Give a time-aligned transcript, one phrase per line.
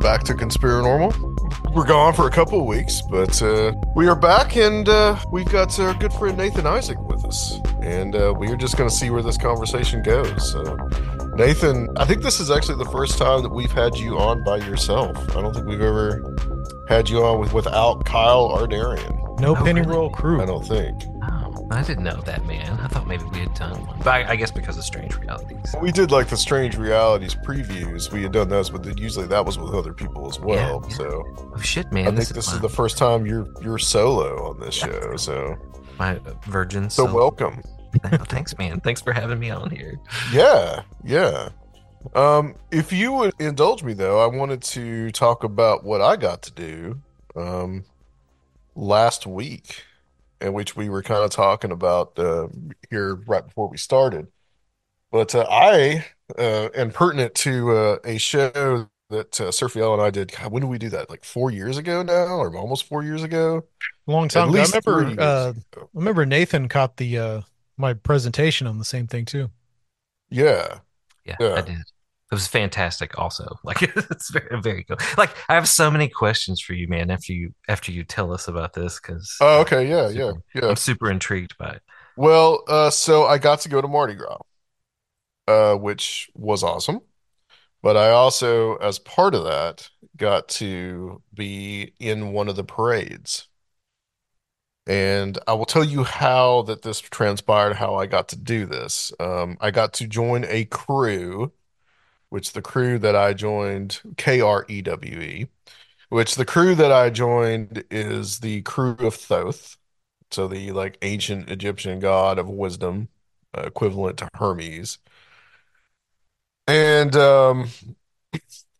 [0.00, 1.74] back to Conspirinormal.
[1.74, 5.48] We're gone for a couple of weeks, but uh, we are back, and uh, we've
[5.48, 8.94] got our good friend Nathan Isaac with us, and uh, we are just going to
[8.94, 10.50] see where this conversation goes.
[10.52, 10.62] So,
[11.34, 14.56] Nathan, I think this is actually the first time that we've had you on by
[14.58, 15.16] yourself.
[15.36, 16.34] I don't think we've ever
[16.88, 19.14] had you on with without Kyle or Darian.
[19.38, 19.92] No Oh, penny really?
[19.92, 20.40] roll crew.
[20.42, 21.02] I don't think.
[21.70, 22.80] I didn't know that, man.
[22.80, 23.98] I thought maybe we had done one.
[23.98, 25.74] But I, I guess because of Strange Realities.
[25.82, 28.10] We did like the Strange Realities previews.
[28.10, 30.82] We had done those, but then usually that was with other people as well.
[30.88, 30.96] yeah.
[30.96, 31.24] So
[31.54, 32.06] Oh, shit, man.
[32.08, 32.62] I think this is fun.
[32.62, 35.16] the first time you're you're solo on this show.
[35.16, 35.56] So
[35.98, 36.88] My uh, virgin.
[36.88, 37.14] so soul.
[37.14, 37.62] welcome.
[38.12, 38.80] Oh, Thanks, man.
[38.80, 39.98] Thanks for having me on here.
[40.30, 41.48] Yeah, yeah.
[42.14, 46.42] Um, if you would indulge me though, I wanted to talk about what I got
[46.42, 47.00] to do
[47.34, 47.84] um
[48.74, 49.84] last week,
[50.40, 52.48] in which we were kind of talking about uh,
[52.90, 54.28] here right before we started.
[55.10, 56.06] But uh, I,
[56.38, 60.32] uh, and pertinent to uh, a show that uh, Sergio and I did.
[60.32, 61.08] God, when did we do that?
[61.08, 63.64] Like four years ago now, or almost four years ago?
[64.06, 64.58] Long time ago.
[64.60, 65.22] I remember.
[65.22, 65.62] Uh, ago.
[65.76, 67.40] I remember Nathan caught the uh
[67.76, 69.50] my presentation on the same thing too.
[70.30, 70.80] Yeah.
[71.24, 71.54] Yeah, Yeah.
[71.54, 71.76] I did.
[72.30, 73.18] It was fantastic.
[73.18, 74.98] Also, like it's very, very cool.
[75.16, 77.10] Like I have so many questions for you, man.
[77.10, 79.88] After you, after you tell us about this, because Oh, okay.
[79.88, 80.68] Yeah, yeah, yeah.
[80.68, 81.82] I'm super intrigued by it.
[82.16, 84.38] Well, uh, so I got to go to Mardi Gras,
[85.46, 87.00] uh, which was awesome.
[87.82, 93.48] But I also, as part of that, got to be in one of the parades.
[94.86, 99.12] And I will tell you how that this transpired, how I got to do this.
[99.20, 101.52] Um, I got to join a crew,
[102.30, 105.48] which the crew that I joined, K-R-E-W-E,
[106.10, 109.76] which the crew that I joined is the crew of Thoth.
[110.30, 113.08] So the like ancient Egyptian god of wisdom,
[113.56, 114.98] uh, equivalent to Hermes.
[116.66, 117.68] And um,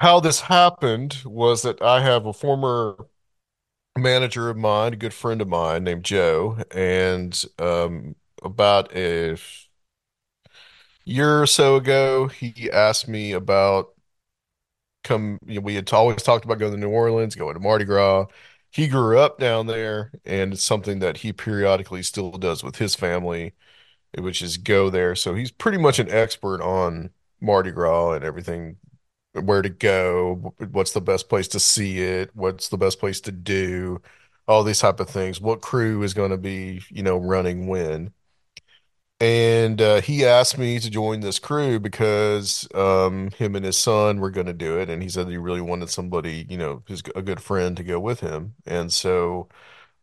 [0.01, 2.97] how this happened was that I have a former
[3.97, 9.37] manager of mine, a good friend of mine named Joe, and um, about a
[11.09, 13.95] year or so ago, he asked me about
[15.05, 17.85] come, you know, we had always talked about going to New Orleans, going to Mardi
[17.85, 18.27] Gras.
[18.71, 22.95] He grew up down there, and it's something that he periodically still does with his
[22.95, 23.55] family,
[24.19, 25.15] which is go there.
[25.15, 28.77] So he's pretty much an expert on Mardi Gras and everything,
[29.33, 33.33] where to go, what's the best place to see it, what's the best place to
[33.33, 34.03] do,
[34.49, 35.41] all these type of things.
[35.41, 38.13] What crew is going to be, you know, running when.
[39.21, 44.21] And uh, he asked me to join this crew because um, him and his son
[44.21, 47.03] were going to do it, and he said he really wanted somebody, you know, who's
[47.17, 48.55] a good friend to go with him.
[48.65, 49.49] And so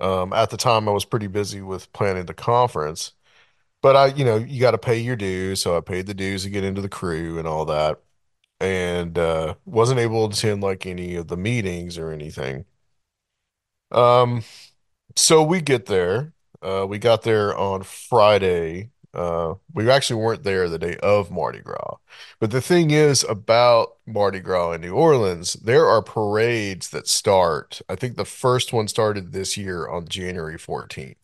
[0.02, 3.14] um, at the time, I was pretty busy with planning the conference,
[3.82, 6.44] but I, you know, you got to pay your dues, so I paid the dues
[6.44, 8.02] to get into the crew and all that,
[8.62, 12.66] and uh, wasn't able to attend like any of the meetings or anything.
[13.92, 14.44] Um,
[15.18, 16.34] so we get there.
[16.62, 18.92] Uh, we got there on Friday.
[19.16, 21.98] Uh, we actually weren't there the day of Mardi Gras.
[22.40, 27.82] But the thing is about Mardi Gras in New Orleans, there are parades that start.
[27.90, 31.16] I think the first one started this year on January 14th.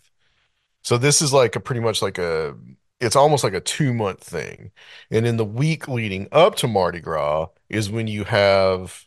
[0.84, 2.56] So this is like a pretty much like a,
[3.00, 4.72] it's almost like a two month thing.
[5.12, 9.06] And in the week leading up to Mardi Gras is when you have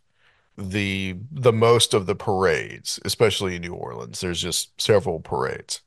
[0.56, 4.20] the the most of the parades, especially in New Orleans.
[4.20, 5.80] There's just several parades.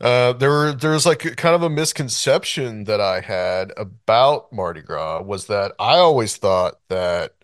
[0.00, 5.46] Uh, there there's like kind of a misconception that I had about Mardi Gras was
[5.48, 7.34] that I always thought that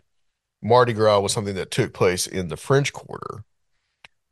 [0.63, 3.45] Mardi Gras was something that took place in the French Quarter.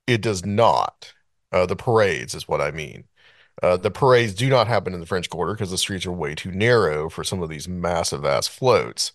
[0.07, 1.15] It does not.
[1.53, 3.05] Uh, the parades is what I mean.
[3.63, 6.35] Uh, the parades do not happen in the French Quarter because the streets are way
[6.35, 9.13] too narrow for some of these massive ass floats.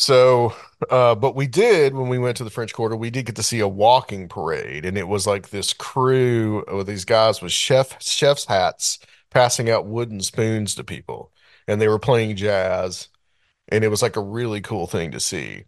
[0.00, 0.54] So,
[0.90, 3.42] uh, but we did when we went to the French Quarter, we did get to
[3.42, 8.00] see a walking parade, and it was like this crew with these guys with chef
[8.00, 9.00] chef's hats
[9.30, 11.32] passing out wooden spoons to people,
[11.66, 13.08] and they were playing jazz,
[13.68, 15.64] and it was like a really cool thing to see.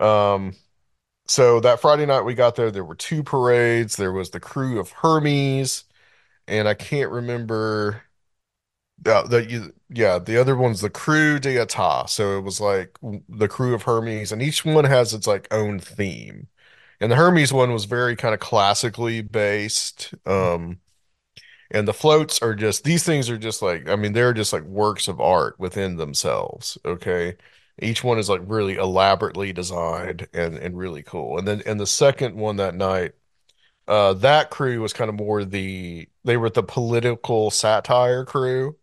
[0.00, 0.54] Um,
[1.28, 3.96] so that Friday night we got there, there were two parades.
[3.96, 5.84] There was the crew of Hermes,
[6.48, 8.02] and I can't remember
[9.06, 12.08] uh, the yeah, the other one's the Crew d'État.
[12.08, 12.96] So it was like
[13.28, 16.48] the crew of Hermes, and each one has its like own theme.
[17.00, 20.14] And the Hermes one was very kind of classically based.
[20.26, 20.80] Um,
[21.70, 24.64] and the floats are just these things are just like I mean they're just like
[24.64, 26.78] works of art within themselves.
[26.84, 27.36] Okay.
[27.80, 31.38] Each one is like really elaborately designed and and really cool.
[31.38, 33.14] And then and the second one that night,
[33.88, 38.76] uh that crew was kind of more the they were the political satire crew.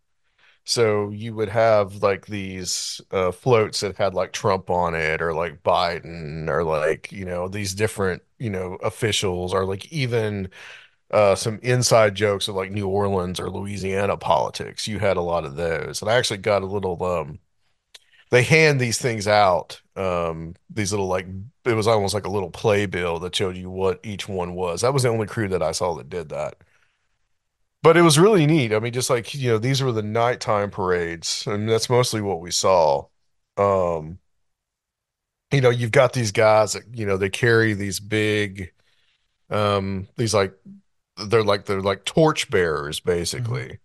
[0.72, 5.34] So you would have like these uh floats that had like Trump on it or
[5.34, 10.50] like Biden or like, you know, these different, you know, officials or like even
[11.12, 14.88] uh, some inside jokes of like New Orleans or Louisiana politics.
[14.88, 16.02] You had a lot of those.
[16.02, 17.40] And I actually got a little um
[18.32, 19.82] they hand these things out.
[19.96, 21.28] Um these little like
[21.66, 24.82] it was almost like a little playbill that showed you what each one was.
[24.82, 26.56] That was the only crew that I saw that did that.
[27.84, 28.74] But it was really neat.
[28.74, 32.40] I mean, just like, you know, these were the nighttime parades, and that's mostly what
[32.42, 33.08] we saw.
[33.58, 34.20] Um,
[35.52, 38.72] you know, you've got these guys that, you know, they carry these big
[39.52, 40.54] um these like
[41.28, 43.00] they're like they're like torch bearers
[43.34, 43.80] hmm basically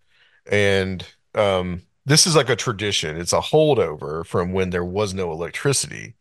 [0.51, 5.33] and um this is like a tradition it's a holdover from when there was no
[5.33, 6.15] electricity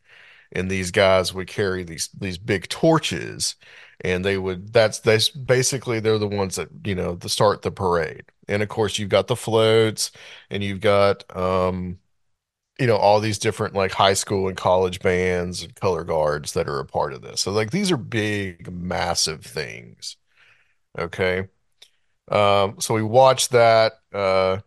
[0.54, 3.56] and these guys would carry these these big torches
[4.02, 7.72] and they would that's that's basically they're the ones that you know to start the
[7.72, 10.12] parade and of course you've got the floats
[10.50, 11.98] and you've got um
[12.80, 16.68] you know all these different like high school and college bands and color guards that
[16.70, 20.18] are a part of this so like these are big massive things
[20.98, 21.48] okay
[22.30, 24.00] um, so we watched that.
[24.14, 24.60] Uh,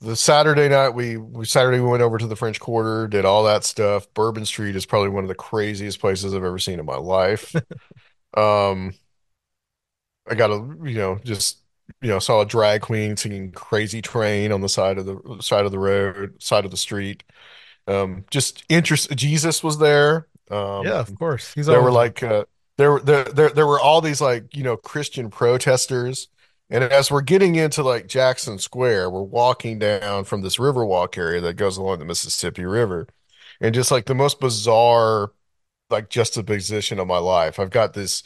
[0.00, 3.44] the Saturday night we, we Saturday we went over to the French Quarter, did all
[3.44, 4.12] that stuff.
[4.14, 7.54] Bourbon Street is probably one of the craziest places I've ever seen in my life.
[8.34, 8.94] Um,
[10.28, 10.54] I got a
[10.88, 11.58] you know just
[12.00, 15.64] you know saw a drag queen singing Crazy Train on the side of the side
[15.64, 17.24] of the road, side of the street.
[17.86, 19.10] Um, just interest.
[19.16, 20.28] Jesus was there.
[20.50, 21.52] Um, Yeah, of course.
[21.54, 22.44] He's there were always like uh,
[22.78, 26.28] there there there there were all these like you know Christian protesters,
[26.70, 31.40] and as we're getting into like Jackson Square, we're walking down from this Riverwalk area
[31.40, 33.08] that goes along the Mississippi River,
[33.60, 35.32] and just like the most bizarre
[35.92, 37.58] like juxtaposition of my life.
[37.58, 38.22] I've got this.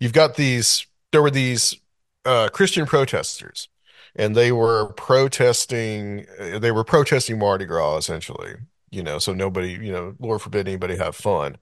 [0.00, 0.86] You've got these.
[1.12, 1.76] There were these
[2.24, 3.68] uh, Christian protesters,
[4.16, 6.26] and they were protesting.
[6.40, 8.54] uh, They were protesting Mardi Gras essentially.
[8.90, 11.56] You know, so nobody, you know, Lord forbid anybody have fun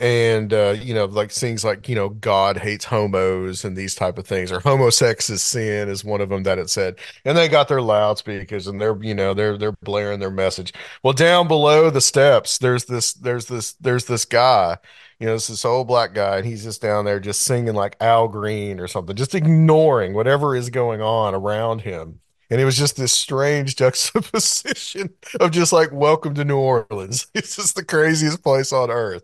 [0.00, 4.16] and uh, you know like things like you know god hates homos and these type
[4.16, 7.48] of things or homosex is sin is one of them that it said and they
[7.48, 10.72] got their loudspeakers and they're you know they're they're blaring their message.
[11.02, 14.78] Well down below the steps there's this there's this there's this guy
[15.18, 17.96] you know this this old black guy and he's just down there just singing like
[18.00, 22.20] Al Green or something just ignoring whatever is going on around him.
[22.52, 27.26] And it was just this strange juxtaposition of just like welcome to New Orleans.
[27.34, 29.22] It's just the craziest place on earth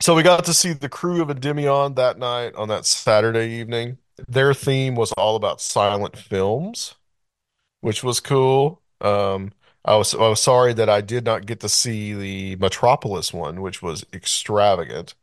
[0.00, 3.98] so we got to see the crew of Endymion that night on that Saturday evening.
[4.28, 6.94] Their theme was all about silent films,
[7.80, 8.82] which was cool.
[9.00, 9.52] Um,
[9.84, 13.62] I was I was sorry that I did not get to see the Metropolis one,
[13.62, 15.14] which was extravagant,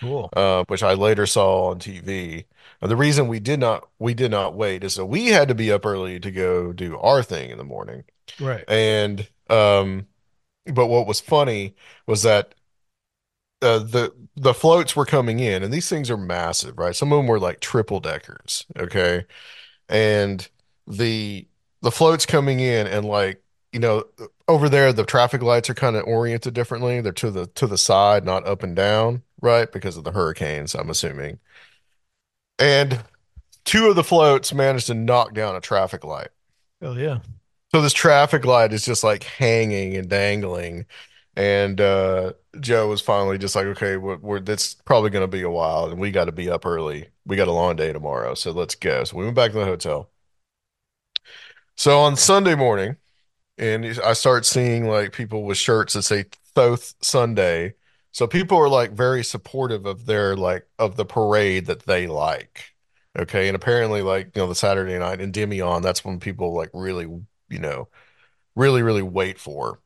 [0.00, 0.30] Cool.
[0.36, 2.46] uh, which I later saw on TV.
[2.82, 5.54] Uh, the reason we did not we did not wait is that we had to
[5.54, 8.04] be up early to go do our thing in the morning.
[8.40, 8.64] Right.
[8.68, 10.06] And um,
[10.66, 12.54] but what was funny was that
[13.64, 16.94] uh, the the floats were coming in, and these things are massive, right?
[16.94, 19.24] Some of them were like triple deckers, okay?
[19.88, 20.48] And
[20.86, 21.48] the
[21.82, 23.42] the floats coming in, and like
[23.72, 24.04] you know,
[24.48, 27.00] over there the traffic lights are kind of oriented differently.
[27.00, 29.70] They're to the to the side, not up and down, right?
[29.70, 31.38] Because of the hurricanes, I'm assuming.
[32.58, 33.04] And
[33.64, 36.28] two of the floats managed to knock down a traffic light.
[36.80, 37.20] Hell yeah.
[37.72, 40.86] So this traffic light is just like hanging and dangling.
[41.36, 45.42] And uh, Joe was finally just like, okay, we're, we're that's probably going to be
[45.42, 47.08] a while, and we got to be up early.
[47.26, 49.04] We got a long day tomorrow, so let's go.
[49.04, 50.10] So we went back to the hotel.
[51.76, 52.96] So on Sunday morning,
[53.58, 57.74] and I start seeing like people with shirts that say Thoth Sunday.
[58.12, 62.74] So people are like very supportive of their like of the parade that they like.
[63.18, 67.06] Okay, and apparently like you know the Saturday night Endymion, that's when people like really
[67.48, 67.88] you know
[68.56, 69.80] really really wait for.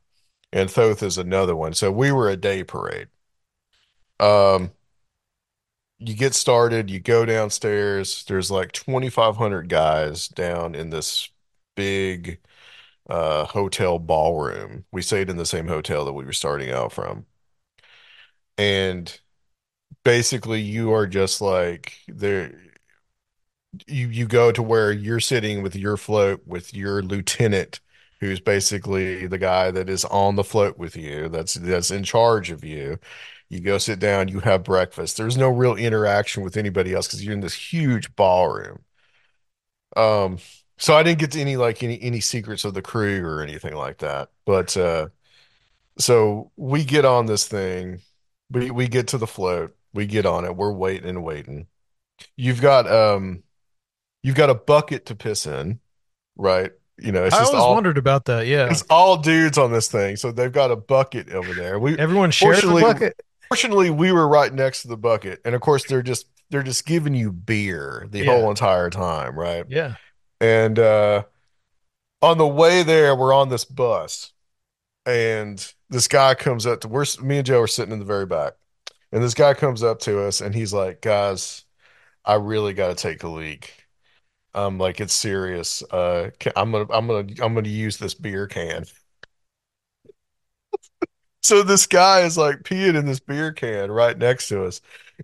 [0.52, 1.74] And Thoth is another one.
[1.74, 3.08] So we were a day parade.
[4.20, 4.72] Um,
[5.98, 8.24] you get started, you go downstairs.
[8.24, 11.28] There's like 2,500 guys down in this
[11.76, 12.40] big
[13.10, 14.84] uh hotel ballroom.
[14.92, 17.26] We stayed in the same hotel that we were starting out from.
[18.56, 19.20] and
[20.04, 22.52] basically you are just like there
[23.86, 27.80] you you go to where you're sitting with your float with your lieutenant
[28.20, 32.50] who's basically the guy that is on the float with you that's that's in charge
[32.50, 32.98] of you.
[33.48, 35.16] You go sit down you have breakfast.
[35.16, 38.84] There's no real interaction with anybody else because you're in this huge ballroom.
[39.96, 40.38] Um
[40.80, 43.74] so I didn't get to any like any any secrets of the crew or anything
[43.74, 44.30] like that.
[44.44, 45.08] But uh
[45.98, 48.02] so we get on this thing.
[48.50, 49.76] We we get to the float.
[49.94, 50.56] We get on it.
[50.56, 51.68] We're waiting and waiting.
[52.36, 53.44] You've got um
[54.22, 55.80] you've got a bucket to piss in,
[56.36, 56.72] right?
[57.00, 58.46] You know, it's I just always all wondered about that.
[58.46, 58.68] Yeah.
[58.70, 60.16] it's all dudes on this thing.
[60.16, 61.78] So they've got a bucket over there.
[61.78, 63.20] We Everyone shares a fortunately bucket.
[63.48, 65.40] fortunately we were right next to the bucket.
[65.44, 68.32] And of course they're just they're just giving you beer the Yeah.
[68.32, 69.64] whole entire time, right?
[69.68, 69.94] Yeah.
[70.40, 71.24] And uh
[72.20, 74.32] on the way there, we're on this bus,
[75.06, 78.26] and this guy comes up to we're me and Joe are sitting in the very
[78.26, 78.54] back.
[79.12, 81.64] And this guy comes up to us and he's like, guys,
[82.24, 83.72] I really got to take a leak.
[84.54, 85.82] Um, like it's serious.
[85.90, 88.84] Uh, I'm gonna, I'm gonna, I'm gonna use this beer can.
[91.42, 94.80] So this guy is like peeing in this beer can right next to us,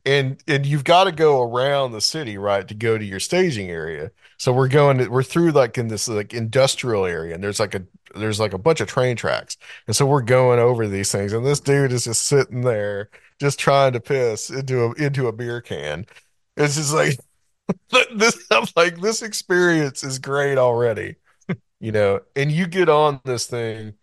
[0.06, 3.68] and and you've got to go around the city, right, to go to your staging
[3.70, 4.10] area.
[4.38, 7.74] So we're going, to, we're through like in this like industrial area, and there's like
[7.74, 11.32] a there's like a bunch of train tracks, and so we're going over these things,
[11.32, 15.32] and this dude is just sitting there, just trying to piss into a into a
[15.32, 16.06] beer can.
[16.56, 17.18] It's just like
[18.14, 21.16] this I'm like this experience is great already,
[21.80, 22.20] you know.
[22.36, 23.94] And you get on this thing,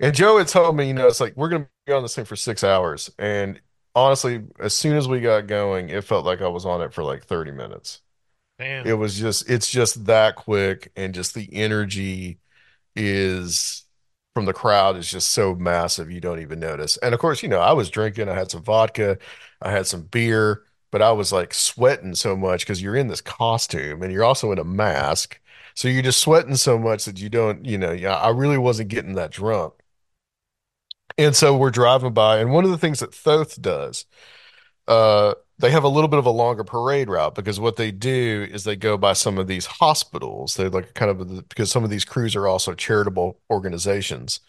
[0.00, 2.24] and Joe had told me, you know, it's like we're gonna be on this thing
[2.24, 3.10] for six hours.
[3.18, 3.60] And
[3.94, 7.04] honestly, as soon as we got going, it felt like I was on it for
[7.04, 8.00] like 30 minutes.
[8.58, 8.86] Damn.
[8.86, 12.40] It was just it's just that quick, and just the energy
[12.96, 13.84] is
[14.34, 16.96] from the crowd is just so massive you don't even notice.
[16.98, 19.18] And of course, you know, I was drinking, I had some vodka,
[19.60, 23.20] I had some beer, but I was like sweating so much because you're in this
[23.20, 25.40] costume and you're also in a mask.
[25.74, 28.88] So you're just sweating so much that you don't, you know, yeah, I really wasn't
[28.90, 29.74] getting that drunk.
[31.18, 34.06] And so we're driving by, and one of the things that Thoth does,
[34.88, 38.48] uh, they have a little bit of a longer parade route because what they do
[38.50, 40.54] is they go by some of these hospitals.
[40.56, 44.40] They're like kind of because some of these crews are also charitable organizations.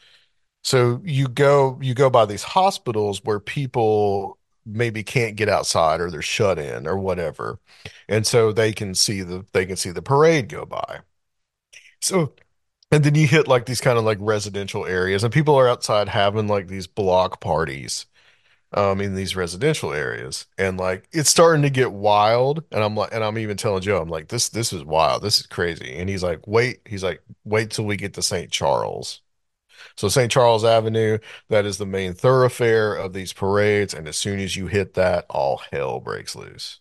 [0.63, 6.12] So you go you go by these hospitals where people maybe can't get outside or
[6.12, 7.60] they're shut in or whatever.
[8.08, 11.01] And so they can see the they can see the parade go by.
[12.01, 12.34] So
[12.91, 16.10] and then you hit like these kind of like residential areas and people are outside
[16.10, 18.06] having like these block parties
[18.74, 23.13] um in these residential areas and like it's starting to get wild and I'm like
[23.13, 26.10] and I'm even telling Joe I'm like this this is wild this is crazy and
[26.10, 28.51] he's like wait he's like wait till we get to St.
[28.51, 29.22] Charles
[30.01, 30.31] so St.
[30.31, 34.67] Charles Avenue that is the main thoroughfare of these parades and as soon as you
[34.67, 36.79] hit that all hell breaks loose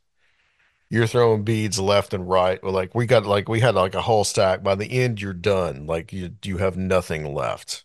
[0.88, 4.24] you're throwing beads left and right like we got like we had like a whole
[4.24, 7.84] stack by the end you're done like you you have nothing left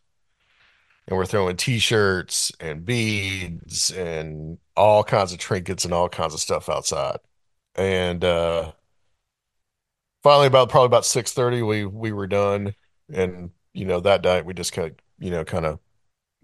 [1.08, 6.40] and we're throwing t-shirts and beads and all kinds of trinkets and all kinds of
[6.40, 7.20] stuff outside.
[7.76, 8.72] And uh
[10.24, 12.74] finally about probably about 6:30 we we were done
[13.14, 15.80] and you know that night we just kind of you know kind of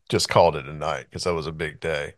[0.10, 2.16] just called it a night because that was a big day.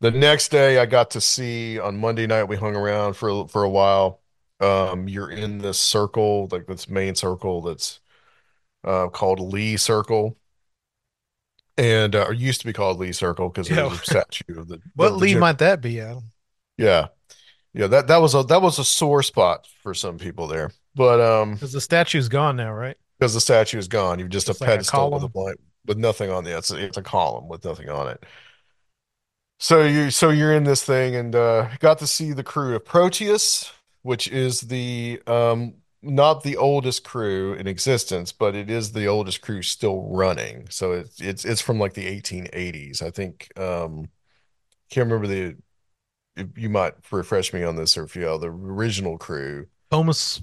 [0.00, 3.64] The next day I got to see on Monday night we hung around for for
[3.64, 4.22] a while.
[4.60, 8.00] Um you're in this circle like this main circle that's
[8.84, 10.38] uh called Lee Circle
[11.76, 13.88] and uh, or used to be called Lee Circle because Yeah.
[13.88, 16.24] there's a statue of the, What the Lee might that be, Adam?
[16.76, 17.08] yeah
[17.74, 21.20] yeah that that was a that was a sore spot for some people there but
[21.20, 22.96] um Because the statue's gone now, right?
[23.18, 25.98] because the statue is gone you've just a like a pedestal with a blank with
[25.98, 28.24] nothing on it it's a, it's a column with nothing on it.
[29.58, 32.84] So you so you're in this thing and uh got to see the crew of
[32.84, 33.72] Proteus
[34.02, 39.42] which is the um not the oldest crew in existence but it is the oldest
[39.42, 40.66] crew still running.
[40.70, 44.08] So it's it's it's from like the 1880s I think um
[44.90, 45.56] can't remember the
[46.56, 49.66] you might refresh me on this or if you the original crew.
[49.90, 50.40] Comus.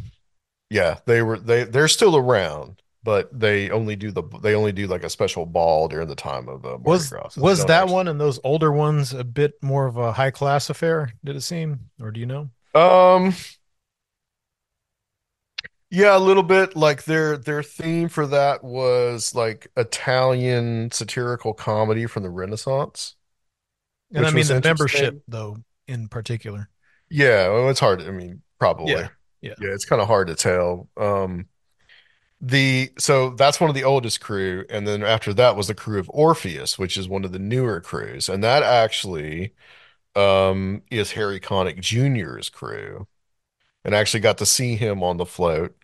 [0.70, 4.88] yeah they were they they're still around but they only do the they only do
[4.88, 7.94] like a special ball during the time of uh, Mardi Was Gras was that actually-
[7.94, 11.14] one and those older ones a bit more of a high class affair?
[11.24, 12.50] Did it seem, or do you know?
[12.76, 13.34] um
[15.90, 22.06] yeah a little bit like their their theme for that was like Italian satirical comedy
[22.06, 23.16] from the Renaissance
[24.14, 26.70] And I mean the membership though, in particular.
[27.10, 28.02] Yeah, well, it's hard.
[28.02, 28.92] I mean, probably.
[28.92, 29.08] Yeah,
[29.42, 29.54] yeah.
[29.62, 30.90] Yeah, it's kind of hard to tell.
[30.98, 31.46] Um,
[32.40, 36.00] the so that's one of the oldest crew, and then after that was the crew
[36.00, 39.54] of Orpheus, which is one of the newer crews, and that actually
[40.16, 43.08] um is Harry Connick Jr.'s crew,
[43.86, 45.76] and I actually got to see him on the float.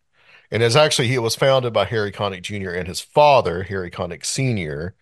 [0.52, 2.72] And it's actually he was founded by Harry Connick Jr.
[2.72, 4.96] and his father, Harry Connick Sr.,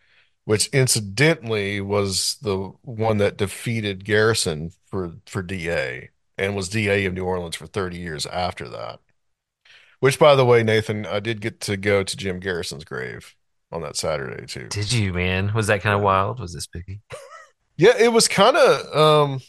[0.45, 7.13] which incidentally was the one that defeated Garrison for for DA and was DA of
[7.13, 8.99] New Orleans for 30 years after that.
[10.01, 13.35] Which, by the way, Nathan, I did get to go to Jim Garrison's grave
[13.71, 14.67] on that Saturday too.
[14.67, 15.53] Did you, man?
[15.53, 16.39] Was that kind of wild?
[16.39, 17.01] Was this spooky?
[17.77, 19.41] Yeah, it was kind of um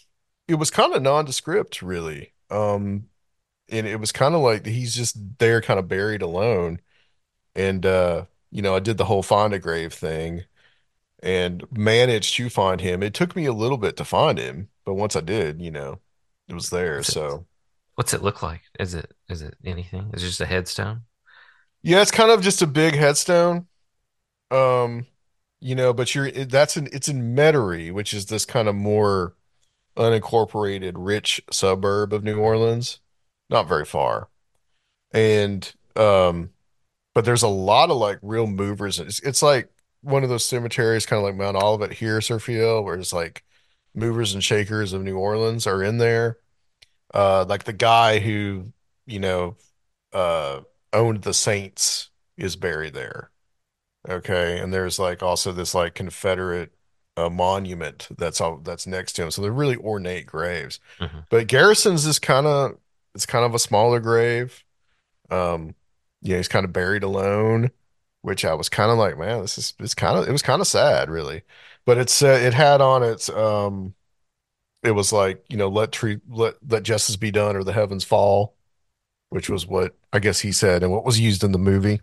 [0.48, 2.32] it was kind of nondescript really.
[2.48, 3.08] Um
[3.68, 6.80] and it was kind of like he's just there kind of buried alone.
[7.54, 10.44] And uh you know, I did the whole find a grave thing
[11.22, 13.02] and managed to find him.
[13.02, 15.98] It took me a little bit to find him, but once I did, you know,
[16.48, 17.02] it was there.
[17.02, 17.46] So,
[18.02, 18.62] what's it look like?
[18.80, 20.10] Is it is it anything?
[20.12, 21.02] Is it just a headstone?
[21.84, 23.68] yeah, it's kind of just a big headstone.
[24.50, 25.06] Um,
[25.60, 29.36] you know, but you're that's in it's in Metairie, which is this kind of more
[29.96, 32.98] unincorporated, rich suburb of New Orleans,
[33.48, 34.28] not very far.
[35.12, 36.50] And um,
[37.14, 38.98] but there's a lot of like real movers.
[38.98, 42.96] It's it's like one of those cemeteries, kind of like Mount Olivet here, Sergio, where
[42.96, 43.44] it's like
[43.94, 46.38] movers and shakers of New Orleans are in there.
[47.14, 48.72] Uh, like the guy who,
[49.06, 49.56] you know,
[50.12, 50.60] uh,
[50.92, 53.30] owned the Saints is buried there.
[54.08, 56.72] Okay, and there's like also this like Confederate
[57.16, 59.30] uh, monument that's all that's next to him.
[59.30, 60.80] So they're really ornate graves.
[60.98, 62.78] hmm But Garrison's is kind of
[63.14, 64.64] it's kind of a smaller grave.
[65.30, 65.74] Um,
[66.22, 67.70] yeah, he's kind of buried alone,
[68.22, 70.60] which I was kind of like, man, this is it's kind of it was kind
[70.60, 71.42] of sad, really.
[71.84, 73.94] But it's uh, it had on its um,
[74.82, 78.04] it was like you know let tree let let justice be done or the heavens
[78.04, 78.54] fall,
[79.30, 82.00] which was what I guess he said and what was used in the movie.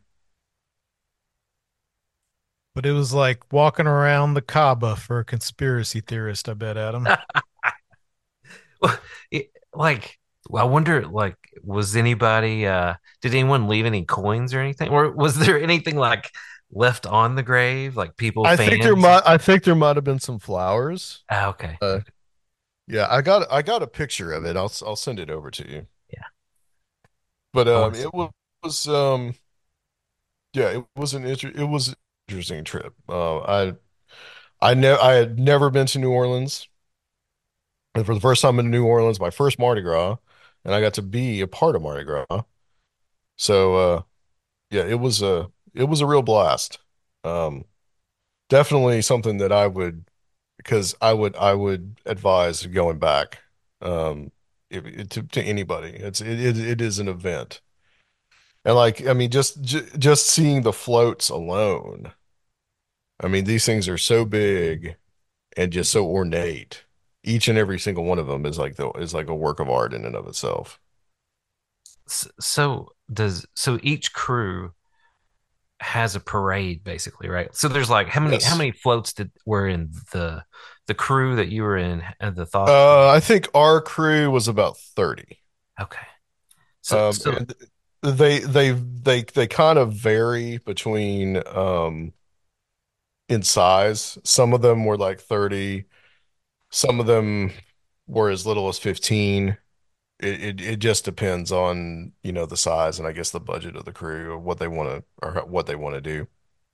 [2.76, 7.08] But it was like walking around the Kaaba for a conspiracy theorist, I bet, Adam.
[8.82, 8.98] Well,
[9.32, 10.18] it, like,
[10.56, 14.90] I wonder, like, was anybody, uh, did anyone leave any coins or anything?
[14.90, 16.32] Or was there anything like
[16.72, 17.98] left on the grave?
[17.98, 21.24] Like people, I think there might I think there might have been some flowers.
[21.30, 21.78] Ah, okay.
[21.82, 22.00] Uh,
[22.90, 24.58] Yeah, I got I got a picture of it.
[24.58, 25.88] I'll I'll send it over to you.
[26.12, 26.24] Yeah.
[27.54, 28.32] But um, see it was,
[28.64, 29.36] was um,
[30.54, 31.96] yeah, it was an inter it was an
[32.28, 32.94] interesting trip.
[33.08, 33.74] Uh, I
[34.62, 36.68] I know I had never been to New Orleans,
[37.96, 40.18] and for the first time in New Orleans, my first Mardi Gras,
[40.66, 42.44] and I got to be a part of Mardi Gras.
[43.38, 44.02] So uh,
[44.72, 46.80] yeah, it was a it was a real blast.
[47.24, 47.66] Um,
[48.50, 50.06] definitely something that I would
[50.60, 53.40] because I would I would advise going back
[53.82, 54.32] um
[54.70, 55.92] if, to to anybody.
[55.92, 57.62] It's it, it it is an event.
[58.66, 62.12] And like I mean just j just seeing the floats alone.
[63.22, 64.98] I mean these things are so big
[65.56, 66.84] and just so ornate.
[67.24, 69.70] Each and every single one of them is like the is like a work of
[69.70, 70.78] art in and of itself.
[72.08, 74.74] So does, so each crew
[75.80, 77.54] has a parade basically, right?
[77.56, 80.44] So there's like, how many, how many floats did were in the,
[80.88, 82.68] the crew that you were in and the thought?
[82.72, 85.40] Uh I think our crew was about 30.
[85.80, 86.06] Okay.
[86.82, 87.38] So, Um so
[88.02, 92.14] they they they they kind of vary between um
[93.28, 94.18] in size.
[94.24, 95.86] Some of them were like 30,
[96.72, 97.52] some of them
[98.08, 99.58] were as little as 15.
[100.20, 103.76] It, it it just depends on, you know, the size and I guess the budget
[103.76, 106.28] of the crew or what they want to or what they want to do.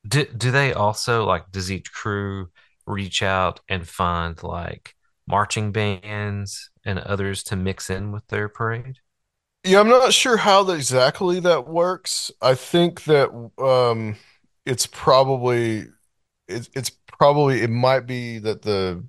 [0.07, 2.49] do, do they also like, does each crew
[2.85, 4.95] reach out and find like
[5.27, 8.99] marching bands and others to mix in with their parade?
[9.63, 12.31] Yeah, I'm not sure how exactly that works.
[12.41, 14.15] I think that um
[14.65, 15.87] it's probably
[16.47, 19.05] it, it's probably it might be that the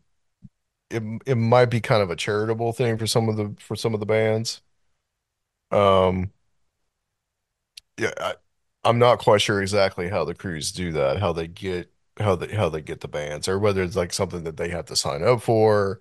[0.90, 3.94] it it might be kind of a charitable thing for some of the for some
[3.94, 4.60] of the bands.
[5.70, 6.32] Um
[7.98, 8.34] yeah, I,
[8.84, 12.54] I'm not quite sure exactly how the crews do that, how they get how they
[12.54, 15.22] how they get the bands, or whether it's like something that they have to sign
[15.22, 16.00] up for,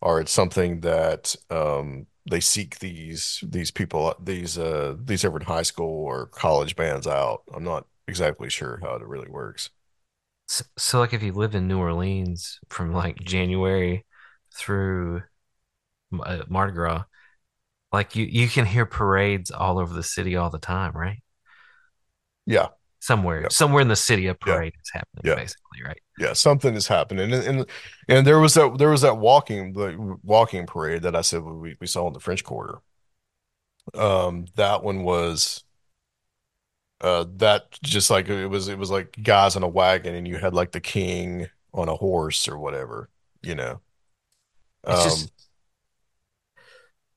[0.00, 5.62] or it's something that um they seek these these people these uh these different high
[5.62, 7.42] school or college bands out.
[7.54, 9.70] I'm not exactly sure how it really works.
[10.48, 14.04] So, so like if you live in New Orleans from like January
[14.56, 15.22] through
[16.24, 17.04] uh, Mardi Gras,
[17.92, 21.22] like you you can hear parades all over the city all the time, right?
[22.46, 22.68] Yeah,
[23.00, 25.34] Somewhere, yeah, somewhere in the city, a yeah, parade is happening, yeah.
[25.34, 26.00] basically, right?
[26.18, 27.66] Yeah, something is happening, and and
[28.08, 31.76] and there was that there was that walking the walking parade that I said we
[31.80, 32.80] we saw in the French Quarter.
[33.94, 35.64] Um, that one was
[37.00, 40.36] uh, that just like it was it was like guys in a wagon and you
[40.38, 43.08] had like the king on a horse or whatever,
[43.42, 43.80] you know.
[44.86, 45.32] It's Um, just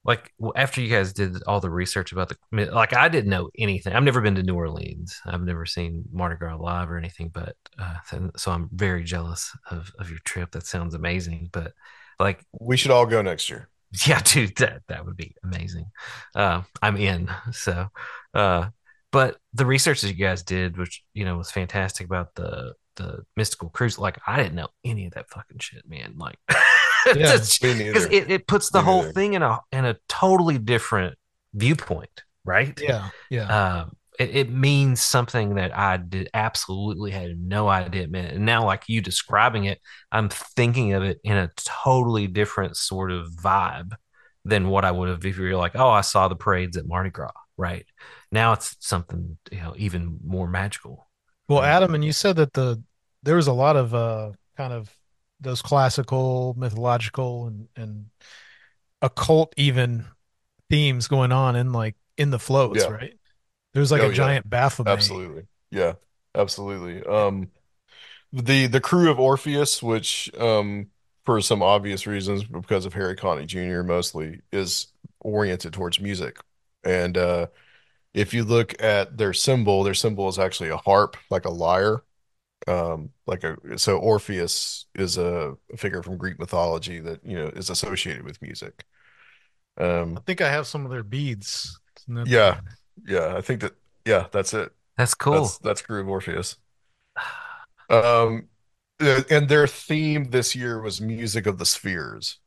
[0.04, 2.38] like well, after you guys did all the research about the
[2.72, 3.94] like I didn't know anything.
[3.94, 5.20] I've never been to New Orleans.
[5.26, 7.96] I've never seen Mardi Gras live or anything, but uh,
[8.38, 10.52] so I'm very jealous of of your trip.
[10.52, 11.50] That sounds amazing.
[11.52, 11.74] But
[12.20, 13.68] like, we should all go next year.
[14.06, 15.88] yeah, dude, that that would be amazing.
[16.36, 17.30] Uh, I'm in.
[17.52, 17.88] So,
[18.36, 18.68] uh,
[19.12, 23.26] but the research that you guys did, which you know was fantastic about the the
[23.36, 23.98] mystical cruise.
[23.98, 26.14] Like I didn't know any of that fucking shit, man.
[26.16, 26.38] Like.
[27.16, 27.38] Yeah,
[27.88, 29.14] because it, it puts the Me whole neither.
[29.14, 31.18] thing in a in a totally different
[31.54, 32.80] viewpoint, right?
[32.82, 33.48] Yeah, yeah.
[33.48, 38.34] Um, it, it means something that I did absolutely had no idea it meant.
[38.34, 39.80] And now, like you describing it,
[40.12, 41.52] I'm thinking of it in a
[41.84, 43.92] totally different sort of vibe
[44.44, 47.10] than what I would have if you're like, oh, I saw the parades at Mardi
[47.10, 47.86] Gras, right?
[48.32, 51.08] Now it's something you know even more magical.
[51.48, 52.82] Well, Adam, and you said that the
[53.24, 54.96] there was a lot of uh kind of
[55.40, 58.08] those classical, mythological, and and
[59.02, 60.06] occult even
[60.70, 62.90] themes going on in like in the floats, Yeah.
[62.90, 63.16] right?
[63.74, 64.36] There's like Oh, a yeah.
[64.36, 65.14] giant Baphomet.
[65.14, 65.48] Absolutely.
[65.72, 65.94] Yeah,
[66.36, 67.04] absolutely.
[67.04, 67.52] Um,
[68.34, 70.90] the the crew of Orpheus, which um,
[71.26, 73.84] for some obvious reasons, because of Harry Connick Jr.
[73.84, 74.88] mostly, is
[75.22, 76.38] oriented towards music.
[76.84, 77.48] And uh,
[78.14, 82.04] if you look at their symbol, their symbol is actually a harp, like a lyre.
[82.68, 87.70] Um, like a so Orpheus is a figure from Greek mythology that you know is
[87.70, 88.86] associated with music.
[89.78, 91.80] Um, I think I have some of their beads.
[92.08, 92.60] That- yeah,
[93.06, 93.74] yeah, I think that
[94.06, 94.72] yeah, that's it.
[94.98, 95.42] That's cool.
[95.42, 96.58] That's that's Crew of Orpheus.
[97.90, 98.50] Um,
[99.00, 102.40] and their theme this year was music of the spheres.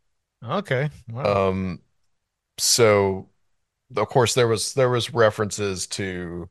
[0.44, 0.90] Okay.
[1.12, 1.49] Wow.
[1.49, 1.81] Um,
[2.59, 3.29] so
[3.97, 6.49] of course there was there was references to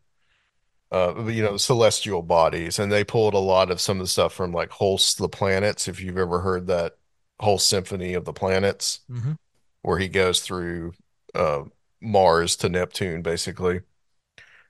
[0.92, 4.34] uh you know celestial bodies, and they pulled a lot of some of the stuff
[4.34, 5.88] from like Holst the Planets.
[5.88, 6.98] If you've ever heard that
[7.40, 9.34] whole symphony of the planets, hmm
[9.82, 10.94] where he goes through
[11.34, 11.64] uh,
[12.02, 13.82] Mars to Neptune, basically.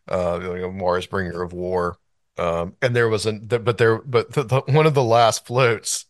[0.07, 1.97] Uh, you know, Mars, bringer of war.
[2.37, 5.45] Um, and there was an, th- but there, but the, the, one of the last
[5.45, 6.05] floats,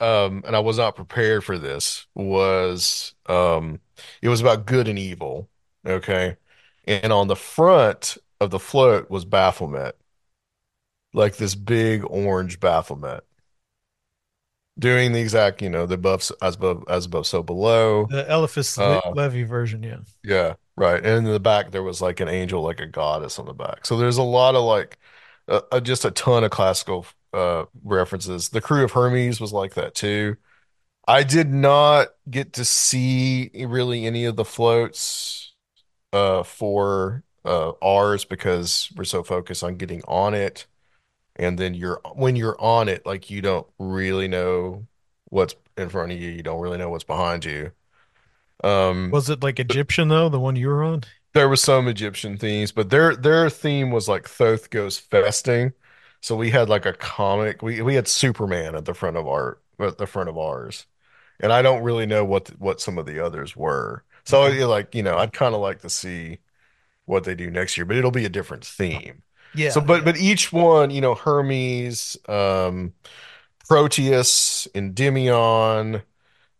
[0.00, 3.80] um, and I was not prepared for this, was um,
[4.22, 5.48] it was about good and evil.
[5.86, 6.36] Okay.
[6.86, 9.96] And on the front of the float was Baphomet,
[11.12, 13.24] like this big orange Baphomet,
[14.78, 18.06] doing the exact, you know, the above as above as above, so below.
[18.08, 20.00] The Eliphas Uh, Levi version, yeah.
[20.22, 21.04] Yeah, right.
[21.04, 23.86] And in the back there was like an angel, like a goddess on the back.
[23.86, 24.98] So there's a lot of like
[25.48, 28.48] uh, just a ton of classical uh references.
[28.48, 30.36] The crew of Hermes was like that too.
[31.08, 35.54] I did not get to see really any of the floats
[36.12, 40.66] uh for uh ours because we're so focused on getting on it.
[41.36, 44.86] And then you're when you're on it, like you don't really know
[45.26, 46.30] what's in front of you.
[46.30, 47.72] You don't really know what's behind you.
[48.64, 51.04] Um Was it like Egyptian though, the one you were on?
[51.32, 55.72] There was some Egyptian themes, but their their theme was like Thoth goes festing.
[56.20, 57.62] So we had like a comic.
[57.62, 60.86] We we had Superman at the front of our at the front of ours,
[61.40, 64.04] and I don't really know what what some of the others were.
[64.24, 66.40] So you like you know I'd kind of like to see
[67.10, 69.22] what they do next year, but it'll be a different theme.
[69.54, 69.70] Yeah.
[69.70, 70.04] So but yeah.
[70.04, 72.94] but each one, you know, Hermes, um,
[73.68, 76.02] Proteus, Endymion,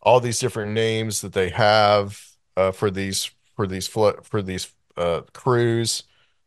[0.03, 2.21] all these different names that they have
[2.57, 6.03] uh, for these for these flo- for these uh, crews.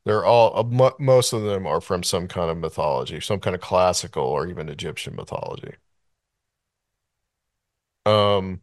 [0.06, 3.56] They're all uh, mo most of them are from some kind of mythology, some kind
[3.56, 5.76] of classical or even Egyptian mythology.
[8.06, 8.60] Um,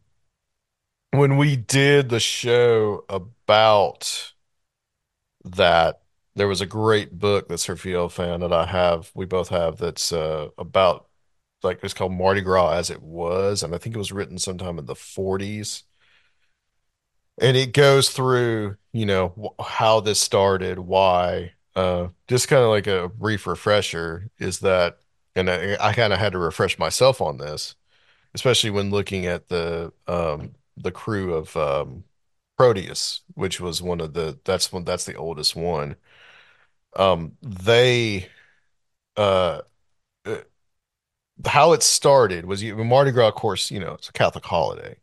[1.12, 4.32] when we did the show about
[5.44, 6.02] that,
[6.36, 10.12] there was a great book that Sergio fan that I have, we both have, that's
[10.12, 11.08] uh, about
[11.62, 14.78] like it's called Mardi Gras as it was, and I think it was written sometime
[14.78, 15.84] in the 40s.
[17.40, 21.54] And it goes through, you know, how this started, why.
[21.74, 24.98] Uh, just kind of like a brief refresher is that,
[25.34, 27.76] and I, I kind of had to refresh myself on this,
[28.34, 32.04] especially when looking at the um the crew of um
[32.60, 35.96] Proteus, which was one of the that's one that's the oldest one.
[36.96, 38.28] Um, they
[39.16, 39.62] uh
[40.26, 40.38] uh,
[41.46, 44.96] how it started was you Mardi Gras, of course, you know, it's a Catholic holiday.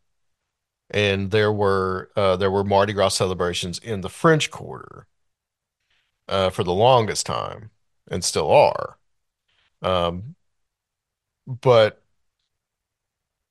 [0.90, 5.06] And there were uh there were Mardi Gras celebrations in the French Quarter
[6.28, 7.70] uh for the longest time
[8.10, 8.98] and still are.
[9.82, 10.36] Um
[11.46, 12.02] but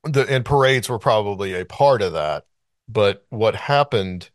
[0.04, 2.47] the and parades were probably a part of that.
[2.88, 4.30] But what happened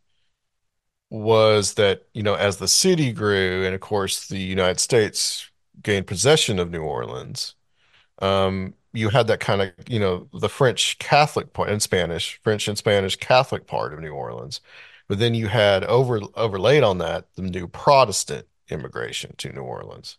[1.09, 5.49] was that, you know, as the city grew and of course the United States
[5.81, 7.55] gained possession of New Orleans,
[8.21, 12.67] um, you had that kind of, you know, the French Catholic part and Spanish, French
[12.67, 14.61] and Spanish Catholic part of New Orleans.
[15.07, 20.17] But then you had over overlaid on that the new Protestant immigration to New Orleans.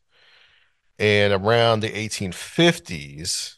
[0.99, 3.57] And around the 1850s,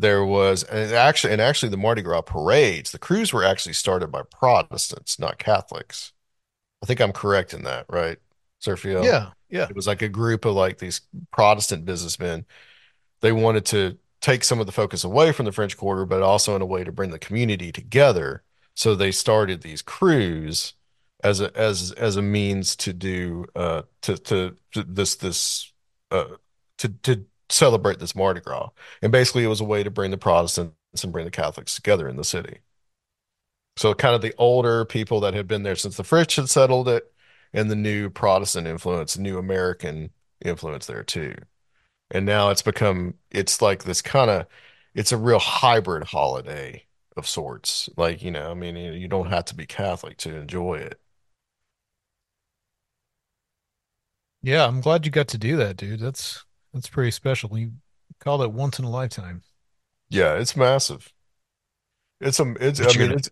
[0.00, 4.10] there was and actually and actually the Mardi Gras parades, the crews were actually started
[4.10, 6.12] by Protestants, not Catholics.
[6.82, 8.18] I think I'm correct in that, right,
[8.62, 9.04] Sergio?
[9.04, 9.68] Yeah, yeah.
[9.68, 12.46] It was like a group of like these Protestant businessmen.
[13.20, 16.56] They wanted to take some of the focus away from the French Quarter, but also
[16.56, 18.42] in a way to bring the community together.
[18.74, 20.74] So they started these crews
[21.22, 25.70] as a as as a means to do uh to to, to this this
[26.10, 26.24] uh
[26.78, 28.70] to to celebrate this Mardi Gras.
[29.02, 32.08] And basically it was a way to bring the Protestants and bring the Catholics together
[32.08, 32.58] in the city.
[33.76, 36.88] So kind of the older people that had been there since the French had settled
[36.88, 37.12] it,
[37.52, 40.10] and the new Protestant influence, new American
[40.44, 41.34] influence there too.
[42.10, 44.46] And now it's become it's like this kind of
[44.94, 46.86] it's a real hybrid holiday
[47.16, 47.88] of sorts.
[47.96, 51.00] Like, you know, I mean, you don't have to be Catholic to enjoy it.
[54.42, 56.00] Yeah, I'm glad you got to do that, dude.
[56.00, 57.56] That's that's pretty special.
[57.58, 57.72] You
[58.20, 59.42] called it once in a lifetime.
[60.10, 61.12] Yeah, it's massive.
[62.20, 63.30] It's a it's But I you're mean gonna it's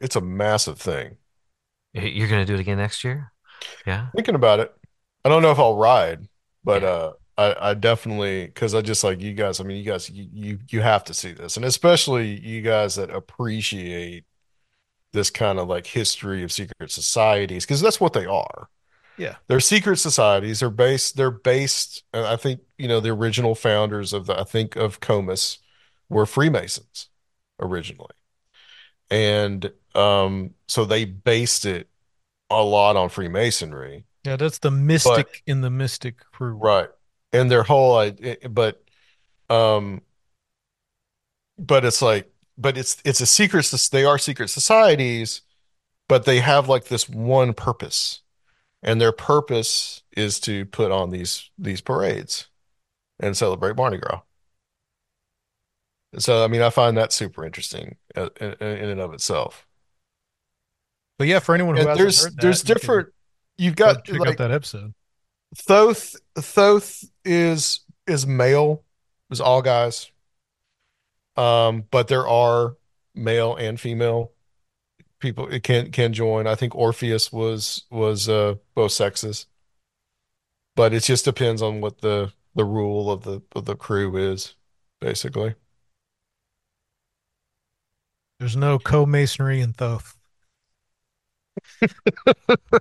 [0.00, 1.16] it's a massive thing.
[1.92, 3.32] you're gonna do it again next year?
[3.86, 4.08] Yeah.
[4.14, 4.72] Thinking about it,
[5.24, 6.28] I don't know if I'll ride,
[6.64, 6.88] but Yeah.
[6.88, 9.60] uh, I I definitely because I just like you guys.
[9.60, 12.96] I mean, you guys, you you you have to see this, and especially you guys
[12.96, 14.24] that appreciate
[15.12, 18.68] this kind of like history of secret societies because that's what they are.
[19.18, 19.36] Yeah.
[19.48, 20.60] They're secret societies.
[20.60, 21.16] They're based.
[21.16, 22.04] They're based.
[22.12, 25.58] And I think you know the original founders of the I think of Comus
[26.08, 27.08] were Freemasons
[27.60, 28.14] originally,
[29.10, 31.88] and um, so they based it
[32.50, 34.04] a lot on Freemasonry.
[34.24, 36.54] Yeah, that's the But mystic in the mystic crew.
[36.54, 36.88] Right.
[37.32, 38.82] And their whole idea, but
[39.50, 40.02] um,
[41.58, 43.66] but it's like, but it's it's a secret.
[43.92, 45.42] They are secret societies,
[46.08, 48.20] but they have like this one purpose,
[48.82, 52.48] and their purpose is to put on these these parades
[53.20, 54.22] and celebrate Mardi Gras.
[56.18, 59.66] So, I mean, I find that super interesting uh, in, in and of itself.
[61.18, 63.08] But yeah, for anyone who And hasn't there's heard there's that, you different.
[63.58, 64.94] You've got check out that episode.
[65.56, 66.16] Thoth.
[66.36, 68.84] Thoth is is male,
[69.30, 70.10] is all guys.
[71.36, 72.76] Um, but there are
[73.14, 74.32] male and female
[75.20, 76.46] people it can can join.
[76.46, 79.46] I think Orpheus was was uh both sexes,
[80.76, 84.54] but it just depends on what the the rule of the of the crew is,
[85.00, 85.54] basically.
[88.38, 90.16] There's no co-masonry in Thoth.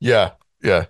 [0.00, 0.86] Yeah, yeah,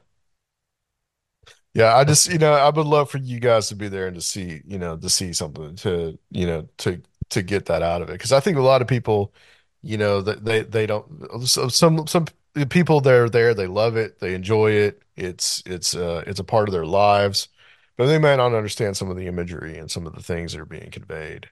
[1.76, 1.96] yeah.
[1.96, 4.22] I just you know I would love for you guys to be there and to
[4.22, 8.08] see you know to see something to you know to to get that out of
[8.08, 9.34] it because I think a lot of people
[9.82, 11.06] you know they they don't
[11.46, 12.26] so some some
[12.70, 16.44] people that are there they love it they enjoy it it's it's uh it's a
[16.44, 17.48] part of their lives
[17.96, 20.60] but they might not understand some of the imagery and some of the things that
[20.60, 21.50] are being conveyed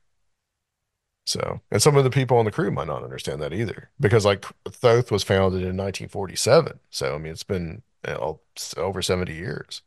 [1.27, 4.25] so and some of the people on the crew might not understand that either because
[4.25, 8.41] like Thoth was founded in 1947 so I mean it's been you know,
[8.77, 9.83] over 70 years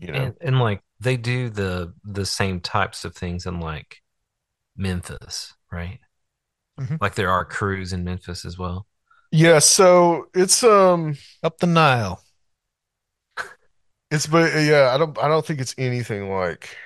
[0.00, 4.02] you know And and like they do the the same types of things in like
[4.76, 6.00] Memphis, right?
[6.80, 7.00] Mhm.
[7.00, 8.86] Like there are crews in Memphis as well.
[9.30, 12.22] yeah so it's um Up the Nile.
[14.10, 16.76] it's but yeah I don't I don't think it's anything like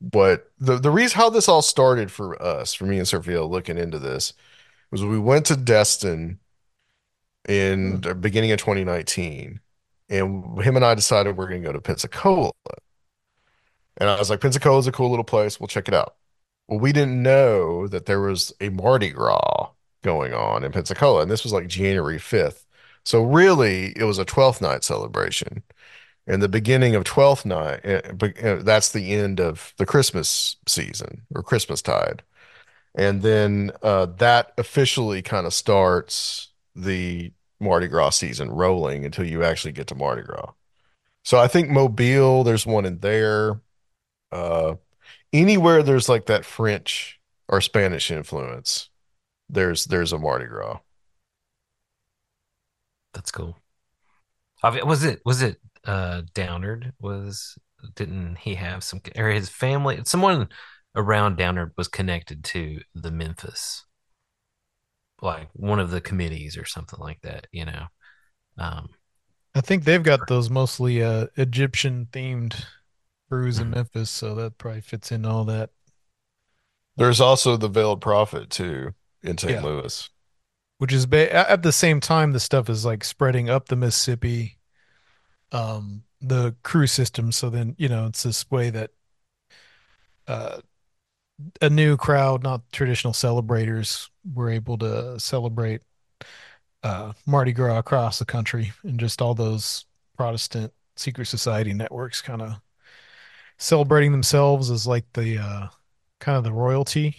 [0.00, 3.78] But the the reason how this all started for us, for me and Sophia looking
[3.78, 4.32] into this,
[4.90, 6.40] was we went to Destin
[7.48, 9.60] in the beginning of 2019,
[10.08, 12.52] and him and I decided we're going to go to Pensacola.
[13.96, 15.60] And I was like, Pensacola's a cool little place.
[15.60, 16.16] We'll check it out.
[16.68, 19.70] Well, we didn't know that there was a Mardi Gras
[20.02, 22.64] going on in Pensacola, and this was like January 5th.
[23.04, 25.62] So really, it was a 12th night celebration.
[26.26, 31.22] And the beginning of 12th night, uh, uh, that's the end of the Christmas season
[31.34, 32.22] or Christmas tide.
[32.94, 37.32] And then uh, that officially kind of starts the
[37.64, 40.52] Mardi Gras season rolling until you actually get to Mardi Gras.
[41.24, 43.60] So I think Mobile, there's one in there.
[44.30, 44.74] Uh,
[45.32, 48.90] anywhere there's like that French or Spanish influence,
[49.48, 50.80] there's there's a Mardi Gras.
[53.14, 53.56] That's cool.
[54.62, 57.58] Was it was it uh Downard was
[57.94, 60.48] didn't he have some or his family someone
[60.96, 63.84] around Downard was connected to the Memphis
[65.22, 67.86] like one of the committees or something like that, you know.
[68.58, 68.90] Um,
[69.54, 72.66] I think they've got those mostly uh Egyptian themed
[73.28, 73.74] crews in mhm.
[73.74, 75.70] Memphis, so that probably fits in all that.
[76.96, 79.60] There's also the Veiled Prophet too in St.
[79.60, 79.60] Yeah.
[79.60, 80.10] Louis.
[80.78, 84.58] Which is ba at the same time the stuff is like spreading up the Mississippi,
[85.52, 87.32] um, the crew system.
[87.32, 88.90] So then, you know, it's this way that
[90.26, 90.60] uh
[91.60, 95.82] a new crowd, not traditional celebrators, were able to celebrate
[96.82, 102.42] uh Mardi Gras across the country and just all those Protestant secret society networks kind
[102.42, 102.60] of
[103.58, 105.68] celebrating themselves as like the uh
[106.20, 107.16] kind of the royalty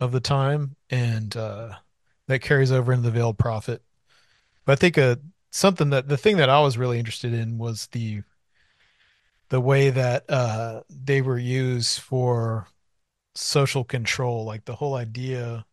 [0.00, 1.74] of the time and uh
[2.26, 3.82] that carries over into the veiled prophet.
[4.64, 5.16] But i think uh
[5.50, 8.22] something that the thing that i was really interested in was the
[9.48, 12.66] the way that uh they were used for
[13.34, 15.64] social control like the whole idea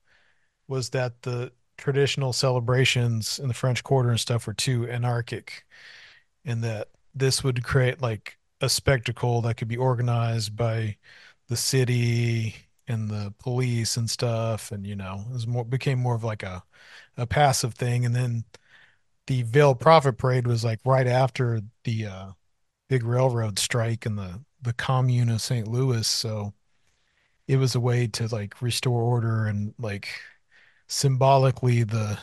[0.68, 5.66] was that the traditional celebrations in the french quarter and stuff were too anarchic
[6.46, 10.98] and that this would create like a spectacle that could be organized by
[11.50, 12.56] the city
[12.88, 16.44] and the police and stuff and you know it was more became more of like
[16.44, 16.64] a
[17.18, 18.44] a passive thing and then
[19.28, 22.32] the Veiled Prophet Parade was like right after the uh
[22.90, 25.68] big railroad strike and the the commune of St.
[25.68, 26.54] Louis so
[27.48, 30.08] it was a way to like restore order and like
[30.88, 32.18] symbolically the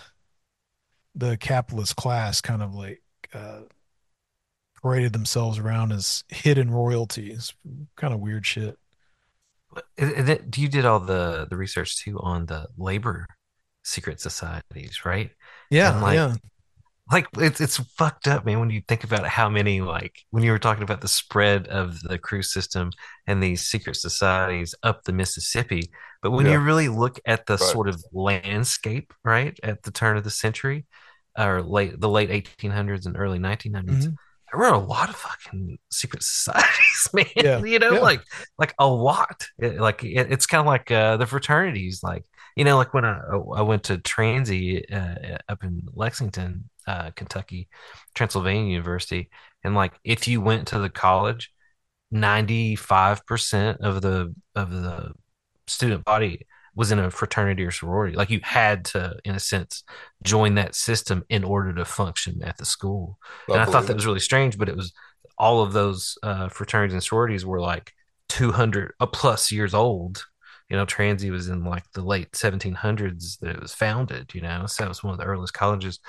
[1.15, 3.03] the capitalist class kind of like
[3.35, 3.61] uh
[4.83, 7.55] paraded themselves around as hidden royalties.
[7.97, 8.77] Kind of weird shit.
[9.99, 13.27] You did all the the research too on the labor
[13.85, 15.31] secret societies, right?
[15.71, 16.35] Yeah, like yeah.
[17.11, 20.51] like it's it's fucked up, man, when you think about how many like when you
[20.51, 22.91] were talking about the spread of the crew system
[23.27, 25.91] and these secret societies up the Mississippi.
[26.23, 27.59] But when you really look at the right.
[27.59, 30.87] sort of landscape, right, at the turn of the century,
[31.39, 34.17] or late the late 1800s and early 1900s, hmm
[34.53, 37.27] there were a lot of fucking secret societies, man.
[37.35, 38.01] Yeah, You know, yeah.
[38.01, 38.23] like
[38.59, 39.47] like a lot.
[39.59, 42.25] It- like it, it's kind of like uh, the fraternities, like
[42.57, 43.19] you know, like when I
[43.57, 47.69] I went to Transy uh, up in Lexington, uh, Kentucky,
[48.15, 49.31] Transylvania University,
[49.65, 51.51] and like if you went to the college,
[52.11, 55.13] 95% of the of the
[55.67, 58.17] student body was in a fraternity or sorority.
[58.17, 59.85] Like you had to, in a sense,
[60.23, 63.19] join that system in order to function at the school.
[63.49, 64.93] I And I thought that was really strange, but it was
[65.39, 67.93] all of those uh, fraternities and sororities were like
[68.29, 70.25] 200 a plus years old.
[70.71, 74.65] You know, Transy was in like the late 1700s that it was founded, you know,
[74.67, 76.01] so it was one of the earliest colleges.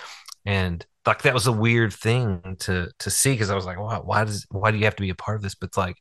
[0.45, 3.97] And like that was a weird thing to to see because I was like, why,
[3.97, 5.55] why does why do you have to be a part of this?
[5.55, 5.99] But it's like uh,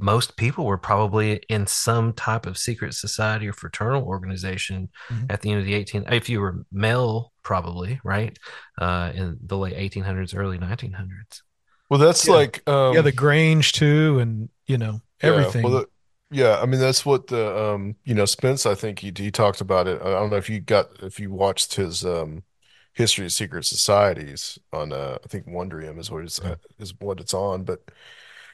[0.00, 5.30] most people were probably in some type of secret society or fraternal organization Mhm.
[5.30, 8.38] at the end of the 18 if you were male probably right
[8.80, 11.42] uh in the late 1800s early 1900s
[11.88, 12.28] Well, that's Yeah.
[12.28, 15.72] like Yeah, the um Grange too, and you know, yeah, well everything.
[15.72, 15.86] the,
[16.30, 19.60] yeah, I mean that's what the um you know Spence I think he he talked
[19.60, 20.00] about it.
[20.00, 22.44] I don't know if you got if you watched his um
[22.94, 27.20] History of Secret Societies on uh I think Wondrium is what it's uh, is what
[27.20, 27.80] it's on, but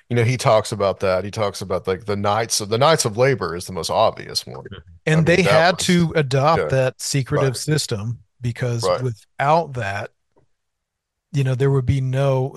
[0.08, 1.24] you know he talks about that.
[1.24, 4.46] He talks about like the Knights of the Knights of Labor is the most obvious
[4.46, 4.64] one.
[5.04, 9.02] And mean they that had was to adopt yeah, that secretive right, system because right.
[9.02, 10.10] without that,
[11.32, 12.56] you know, there would be no,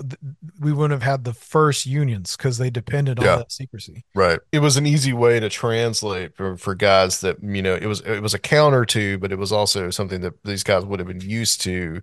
[0.60, 3.36] we wouldn't have had the first unions because they depended on Yeah.
[3.36, 4.04] that secrecy.
[4.14, 4.38] Right.
[4.52, 8.00] It was an easy way to translate for, for guys that, you know, it was
[8.02, 11.08] it was a counter to, but it was also something that these guys would have
[11.08, 12.02] been used to,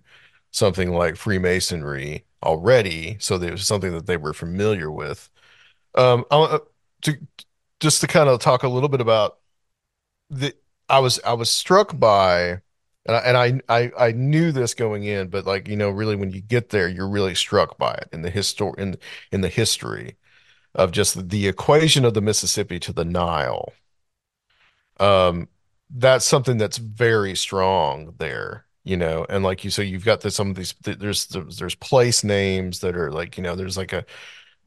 [0.50, 3.16] something like Freemasonry already.
[3.20, 5.30] So there was something that they were familiar with.
[5.94, 6.62] Um, I, want
[7.02, 7.18] to
[7.80, 9.38] just to kind of talk a little bit about
[10.30, 10.54] the,
[10.88, 12.60] I was I was struck by,
[13.06, 16.16] and I, and I I I knew this going in, but like, you know, really
[16.16, 18.96] when you get there, you're really struck by it in the histor in
[19.32, 20.16] in the history
[20.74, 23.72] of just the equation of the Mississippi to the Nile.
[25.00, 25.48] Um,
[25.90, 30.34] that's something that's very strong there, you know, and like you, so you've got this,
[30.36, 34.04] some of these, there's, there's place names that are like, you know, there's like a,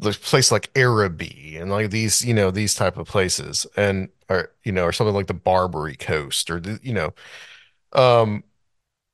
[0.01, 4.51] a place like Araby and like these, you know, these type of places and, or,
[4.63, 7.13] you know, or something like the Barbary Coast or the, you know,
[7.93, 8.43] um,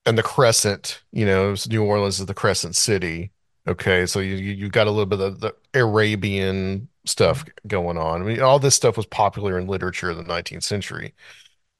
[0.05, 3.31] and the Crescent, you know, New Orleans is the Crescent City.
[3.67, 8.21] Okay, so you you got a little bit of the Arabian stuff going on.
[8.21, 11.13] I mean, all this stuff was popular in literature in the 19th century.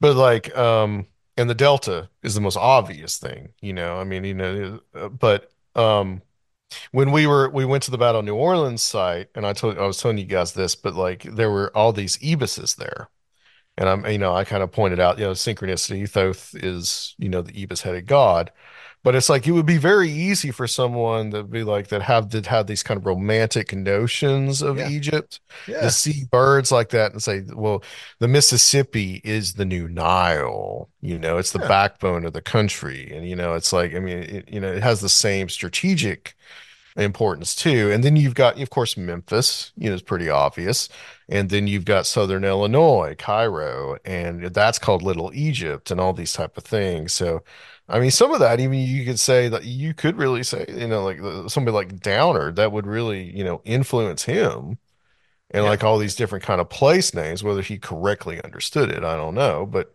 [0.00, 1.06] But like, um,
[1.36, 3.98] and the Delta is the most obvious thing, you know.
[3.98, 6.22] I mean, you know, uh, but um,
[6.92, 9.86] when we were we went to the Battle New Orleans site, and I told I
[9.86, 13.08] was telling you guys this, but like there were all these ibises there
[13.78, 16.08] And I'm, you know, I kind of pointed out, you know, synchronicity.
[16.08, 18.52] Thoth is, you know, the ibis-headed god.
[19.04, 22.30] But it's like it would be very easy for someone to be like that have
[22.30, 24.88] that have these kind of romantic notions of Yeah.
[24.88, 25.82] Egypt Yeah.
[25.82, 27.82] to see birds like that and say, well,
[28.18, 30.90] the Mississippi is the new Nile.
[31.00, 31.68] You know, it's the Yeah.
[31.68, 33.10] backbone of the country.
[33.14, 36.34] And, you know, it's like, I mean, it, you know, it has the same strategic
[36.96, 37.90] importance too.
[37.92, 40.88] And then you've got, of course, Memphis, you know, it's pretty obvious.
[41.28, 46.32] And then you've got Southern Illinois, Cairo, and that's called Little Egypt and all these
[46.32, 47.12] type of things.
[47.12, 47.42] So,
[47.88, 50.86] I mean, some of that, even you could say that you could really say, you
[50.88, 51.20] know, like
[51.50, 54.78] somebody like Downer, that would really, you know, influence him
[55.50, 55.70] and Yeah.
[55.70, 59.34] like all these different kind of place names, whether he correctly understood it, I don't
[59.34, 59.66] know.
[59.66, 59.94] But,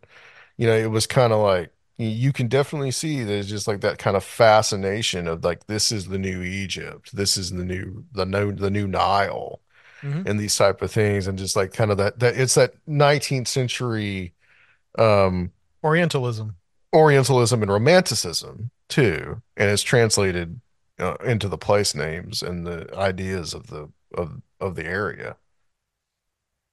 [0.57, 3.99] you know, it was kind of like, you can definitely see there's just like that
[3.99, 7.15] kind of fascination of like, this is the new Egypt.
[7.15, 9.61] This is the new, the new, the new Nile
[10.03, 10.27] Mhm.
[10.27, 11.27] and these type of things.
[11.27, 14.33] And just like kind of that, that it's that 19th century,
[14.99, 15.51] um,
[15.83, 16.55] Orientalism.
[16.93, 20.61] Orientalism and Romanticism too, and it's translated
[20.99, 25.37] uh, into the place names and the ideas of the of of the area.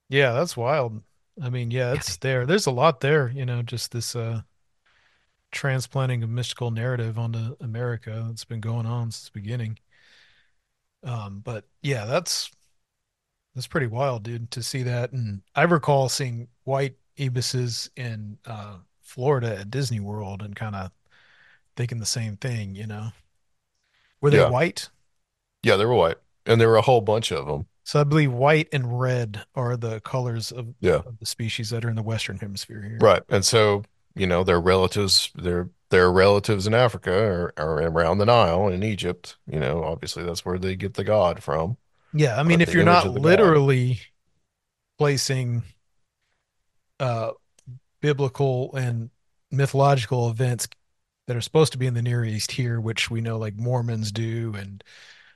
[0.08, 1.02] Yeah, that's wild.
[1.42, 2.44] I mean, yeah, it's there.
[2.44, 4.42] There's a lot there, you know, just this uh
[5.52, 9.78] transplanting of mystical narrative onto America that's been going on since the beginning.
[11.02, 12.50] Um, but yeah, that's
[13.54, 15.12] that's pretty wild, dude, to see that.
[15.12, 18.76] And I recall seeing white ibises in uh
[19.10, 20.92] Florida at Disney World and kind of
[21.76, 23.10] thinking the same thing, you know.
[24.20, 24.48] Were they Yeah.
[24.50, 24.88] white?
[25.62, 27.66] Yeah, they were white, and there were a whole bunch of them.
[27.84, 31.84] So I believe white and red are the colors of, Yeah, of the species that
[31.84, 32.98] are in the Western Hemisphere here.
[33.00, 33.22] right.
[33.28, 33.84] And so
[34.14, 38.82] you know, their relatives, their their relatives in Africa are, are around the Nile in
[38.82, 39.36] Egypt.
[39.46, 41.76] You know, obviously that's where they get the god from.
[42.12, 43.22] Yeah, I mean, if you're not the god.
[43.22, 44.00] literally
[44.98, 45.62] placing
[46.98, 47.32] uh
[48.00, 49.10] biblical and
[49.50, 50.68] mythological events
[51.26, 54.12] that are supposed to be in the Near East here, which we know like Mormons
[54.12, 54.82] do and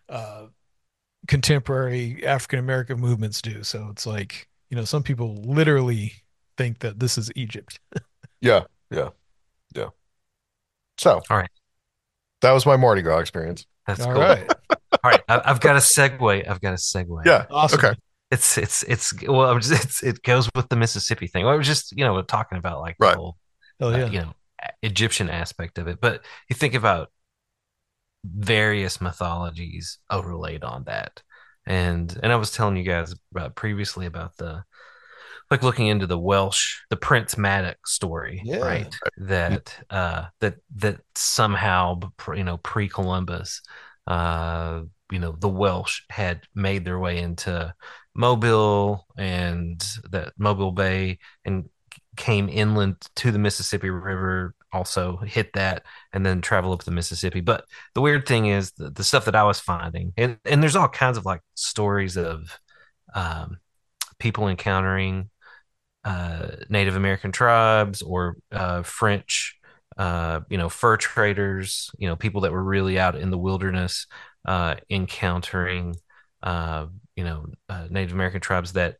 [0.08, 0.46] uh
[1.26, 3.62] contemporary African American movements do.
[3.62, 6.12] So it's like, you know, some people literally
[6.56, 7.80] think that this is Egypt.
[8.40, 9.08] Yeah, yeah,
[9.74, 9.88] yeah.
[10.98, 11.48] So, All right.
[12.42, 13.64] that was my Mardi Gras experience.
[13.86, 14.20] That's All cool.
[14.20, 14.46] right.
[15.02, 16.46] All right, I, I've got a segue.
[16.46, 17.24] I've got a segue.
[17.24, 17.46] Yeah.
[17.50, 17.78] Awesome.
[17.78, 17.94] Okay.
[18.30, 21.46] It's it's it's well, I'm just, it's it goes with the Mississippi thing.
[21.46, 23.36] I was just you know talking about like the whole
[23.80, 24.34] Oh uh, you know
[24.82, 27.10] Egyptian aspect of it, but you think about
[28.24, 31.22] various mythologies overlaid on that,
[31.66, 34.64] and and I was telling you guys about previously about the
[35.50, 38.58] like looking into the Welsh, the Prince Madoc story, Yeah.
[38.58, 38.96] right?
[39.18, 42.00] That uh that that somehow
[42.34, 43.60] you know pre Columbus,
[44.06, 47.74] uh you know the Welsh had made their way into
[48.14, 51.68] Mobile and that Mobile Bay and
[52.16, 57.40] came inland to the Mississippi River, also hit that and then travel up the Mississippi.
[57.40, 60.76] But the weird thing is the, the stuff that I was finding, and, and there's
[60.76, 62.58] all kinds of like stories of
[63.14, 63.58] um,
[64.18, 65.30] people encountering
[66.04, 69.58] uh, Native American tribes or uh, French,
[69.96, 74.06] uh, you know, fur traders, you know, people that were really out in the wilderness
[74.44, 75.96] uh, encountering,
[76.42, 76.86] uh,
[77.16, 78.96] you know, uh, Native American tribes that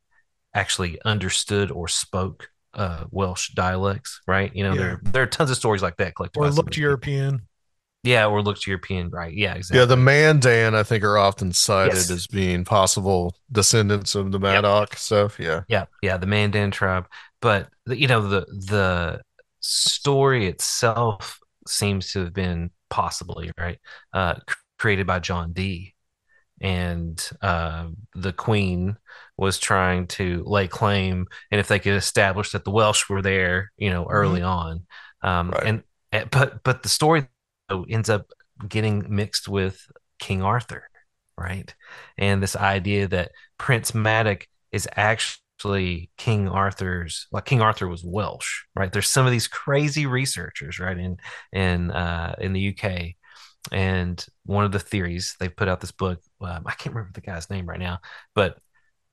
[0.53, 4.53] actually understood or spoke uh, Welsh dialects, right?
[4.55, 4.79] You know, Yeah.
[4.79, 6.39] there there are tons of stories like that collected.
[6.39, 6.77] Or looked.
[6.77, 7.47] European.
[8.03, 9.33] Yeah, or looked European, right?
[9.33, 9.79] Yeah, exactly.
[9.79, 12.11] Yeah, the Mandan, I think, are often cited Yes.
[12.11, 15.39] as being possible descendants of the Madoc stuff.
[15.39, 15.61] Yeah.
[15.67, 17.07] Yeah, yeah, the Mandan tribe.
[17.41, 19.21] But the- you know, the the
[19.61, 23.79] story itself seems to have been possibly right
[24.13, 24.35] uh,
[24.77, 25.94] created by John Dee,
[26.61, 28.97] and uh, the Queen
[29.37, 33.71] was trying to lay claim, and if they could establish that the Welsh were there,
[33.77, 34.85] you know, early on,
[35.21, 35.63] um, Right.
[35.63, 37.27] and eh, but but the story
[37.89, 38.27] ends up
[38.67, 39.79] getting mixed with
[40.19, 40.87] King Arthur,
[41.37, 41.73] right?
[42.17, 48.63] And this idea that Prince Madoc is actually King Arthur's like King Arthur was Welsh,
[48.75, 48.91] right?
[48.91, 51.17] There's some of these crazy researchers, right, in
[51.53, 53.15] in uh, in the UK,
[53.71, 56.21] and one of the theories they put out this book.
[56.41, 57.99] Um, I can't remember the guy's name right now,
[58.33, 58.57] but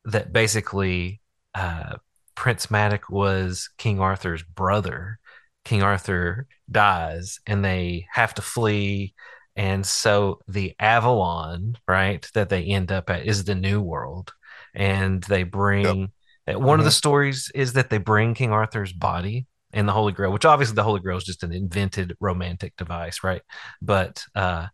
[0.05, 1.21] that basically
[1.55, 1.97] uh,
[2.35, 5.19] Prince Madoc was King Arthur's brother.
[5.65, 9.15] King Arthur dies, and they have to flee.
[9.55, 14.33] And so the Avalon, right, that they end up at is the New World,
[14.75, 16.11] and they bring.
[16.49, 20.13] uh, One of the stories is that they bring King Arthur's body and the Holy
[20.13, 23.43] Grail, which obviously the Holy Grail is just an invented romantic device, right?
[23.81, 24.67] But uh,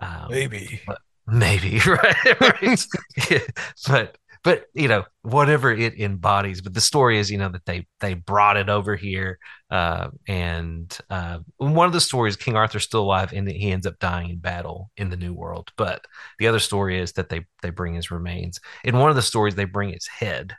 [0.00, 0.80] um, Maybe.
[1.26, 2.86] maybe right, right?
[3.30, 3.38] Yeah.
[3.88, 7.86] but but you know whatever it embodies but the story is you know that they
[8.00, 9.38] they brought it over here
[9.70, 13.98] uh, and uh, one of the stories king arthur's still alive and he ends up
[13.98, 16.04] dying in battle in the new world but
[16.38, 19.54] the other story is that they they bring his remains in one of the stories
[19.54, 20.56] they bring his head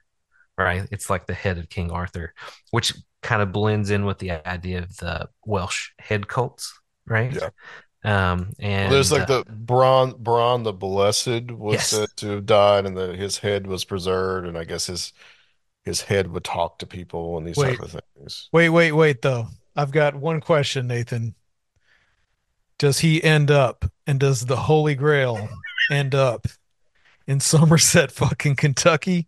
[0.58, 2.34] right it's like the head of king arthur
[2.72, 6.74] which kind of blends in with the idea of the welsh head cults
[7.08, 7.50] right Yeah.
[8.04, 11.88] um and There's like uh, the Bron Bron the Blessed was Yes.
[11.90, 15.14] said to have died, and that his head was preserved, and I guess his
[15.86, 17.78] his head would talk to people and these Wait.
[17.78, 18.50] type of things.
[18.52, 19.48] Wait, wait, wait, though.
[19.76, 21.36] I've got one question, Nathan.
[22.78, 25.48] Does he end up and does the Holy Grail
[25.92, 26.48] end up
[27.28, 29.28] in Somerset, fucking Kentucky?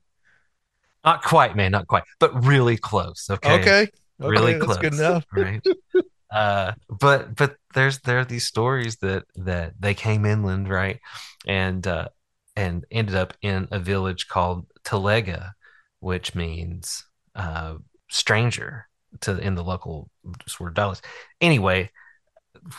[1.06, 3.90] Not quite man not quite but really close okay Okay.
[4.20, 5.26] really Okay, close good enough.
[5.32, 5.62] right
[6.32, 11.00] uh but but there's there are these stories that that they came inland right
[11.48, 12.08] and uh
[12.56, 15.52] and ended up in a village called Talega
[16.00, 17.04] which means
[17.36, 17.76] uh
[18.10, 18.88] stranger
[19.22, 20.10] to in the local
[20.48, 21.02] sort of dialects
[21.42, 21.90] anyway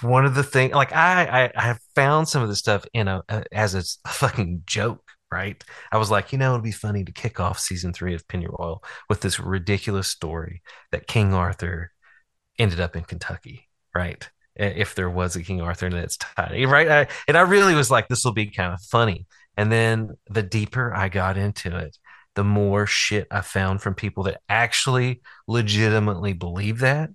[0.02, 3.08] one of the things like I, I i have found some of this stuff in
[3.08, 5.03] a, a as a fucking joke
[5.34, 5.62] right?
[5.92, 8.84] I was like you know it'd be funny to kick off season three of pennyroyal
[9.08, 10.62] with this ridiculous story
[10.92, 11.90] that king arthur
[12.58, 14.28] ended up in kentucky right?
[14.56, 16.88] If there was a king arthur and it's tied right?
[16.88, 19.26] I, and i really was like this will be kind of funny.
[19.56, 21.96] And then the deeper i got into it
[22.34, 27.10] the more shit i found from people that actually legitimately believe that.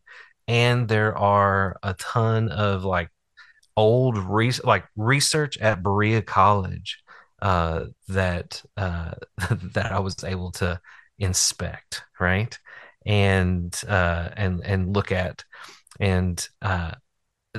[0.48, 3.10] And there are a ton of like
[3.80, 7.02] old re- like research at Berea College
[7.42, 9.12] uh, that uh,
[9.74, 10.80] that I was able to
[11.18, 12.58] inspect, right,
[13.06, 15.44] and uh, and and look at,
[16.00, 16.92] and uh,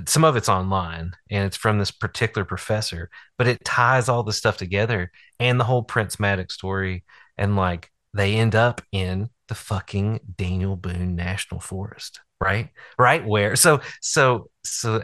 [0.06, 4.32] some of it's online, and it's from this particular professor, but it ties all the
[4.32, 7.04] stuff together and the whole Prince Maddox story,
[7.36, 13.56] and like they end up in the fucking Daniel Boone National Forest, right, right where
[13.56, 15.00] so so so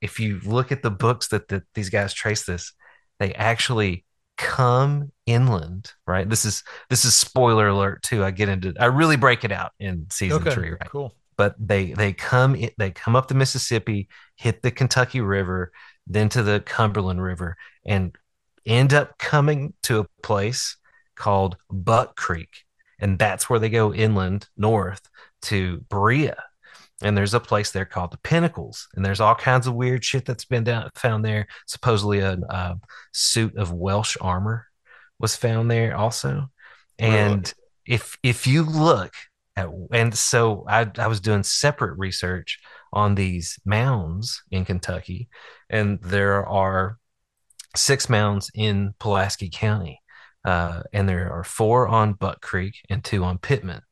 [0.00, 2.72] if you look at the books that, that these guys trace this,
[3.18, 4.04] they actually
[4.40, 6.28] come inland, right?
[6.28, 8.24] This is this is spoiler alert too.
[8.24, 10.90] I get into I really break it out in season Okay, three, right?
[10.90, 11.14] cool.
[11.36, 15.72] But they they come in, they come up the Mississippi, hit the Kentucky River,
[16.06, 18.16] then to the Cumberland River, and
[18.66, 20.76] end up coming to a place
[21.16, 22.64] called Buck Creek,
[22.98, 25.02] and that's where they go inland north
[25.42, 26.42] to Berea
[27.02, 30.24] and there's a place there called the Pinnacles, and there's all kinds of weird shit
[30.26, 31.46] that's been down, found there.
[31.66, 32.76] Supposedly, a, a
[33.12, 34.66] suit of Welsh armor
[35.18, 36.50] was found there also.
[36.98, 37.52] And
[37.86, 39.14] if if you look
[39.56, 42.58] at, and so I I was doing separate research
[42.92, 45.28] on these mounds in Kentucky,
[45.68, 46.98] and there are
[47.76, 50.00] six mounds in Pulaski County,
[50.44, 53.82] uh, and there are four on Buck Creek and two on Pitman.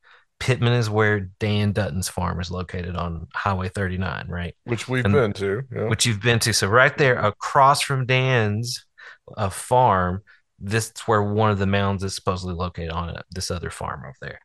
[0.40, 4.54] Pitman is where Dan Dutton's farm is located on Highway 39, right?
[4.64, 5.62] Which we've And- been to.
[5.74, 5.88] Yeah.
[5.88, 6.52] Which you've been to.
[6.52, 8.84] So right there across from Dan's
[9.36, 10.22] uh, farm,
[10.60, 14.00] this is where one of the mounds is supposedly located on it, this other farm
[14.04, 14.40] over there.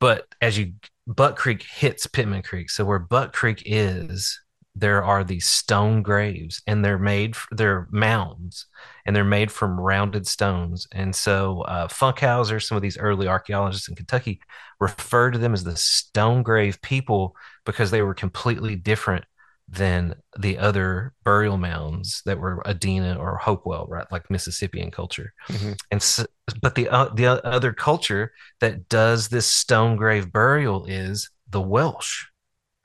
[0.00, 0.74] But as you
[1.06, 4.40] Buck Creek hits Pitman Creek, so where Buck Creek is,
[4.74, 8.66] there are these stone graves, and they're made they're mounds,
[9.04, 10.86] and they're made from rounded stones.
[10.92, 14.40] And so uh, Funkhouser, some of these early archaeologists in Kentucky,
[14.78, 17.34] refer to them as the stone grave people
[17.66, 19.24] because they were completely different
[19.68, 24.10] than the other burial mounds that were Adena or Hopewell, right?
[24.10, 25.32] Like Mississippian culture.
[25.48, 25.78] Mhm.
[25.90, 26.26] And so,
[26.60, 32.26] but the uh, the other culture that does this stone grave burial is the Welsh,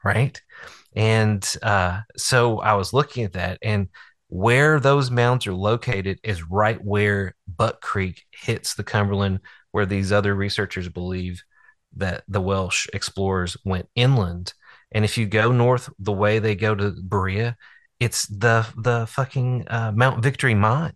[0.03, 0.39] right?
[0.95, 3.89] And uh, so I was looking at that, and
[4.27, 9.41] where those mounds are located is right where Buck Creek hits the Cumberland,
[9.71, 11.43] where these other researchers believe
[11.97, 14.53] that the Welsh explorers went inland.
[14.91, 17.55] And if you go north the way they go to Berea,
[17.99, 20.93] it's the the fucking uh, Mount Victory mine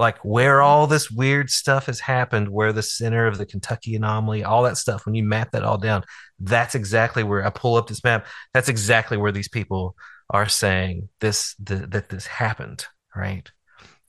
[0.00, 4.42] like where all this weird stuff has happened, where the center of the Kentucky anomaly,
[4.42, 6.02] all that stuff, when you map that all down,
[6.40, 8.26] that's exactly where I pull up this map.
[8.54, 9.94] That's exactly where these people
[10.30, 13.48] are saying this that this happened, right?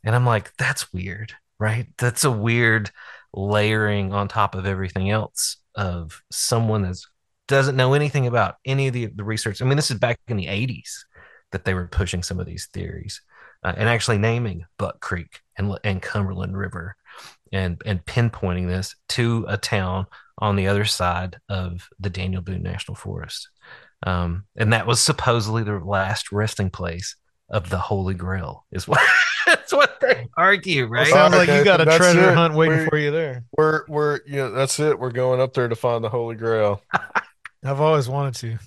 [0.06, 1.88] And I'm like, that's weird, right?
[1.98, 2.90] That's a weird
[3.34, 6.98] layering on top of everything else of someone that
[7.50, 9.62] doesn't know anything about any of the, the research.
[9.62, 11.04] I mean, this is back in the 80s
[11.52, 13.22] that they were pushing some of these theories
[13.64, 16.96] uh, and actually naming Buck Creek and, and Cumberland River
[17.52, 20.08] and, and pinpointing this to a town
[20.38, 23.50] on the other side of the Daniel Boone National Forest.
[24.04, 27.16] Um, and that was supposedly the last resting place
[27.50, 29.00] of the Holy Grail, is what,
[29.46, 31.06] that's what they argue, right?
[31.08, 32.36] Sounds like you got a that's treasure it.
[32.36, 33.44] hunt waiting We- for you there.
[33.58, 34.98] We're we're you know that's it.
[34.98, 36.82] We're going up there to find the Holy Grail.
[37.64, 38.58] I've always wanted to.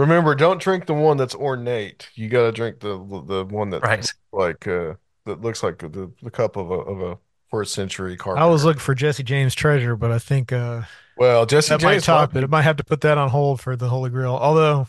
[0.00, 2.08] Remember, don't drink the one that's ornate.
[2.14, 2.96] You got to drink the
[3.26, 4.12] the one that Right.
[4.32, 4.94] like uh
[5.26, 7.18] that looks like the the cup of a of a
[7.50, 8.36] first century car.
[8.38, 10.82] I was looking for Jesse James treasure, but I think uh,
[11.16, 12.04] well, Jesse that might James.
[12.06, 12.44] top it.
[12.44, 14.32] I might have to put that on hold for the Holy Grail.
[14.40, 14.86] Although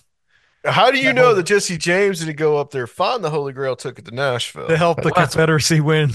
[0.64, 3.30] How do you That know whole- that Jesse James didn't go up there find the
[3.32, 4.68] Holy Grail, took it to Nashville?
[4.68, 6.12] to help the Well, Confederacy win.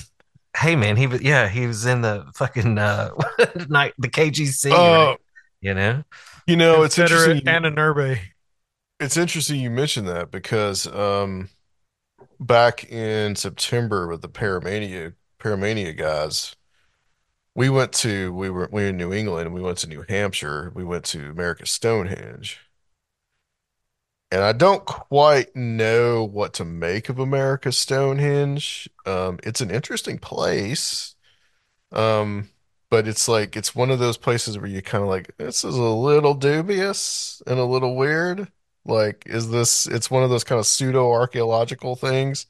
[0.56, 3.10] Hey man, he was yeah, he was in the fucking uh
[3.68, 5.18] night the KGC, Oh, right?
[5.60, 6.02] you know?
[6.46, 7.74] you know, it's Confederate interesting.
[7.74, 8.20] Ahnenerbe.
[8.98, 11.50] It's interesting you mentioned that because um
[12.40, 16.56] back in September with the Paramania Paramania guys,
[17.54, 20.04] we went to we were we were in New England and we went to New
[20.08, 20.70] Hampshire.
[20.74, 22.60] We went to America's Stonehenge.
[24.30, 28.88] And I don't quite know what to make of America's Stonehenge.
[29.06, 31.14] Um, it's an interesting place.
[31.92, 32.50] Um,
[32.90, 35.76] but it's like it's one of those places where you kind of like, this is
[35.76, 38.52] a little dubious and a little weird.
[38.86, 42.46] Like, is this, it's one of those kind of pseudo archaeological things,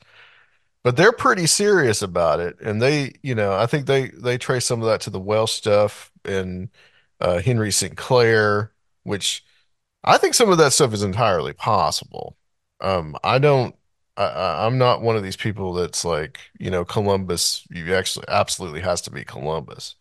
[0.84, 2.60] but they're pretty serious about it.
[2.60, 5.52] And they, you know, I think they, they trace some of that to the Welsh
[5.52, 6.68] stuff and
[7.20, 8.72] uh, Henry Sinclair,
[9.02, 9.44] which
[10.04, 12.36] I think some of that stuff is entirely possible.
[12.80, 13.74] Um, I don't,
[14.16, 18.80] I, I'm not one of these people that's like, you know, Columbus, you actually absolutely
[18.80, 19.96] has to be Columbus.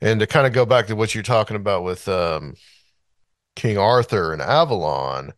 [0.00, 2.56] And to kind of go back to what you're talking about with um,
[3.56, 5.32] King Arthur and Avalon,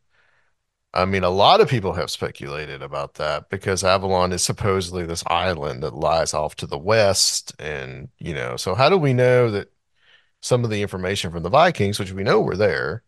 [0.97, 5.23] I mean, a lot of people have speculated about that because Avalon is supposedly this
[5.27, 7.55] island that lies off to the west.
[7.59, 9.71] And, you know, so how do we know that
[10.41, 13.03] some of the information from the Vikings, which we know were there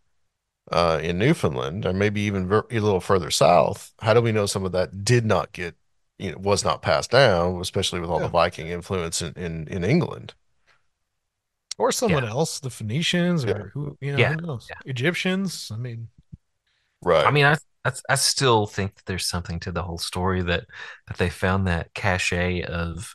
[0.71, 4.47] uh, in Newfoundland, or maybe even ver- a little further south, how do we know
[4.47, 5.75] some of that did not get,
[6.19, 9.83] you know, was not passed down, especially with all the Viking influence in, in, in
[9.83, 10.35] England?
[11.79, 13.63] Or someone else, the Phoenicians, or Yeah.
[13.73, 14.35] who you know, Yeah.
[14.35, 14.67] who knows?
[14.69, 14.77] Yeah.
[14.85, 15.71] Egyptians.
[15.73, 16.09] I mean,
[17.03, 17.25] Right.
[17.25, 17.57] I mean, I,
[18.09, 20.65] I I still think that there's something to the whole story that
[21.09, 23.15] that they found that cache of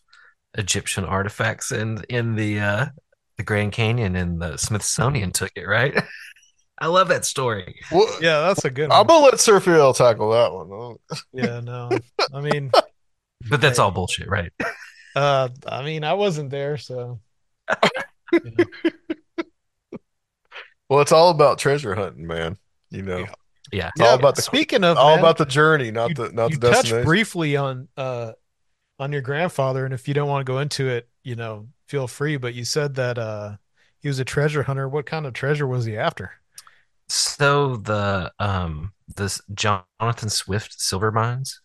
[0.55, 2.85] Egyptian artifacts in in the uh
[3.37, 5.93] the Grand Canyon and the Smithsonian took it, right?
[6.79, 7.79] I love that story.
[7.91, 9.07] Well, yeah, that's a good I'm one.
[9.07, 10.97] gonna let Sir Phil tackle that one.
[11.33, 11.99] Yeah, no,
[12.33, 12.71] I mean,
[13.49, 14.51] But that's all bullshit, right?
[15.15, 17.19] uh, I mean, I wasn't there, so
[20.89, 22.57] Well, it's all about treasure hunting, man.
[22.91, 23.33] You know, Yeah.
[23.73, 23.89] Yeah.
[23.89, 26.51] it's all about the speaking of all man, about the journey, not you, the not
[26.51, 27.03] you the touched destination.
[27.03, 28.33] briefly on uh
[28.99, 32.07] on your grandfather, and if you don't want to go into it, you know, feel
[32.07, 32.37] free.
[32.37, 33.57] But you said that uh
[33.99, 34.87] he was a treasure hunter.
[34.87, 36.31] What kind of treasure was he after?
[37.09, 41.61] So the um this Jonathan Swift silver mines.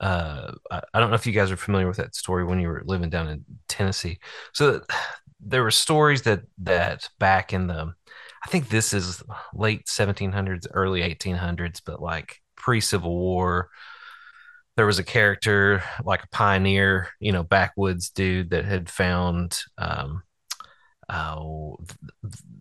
[0.00, 2.68] Uh, I, I don't know if you guys are familiar with that story when you
[2.68, 4.18] were living down in Tennessee.
[4.52, 4.82] So
[5.40, 7.94] there were stories that that back in the,
[8.48, 9.22] I think this is
[9.52, 13.68] late 1700s, early 1800s, but like pre-Civil War,
[14.74, 20.22] there was a character like a pioneer, you know, backwoods dude that had found um,
[21.10, 21.36] uh,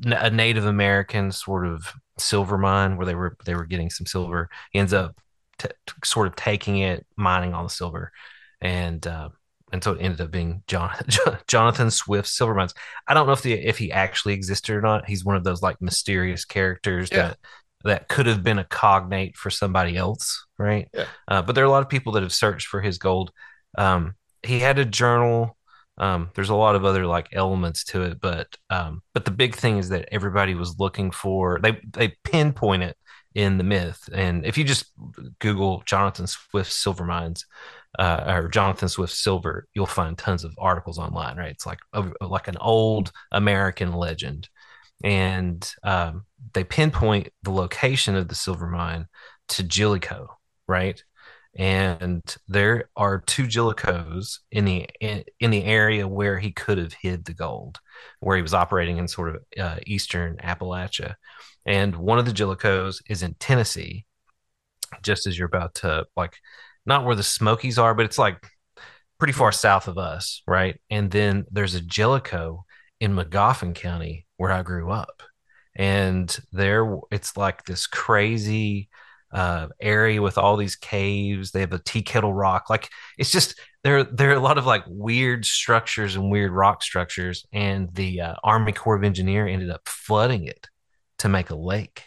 [0.08, 4.50] a Native American sort of silver mine where they were they were getting some silver.
[4.74, 5.16] He ends up
[5.58, 5.70] t-
[6.04, 8.12] sort of taking it, mining all the silver,
[8.60, 9.30] and uh,
[9.72, 10.92] and so it ended up being John
[11.48, 12.74] Jonathan Swift silver mines.
[13.08, 15.08] I don't know if the if he actually existed or not.
[15.08, 17.18] He's one of those like mysterious characters Yeah.
[17.30, 17.38] that
[17.84, 20.88] that could have been a cognate for somebody else, right?
[20.94, 21.06] Yeah.
[21.28, 23.32] Uh, but there are a lot of people that have searched for his gold.
[23.78, 25.56] Um, he had a journal.
[26.00, 29.56] Um, there's a lot of other like elements to it, but um, but the big
[29.56, 31.60] thing is that everybody was looking for.
[31.62, 32.96] They they pinpoint it
[33.36, 34.92] in the myth, and if you just
[35.40, 37.46] Google Jonathan Swift silver mines
[37.98, 41.38] uh, or Jonathan Swift silver, you'll find tons of articles online.
[41.38, 41.52] Right?
[41.52, 44.50] It's like a, like an old American legend,
[45.04, 49.08] and um, they pinpoint the location of the silver mine
[49.50, 51.02] to Jellico, right?
[51.58, 56.94] And there are two Jellicos in the in, in the area where he could have
[56.94, 57.80] hid the gold,
[58.20, 61.16] where he was operating in sort of uh, eastern Appalachia.
[61.66, 64.06] And one of the Jellicos is in Tennessee,
[65.02, 66.38] just as you're about to like,
[66.88, 68.48] not where the Smokies are, but it's like
[69.20, 70.80] pretty far south of us, right?
[70.90, 72.66] And then there's a Jellicoe
[73.00, 75.22] in Magoffin County where I grew up,
[75.76, 78.90] and there it's like this crazy
[79.32, 81.52] uh, area with all these caves.
[81.52, 84.04] They have a tea kettle rock, like it's just there.
[84.04, 88.36] There are a lot of like weird structures and weird rock structures, and the uh,
[88.44, 90.68] Army Corps of Engineer ended up flooding it
[91.20, 92.04] to make a lake.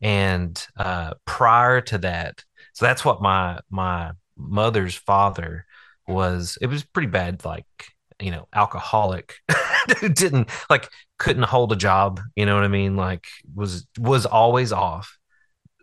[0.00, 2.44] And uh, prior to that,
[2.74, 5.66] so that's what my my mother's father
[6.08, 7.66] was it was pretty bad, like
[8.20, 9.36] you know, alcoholic
[10.00, 12.20] who didn't like couldn't hold a job.
[12.36, 12.96] You know what I mean?
[12.96, 15.18] Like was was always off,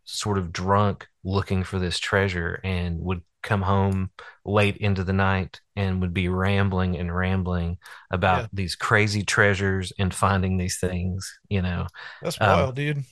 [0.06, 4.12] sort of drunk, looking for this treasure, and would come home
[4.46, 7.78] late into the night and would be rambling and rambling
[8.12, 8.48] about Yeah.
[8.54, 11.40] these crazy treasures and finding these things.
[11.50, 11.88] You know,
[12.22, 13.04] That's Um, wild, dude.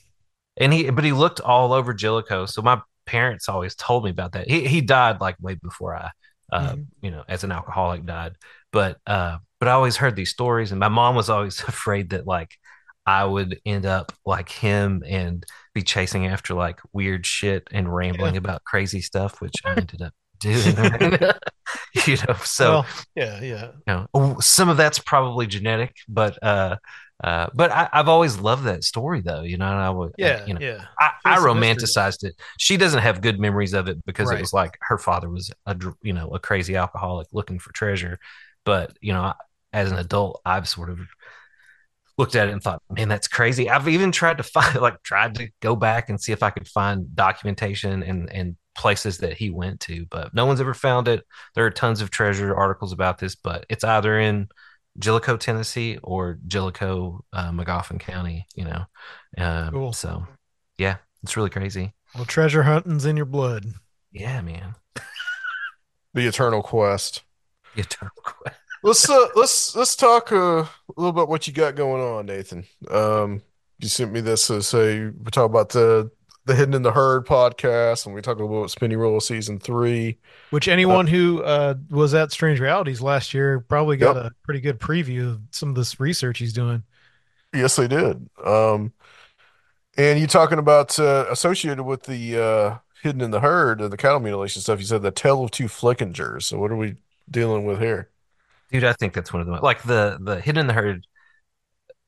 [0.56, 2.46] and he but he looked all over Jellicoe.
[2.46, 2.80] So my
[3.10, 4.48] parents always told me about that.
[4.50, 6.10] He he died like way before I,
[6.52, 6.86] uh, Mhm.
[7.02, 8.34] you know, as an alcoholic died.
[8.72, 12.26] But uh, but I always heard these stories, and my mom was always afraid that
[12.26, 12.50] like
[13.06, 15.44] I would end up like him and
[15.74, 20.12] be chasing after like weird shit and rambling about crazy stuff, which I ended up
[20.40, 20.76] doing.
[22.06, 23.66] you know, so well, yeah, yeah.
[23.86, 26.76] you know some of that's probably genetic but uh
[27.22, 30.46] uh but I, i've always loved that story though you know and i would Yeah,
[30.46, 30.86] you know yeah.
[30.98, 31.88] I, I Feels the mystery.
[31.88, 34.32] romanticized it she doesn't have good memories of it because Right.
[34.32, 38.18] it was like her father was a you know a crazy alcoholic looking for treasure
[38.64, 39.34] but you know I,
[39.72, 40.98] as an adult i've sort of
[42.18, 45.34] looked at it and thought man that's crazy i've even tried to find like tried
[45.36, 49.50] to go back and see if i could find documentation and and places that he
[49.50, 53.18] went to but no one's ever found it there are tons of treasure articles about
[53.18, 54.48] this but it's either in
[54.98, 58.46] Jellico, Tennessee, or Jellicoe, uh, Magoffin County.
[58.54, 58.84] You know,
[59.38, 59.92] um, Cool.
[59.92, 60.26] so
[60.78, 61.92] yeah, it's really crazy.
[62.14, 63.66] Well, treasure hunting's in your blood.
[64.12, 64.74] Yeah, man.
[66.12, 67.22] The eternal quest.
[67.76, 68.56] The Eternal Quest.
[68.82, 72.64] Let's uh, let's let's talk uh, a little about what you got going on, Nathan.
[72.90, 73.42] Um,
[73.78, 76.10] you sent me this to say we talk about the
[76.46, 79.58] the Hidden in the Herd podcast, and we talk a little about Spinny Roll season
[79.58, 80.18] three.
[80.50, 84.24] Which anyone who uh, was at Strange Realities last year probably got Yep.
[84.24, 86.82] a pretty good preview of some of this research he's doing.
[87.54, 88.28] Yes, they did.
[88.44, 88.92] Um,
[89.96, 93.96] and you talking about uh, associated with the uh, Hidden in the Herd and the
[93.96, 94.78] cattle mutilation stuff.
[94.80, 96.44] You said the Tale of Two Flickingers.
[96.44, 96.96] So what are we
[97.30, 98.08] dealing with here?
[98.70, 101.06] Dude, I think that's one of the like the the Hidden in the Herd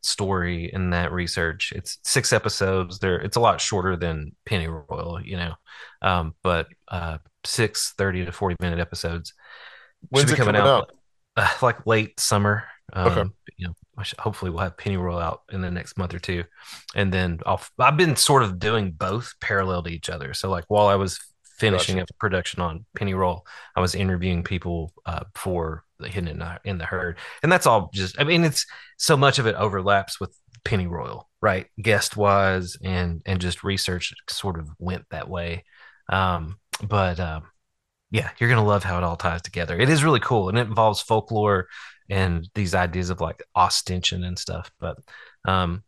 [0.03, 1.73] story in that research.
[1.75, 2.99] It's six episodes.
[2.99, 5.55] There, it's a lot shorter than Pennyroyal, you know,
[6.03, 9.35] um, but uh, six 30 to forty minute episodes.
[10.09, 10.93] When's Should be coming coming out,
[11.37, 12.65] uh, like late summer.
[12.93, 13.31] Um, Okay.
[13.57, 16.45] You know, should, hopefully we'll have Pennyroyal out in the next month or two,
[16.95, 17.63] and then I'll.
[17.79, 20.35] I've been sort of doing both parallel to each other.
[20.35, 21.21] So like while I was
[21.63, 22.13] finishing Gotcha.
[22.13, 23.47] up production on Pennyroyal,
[23.77, 27.67] I was interviewing people uh, for the Hidden in the, in the Herd, and that's
[27.67, 27.91] all.
[27.95, 28.67] Just I mean, it's
[28.99, 31.67] so much of it overlaps with Pennyroyal, right?
[31.81, 35.65] Guest wise, and and just research sort of went that way.
[36.09, 37.45] Um, but um,
[38.11, 39.79] yeah, you're gonna love how it all ties together.
[39.79, 41.69] It is really cool, and it involves folklore
[42.11, 44.73] and these ideas of like ostension and stuff.
[44.81, 44.99] But
[45.47, 45.85] um,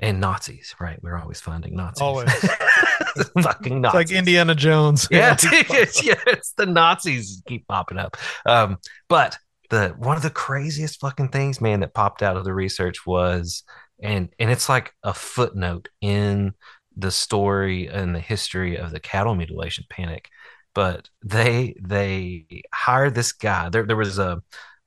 [0.00, 0.98] and Nazis, right?
[1.02, 2.02] We're always finding Nazis.
[2.02, 2.30] Always.
[3.42, 5.08] fucking It's like Indiana Jones.
[5.10, 8.16] Yeah, it's, yeah, it's the Nazis keep popping up.
[8.46, 8.78] Um,
[9.08, 9.38] but
[9.70, 13.64] the one of the craziest fucking things, man, that popped out of the research was,
[14.02, 16.54] and and it's like a footnote in
[16.96, 20.28] the story and the history of the cattle mutilation panic.
[20.74, 23.68] But they they hired this guy.
[23.68, 24.42] There there was a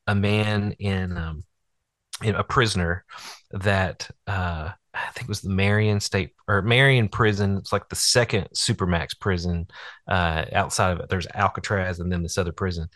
[0.06, 1.44] a man in um
[2.24, 3.06] in a prisoner
[3.52, 4.72] that uh
[5.08, 7.58] I think it was the Marion State or Marion prison.
[7.58, 9.68] It's like the second supermax prison
[10.08, 11.10] uh, outside of it.
[11.10, 12.88] There's Alcatraz and then this other prison.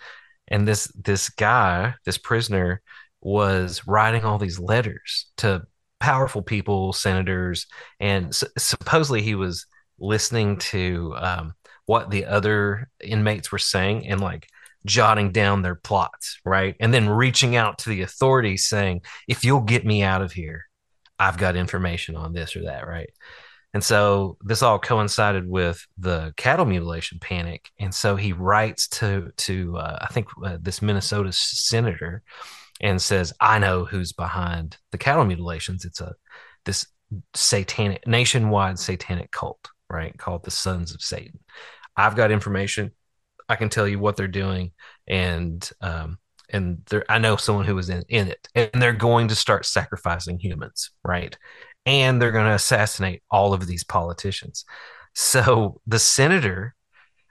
[0.47, 2.81] And this this guy, this prisoner,
[3.21, 5.63] was writing all these letters to
[5.99, 7.67] powerful people, senators,
[7.99, 9.67] and supposedly he was
[9.99, 11.53] listening to um,
[11.85, 14.47] what the other inmates were saying and like
[14.85, 16.75] jotting down their plots, right?
[16.79, 20.65] And then reaching out to the authorities saying, if you'll get me out of here,
[21.21, 23.11] I've got information on this or that, right?
[23.75, 29.31] And so this all coincided with the cattle mutilation panic, and so he writes to
[29.37, 32.23] to uh, I think uh, this Minnesota senator
[32.81, 35.85] and says, "I know who's behind the cattle mutilations.
[35.85, 36.15] It's a
[36.65, 36.87] this
[37.35, 40.17] satanic nationwide satanic cult, right?
[40.17, 41.39] Called the Sons of Satan.
[41.95, 42.91] I've got information.
[43.47, 44.71] I can tell you what they're doing,
[45.07, 46.17] and um,
[46.51, 50.39] and I know someone who was in, in it, and they're going to start sacrificing
[50.39, 51.35] humans, right?
[51.85, 54.65] And they're going to assassinate all of these politicians.
[55.15, 56.75] So the senator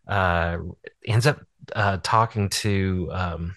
[0.09, 0.59] uh,
[1.07, 1.41] ends up
[1.75, 3.57] uh, talking to um,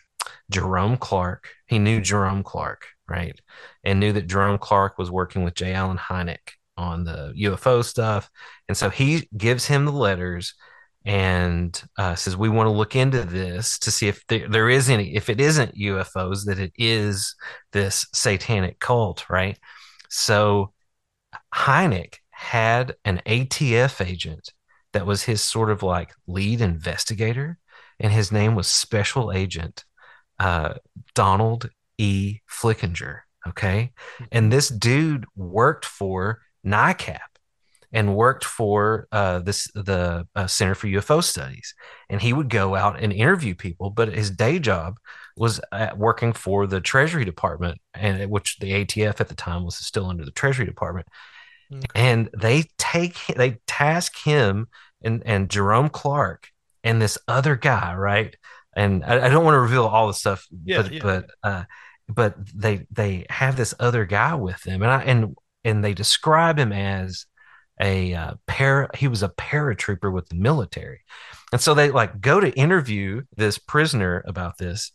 [0.51, 1.49] Jerome Clark.
[1.67, 3.39] He knew Jerome Clark, right?
[3.83, 5.73] And knew that Jerome Clark was working with J.
[5.73, 8.29] Allen Hynek on the UFO stuff.
[8.67, 10.53] And so he gives him the letters
[11.05, 14.89] and uh, says, We want to look into this to see if there, there is
[14.89, 17.35] any, if it isn't UFOs, that it is
[17.71, 19.57] this satanic cult, right?
[20.09, 20.73] So
[21.53, 24.53] Hynek had an ATF agent
[24.93, 27.57] that was his sort of like lead investigator
[27.99, 29.85] and his name was Special Agent
[30.39, 30.75] uh,
[31.15, 32.39] Donald E.
[32.49, 33.21] Flickinger.
[33.47, 33.91] Okay.
[34.31, 37.19] And this dude worked for NICAP
[37.93, 41.75] and worked for uh, this the uh, Center for UFO Studies.
[42.09, 44.97] And he would go out and interview people, but his day job
[45.37, 45.61] was
[45.95, 50.25] working for the Treasury Department, and which the ATF at the time was still under
[50.25, 51.07] the Treasury Department.
[51.71, 51.85] Okay.
[51.95, 54.67] And they take they task him
[55.03, 56.49] and and Jerome Clark
[56.83, 58.35] and this other guy, right?
[58.75, 60.99] And I, I don't want to reveal all the stuff, yeah, but yeah.
[61.01, 61.63] but uh,
[62.09, 66.57] but they they have this other guy with them, and I and and they describe
[66.57, 67.25] him as
[67.81, 68.89] a uh, para.
[68.95, 71.01] He was a paratrooper with the military,
[71.51, 74.91] and so they like go to interview this prisoner about this,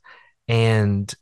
[0.47, 1.12] and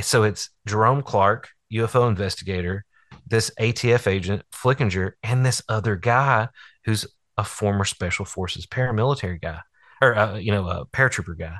[0.00, 2.84] so it's Jerome Clark, UFO investigator,
[3.26, 6.48] this ATF agent Flickinger, and this other guy
[6.84, 7.06] who's
[7.36, 9.60] a former Special Forces paramilitary guy,
[10.02, 11.56] or uh, you know, a paratrooper guy,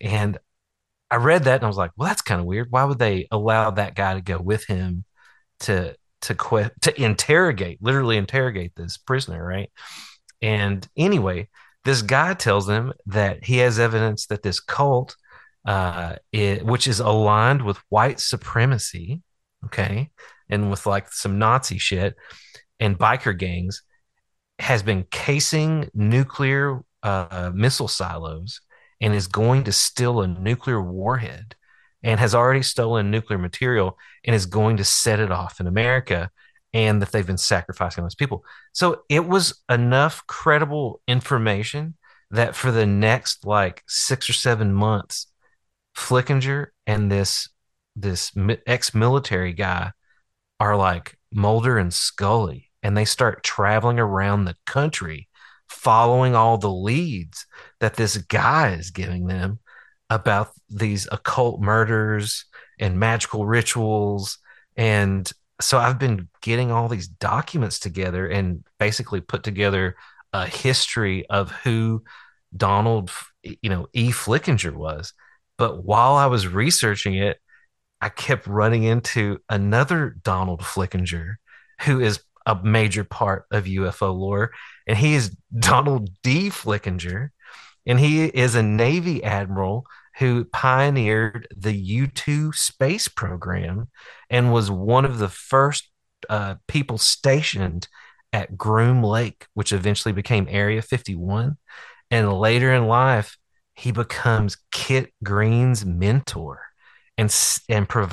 [0.00, 0.38] and
[1.10, 2.68] I read that and I was like, well, that's kind of weird.
[2.70, 5.04] Why would they allow that guy to go with him
[5.60, 9.70] to to quit to interrogate, literally interrogate this prisoner, right?
[10.42, 11.48] And anyway,
[11.84, 15.16] this guy tells them that he has evidence that this cult,
[15.66, 19.22] uh, it, which is aligned with white supremacy,
[19.66, 20.10] okay,
[20.48, 22.16] and with like some Nazi shit
[22.78, 23.82] and biker gangs,
[24.58, 28.60] has been casing nuclear uh, missile silos
[29.00, 31.56] and is going to steal a nuclear warhead
[32.02, 36.30] and has already stolen nuclear material and is going to set it off in America
[36.72, 38.44] and that they've been sacrificing those people.
[38.72, 41.94] So it was enough credible information
[42.30, 45.26] that for the next like six or seven months,
[45.96, 47.48] Flickinger and this
[47.96, 48.32] this
[48.66, 49.90] ex-military guy
[50.60, 55.28] are like Mulder and Scully, and they start traveling around the country
[55.68, 57.46] following all the leads
[57.80, 59.58] that this guy is giving them
[60.10, 62.44] about these occult murders
[62.78, 64.38] and magical rituals
[64.76, 69.96] and so I've been getting all these documents together and basically put together
[70.32, 72.02] a history of who
[72.56, 73.10] Donald,
[73.42, 74.10] you know, E.
[74.10, 75.12] Flickinger was.
[75.58, 77.38] But while I was researching it,
[78.00, 81.34] I kept running into another Donald Flickinger,
[81.82, 84.52] who is a major part of UFO lore,
[84.86, 86.48] and he is Donald D.
[86.48, 87.30] Flickinger,
[87.86, 89.86] and he is a Navy admiral
[90.20, 93.88] who pioneered the U 2 space program
[94.28, 95.90] and was one of the first
[96.28, 97.88] uh, people stationed
[98.32, 101.56] at Groom Lake, which eventually became Area 51.
[102.10, 103.38] And later in life,
[103.74, 106.60] he becomes Kit Green's mentor
[107.16, 107.34] and,
[107.70, 108.12] and provides.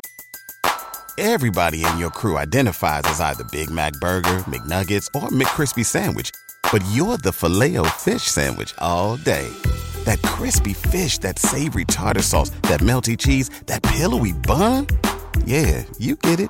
[1.18, 6.32] Everybody in your crew identifies as either Big Mac Burger, McNuggets, or McCrispy Sandwich,
[6.72, 9.52] but you're the filet fish Sandwich all day.
[10.08, 14.88] That crispy fish, that savory tartar sauce, that melty cheese, that pillowy bun.
[15.44, 16.50] Yeah, you get it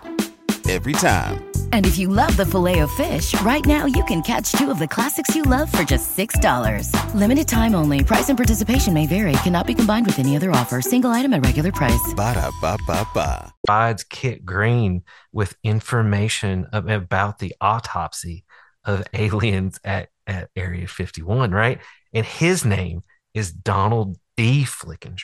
[0.70, 1.44] every time.
[1.72, 4.78] And if you love the filet of fish, right now you can catch two of
[4.78, 6.94] the classics you love for just $6.
[7.16, 8.04] Limited time only.
[8.04, 9.32] Price and participation may vary.
[9.42, 10.80] Cannot be combined with any other offer.
[10.80, 12.14] Single item at regular price.
[12.16, 13.52] Ba da ba ba ba.
[13.66, 15.02] Provides Kit Green
[15.34, 18.46] with information about the autopsy
[18.86, 21.80] of aliens at, at Area 51, right?
[22.14, 23.02] And his name
[23.38, 24.64] is Donald D.
[24.64, 25.22] Flickinger.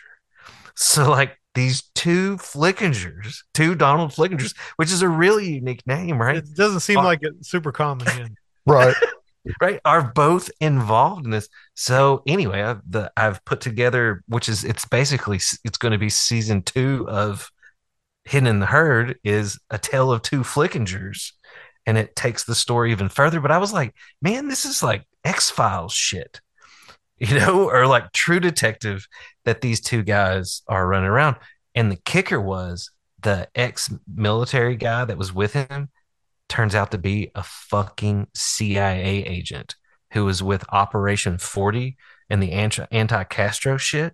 [0.75, 6.37] So, like, these two Flickingers, two Donald Flickingers, which is a really unique name, right?
[6.37, 8.07] It doesn't seem uh, like it's super common.
[8.07, 8.27] Yeah.
[8.65, 8.95] right.
[9.61, 14.63] right are both involved in this so anyway I've, the, I've put together which is
[14.63, 17.51] it's basically it's going to be season two of
[18.23, 21.33] hidden in the herd is a tale of two flickingers
[21.85, 25.05] and it takes the story even further but i was like man this is like
[25.25, 26.39] x-files shit
[27.17, 29.07] you know, or like true detective
[29.45, 31.37] that these two guys are running around.
[31.75, 32.91] And the kicker was
[33.21, 35.89] the ex military guy that was with him
[36.49, 39.75] turns out to be a fucking CIA agent
[40.11, 41.97] who was with Operation 40
[42.29, 44.13] and the anti Castro shit.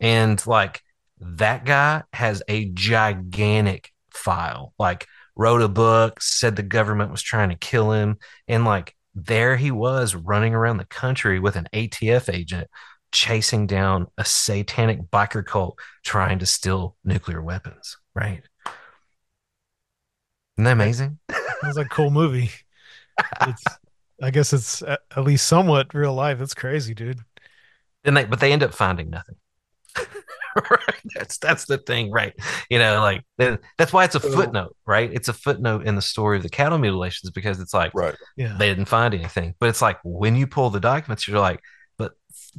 [0.00, 0.82] And like
[1.20, 5.06] that guy has a gigantic file, like
[5.36, 8.18] wrote a book, said the government was trying to kill him.
[8.48, 12.68] And like there he was running around the country with an ATF agent
[13.12, 18.42] chasing down a satanic biker cult trying to steal nuclear weapons, right?
[20.56, 21.18] Isn't that amazing?
[21.60, 22.50] Sounds like a cool movie.
[23.42, 23.64] It's,
[24.22, 26.40] I guess it's at least somewhat real life.
[26.40, 27.20] It's crazy, dude.
[28.04, 29.36] And they, but they end up finding nothing.
[30.70, 31.00] right?
[31.14, 32.34] That's that's the thing, right?
[32.70, 33.24] You know, like
[33.78, 34.36] that's why it's a uh-huh.
[34.36, 35.10] footnote, right?
[35.12, 38.56] It's a footnote in the story of the cattle mutilations because it's like, right, yeah,
[38.58, 39.54] they didn't find anything.
[39.58, 41.60] But it's like when you pull the documents, you're like,
[41.96, 42.12] but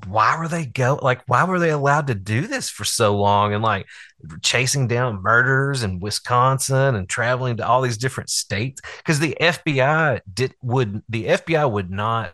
[0.07, 3.53] why were they go like why were they allowed to do this for so long
[3.53, 3.85] and like
[4.41, 10.21] chasing down murders in Wisconsin and traveling to all these different states because the FBI
[10.31, 12.33] did would the FBI would not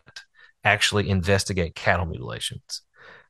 [0.64, 2.82] actually investigate cattle mutilations.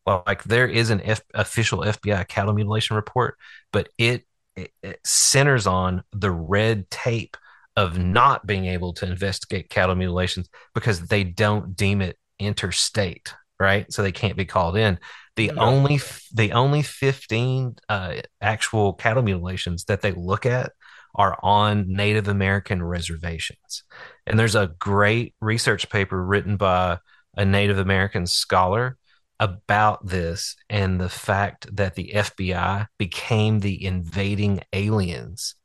[0.06, 3.38] Well, like there is an F, official FBI cattle mutilation report,
[3.72, 4.26] but it,
[4.56, 7.38] it, it centers on the red tape
[7.76, 13.92] of not being able to investigate cattle mutilations because they don't deem it interstate right?
[13.92, 15.00] So they can't be called in.
[15.36, 15.62] The yeah.
[15.62, 16.00] only
[16.34, 20.72] the only 15 uh, actual cattle mutilations that they look at
[21.16, 23.84] are on Native American reservations.
[24.26, 27.00] And there's a great research paper written by
[27.36, 28.98] a Native American scholar
[29.40, 35.56] about this and the fact that the FBI became the invading aliens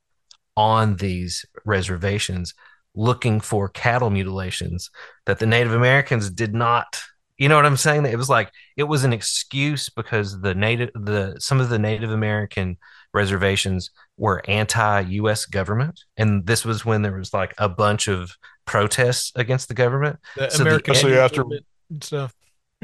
[0.57, 2.55] on these reservations
[2.95, 4.91] looking for cattle mutilations
[5.27, 7.03] that the Native Americans did not
[7.37, 8.07] you know what I'm saying?
[8.07, 12.13] It was like it was an excuse because the native the some of the Native
[12.13, 12.79] American
[13.13, 19.33] reservations were anti-US government and this was when there was like a bunch of protests
[19.35, 20.21] against the government.
[20.37, 21.45] The so American the, after
[22.01, 22.35] stuff.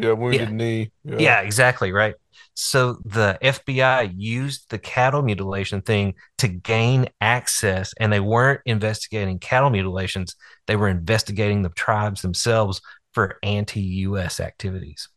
[0.03, 0.51] Yeah, wounded yeah.
[0.51, 0.90] knee.
[1.05, 1.18] Yeah.
[1.18, 2.14] yeah, exactly, right.
[2.55, 9.38] So the FBI used the cattle mutilation thing to gain access, and they weren't investigating
[9.38, 10.36] cattle mutilations.
[10.66, 12.80] They were investigating the tribes themselves
[13.12, 15.09] for anti-US activities.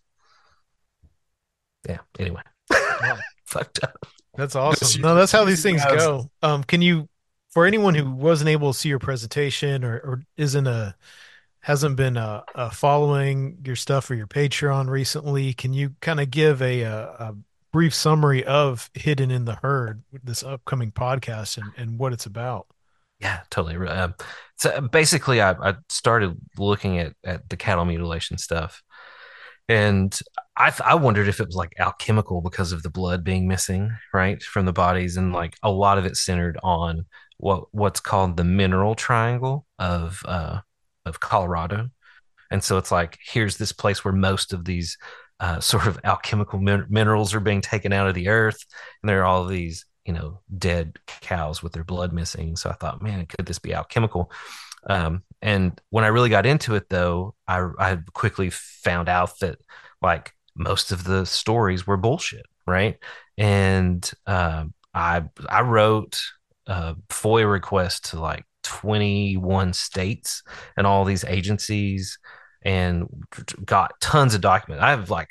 [1.88, 1.99] Yeah.
[2.17, 2.41] Anyway,
[3.45, 4.05] fucked up.
[4.36, 5.01] That's awesome.
[5.01, 6.29] No, that's how these things go.
[6.41, 7.07] Um, can you,
[7.51, 10.95] for anyone who wasn't able to see your presentation or, or isn't a
[11.64, 16.30] hasn't been uh, uh, following your stuff or your Patreon recently, can you kind of
[16.30, 17.36] give a, a, a,
[17.72, 22.68] brief summary of Hidden in the Herd, this upcoming podcast, and, and what it's about?
[23.20, 23.76] Yeah, totally.
[23.88, 24.14] Um,
[24.57, 28.84] so basically, I, I, started looking at, at the cattle mutilation stuff,
[29.70, 30.18] and
[30.55, 34.43] I, I wondered if it was like alchemical because of the blood being missing, right,
[34.43, 37.05] from the bodies, and like a lot of it centered on
[37.38, 40.59] what what's called the mineral triangle of uh,
[41.06, 41.89] of Colorado,
[42.51, 44.97] and so it's like here's this place where most of these
[45.39, 48.66] uh, sort of alchemical min- minerals are being taken out of the earth,
[49.01, 52.56] and there are all these you know dead cows with their blood missing.
[52.56, 54.32] So i thought man could this be alchemical?
[54.89, 59.60] Um, and when i really got into it though I, I quickly found out that
[60.01, 62.97] like most of the stories were bullshit right?
[63.38, 66.22] And uh, i i wrote
[66.68, 70.43] a foia request to like 21 states
[70.78, 72.18] and all these agencies
[72.64, 73.07] and
[73.66, 75.30] got tons of documents i have like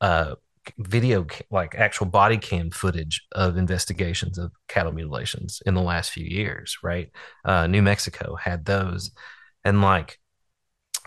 [0.00, 0.34] uh
[0.78, 6.24] video like actual body cam footage of investigations of cattle mutilations in the last few
[6.24, 7.10] years right
[7.44, 9.10] uh, new mexico had those
[9.64, 10.18] and like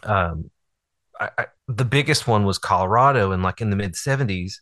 [0.03, 0.49] um
[1.19, 4.55] I, I, the biggest one was colorado and like in the mid 70s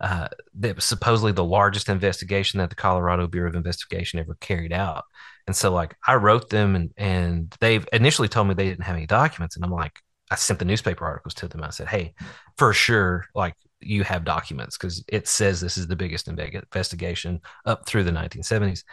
[0.00, 4.72] uh, that was supposedly the largest investigation that the Colorado Bureau of Investigation ever carried
[4.72, 5.04] out.
[5.46, 8.96] And so, like, I wrote them, and and they initially told me they didn't have
[8.96, 11.62] any documents, and I'm like, I sent the newspaper articles to them.
[11.62, 12.14] I said, hey,
[12.56, 17.86] for sure, like you have documents because it says this is the biggest investigation up
[17.86, 18.84] through the 1970s.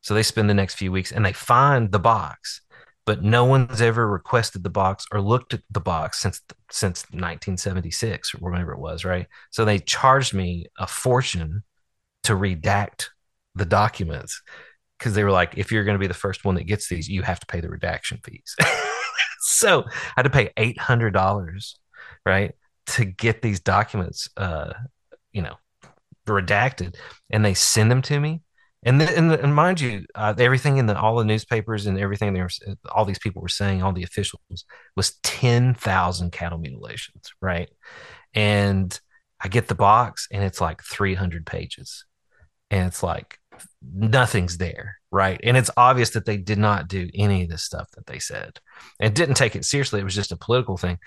[0.00, 2.60] So they spend the next few weeks and they find the box,
[3.06, 8.34] but no one's ever requested the box or looked at the box since since 1976
[8.34, 9.26] or whatever it was, right?
[9.50, 11.62] So they charged me a fortune
[12.24, 13.06] to redact
[13.54, 14.42] the documents
[14.98, 17.08] because they were like, if you're going to be the first one that gets these,
[17.08, 18.56] you have to pay the redaction fees.
[19.40, 21.78] so I had to pay eight hundred dollars,
[22.24, 22.52] right?
[22.86, 24.72] to get these documents, uh,
[25.32, 25.54] you know,
[26.26, 26.96] redacted,
[27.30, 28.42] and they send them to me.
[28.86, 32.34] And then, and, and mind you, uh, everything in the all the newspapers and everything
[32.34, 32.48] there,
[32.92, 37.70] all these people were saying, all the officials was ten thousand cattle mutilations, right?
[38.34, 38.98] And
[39.40, 42.04] I get the box, and it's like three hundred pages,
[42.70, 43.38] and it's like
[43.82, 45.40] nothing's there, right?
[45.42, 48.58] And it's obvious that they did not do any of the stuff that they said,
[49.00, 50.00] and didn't take it seriously.
[50.00, 50.98] It was just a political thing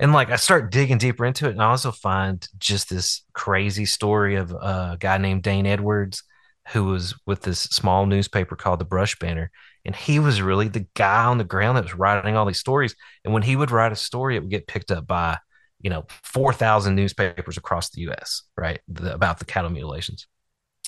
[0.00, 3.84] and like I start digging deeper into it, and I also find just this crazy
[3.84, 6.22] story of a guy named Dane Edwards
[6.68, 9.50] who was with this small newspaper called the Brush Banner,
[9.84, 12.96] and he was really the guy on the ground that was writing all these stories.
[13.24, 15.36] And when he would write a story, it would get picked up by
[15.82, 18.44] you know four thousand newspapers across the U.S.
[18.56, 20.26] right the, about the cattle mutilations.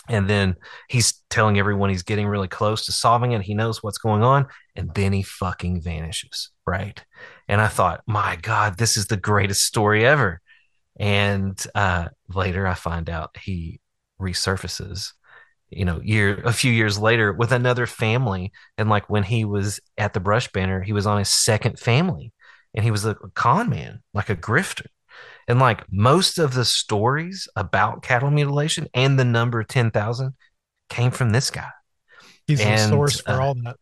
[0.09, 0.57] And then
[0.89, 3.43] he's telling everyone he's getting really close to solving it.
[3.43, 4.47] He knows what's going on.
[4.75, 6.51] And then he fucking vanishes.
[6.67, 7.03] Right.
[7.49, 10.41] And I thought, my God, this is the greatest story ever.
[10.99, 13.81] And uh, later I find out he
[14.21, 15.13] resurfaces,
[15.71, 18.53] you know, year a few years later with another family.
[18.77, 22.33] And like when he was at the brush banner, he was on his second family
[22.75, 24.87] and he was a con man, like a grifter.
[25.49, 30.35] And like most of the stories about cattle mutilation and the number 10,000
[30.89, 31.71] came from this guy.
[32.47, 33.77] He's the source for uh, all that.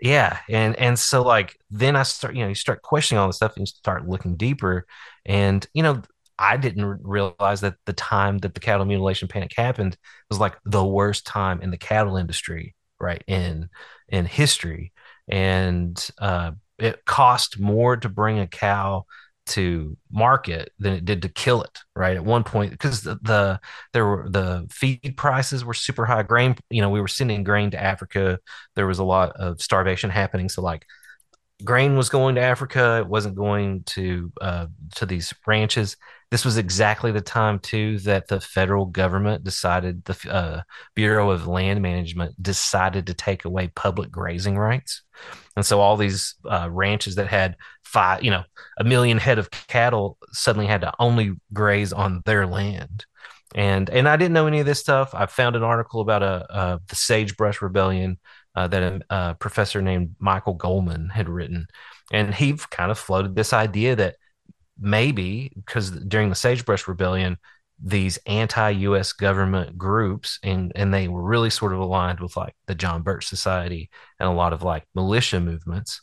[0.00, 3.36] Yeah, and and so like then I start, you know, you start questioning all this
[3.36, 4.86] stuff and you start looking deeper.
[5.24, 6.02] And you know,
[6.38, 9.96] I didn't realize that the time that the cattle mutilation panic happened
[10.28, 13.22] was like the worst time in the cattle industry, right?
[13.28, 13.68] In
[14.08, 14.92] in history.
[15.28, 19.04] And uh it cost more to bring a cow
[19.44, 22.16] to market than it did to kill it, right?
[22.16, 23.60] At one point, because the, the
[23.92, 26.22] there were the feed prices were super high.
[26.22, 28.38] Grain, you know, we were sending grain to Africa
[28.74, 30.48] there was a lot of starvation happening.
[30.48, 30.86] So like
[31.64, 35.96] grain was going to Africa, it wasn't going to uh, to these ranches.
[36.30, 40.62] This was exactly the time too that the federal government decided the uh,
[40.94, 45.02] Bureau of Land Management decided to take away public grazing rights,
[45.56, 48.44] and so all these uh, ranches that had five, you know,
[48.78, 53.04] a million head of cattle suddenly had to only graze on their land
[53.54, 55.14] and and I didn't know any of this stuff.
[55.14, 58.18] I found an article about a uh, the Sagebrush Rebellion
[58.54, 61.66] uh, that a, a professor named Michael Goldman had written,
[62.12, 64.16] and he kind of floated this idea that
[64.78, 67.38] maybe because during the Sagebrush Rebellion,
[67.82, 69.12] these anti-U.S.
[69.12, 73.26] government groups and and they were really sort of aligned with like the John Birch
[73.26, 73.90] Society
[74.20, 76.00] and a lot of like militia movements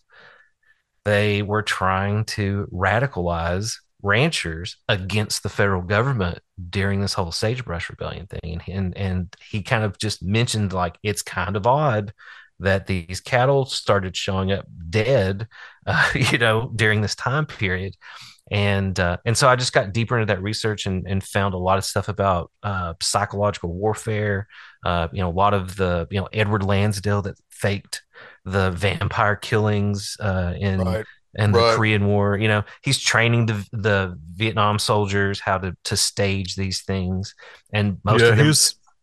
[1.06, 6.40] they were trying to radicalize ranchers against the federal government
[6.70, 10.98] during this whole sagebrush rebellion thing and and, and he kind of just mentioned like
[11.04, 12.14] it's kind of odd
[12.60, 15.48] that these cattle started showing up dead
[15.88, 17.96] uh, you know during this time period
[18.52, 21.58] and uh, and so I just got deeper into that research and, and found a
[21.58, 24.48] lot of stuff about uh, psychological warfare.
[24.84, 28.02] Uh, you know, a lot of the you know Edward Lansdale that faked
[28.46, 31.06] the vampire killings uh, in Right.
[31.36, 31.76] in the Right.
[31.76, 32.38] Korean War.
[32.38, 37.36] You know, he's training the the Vietnam soldiers how to to stage these things,
[37.72, 38.52] and most yeah, of them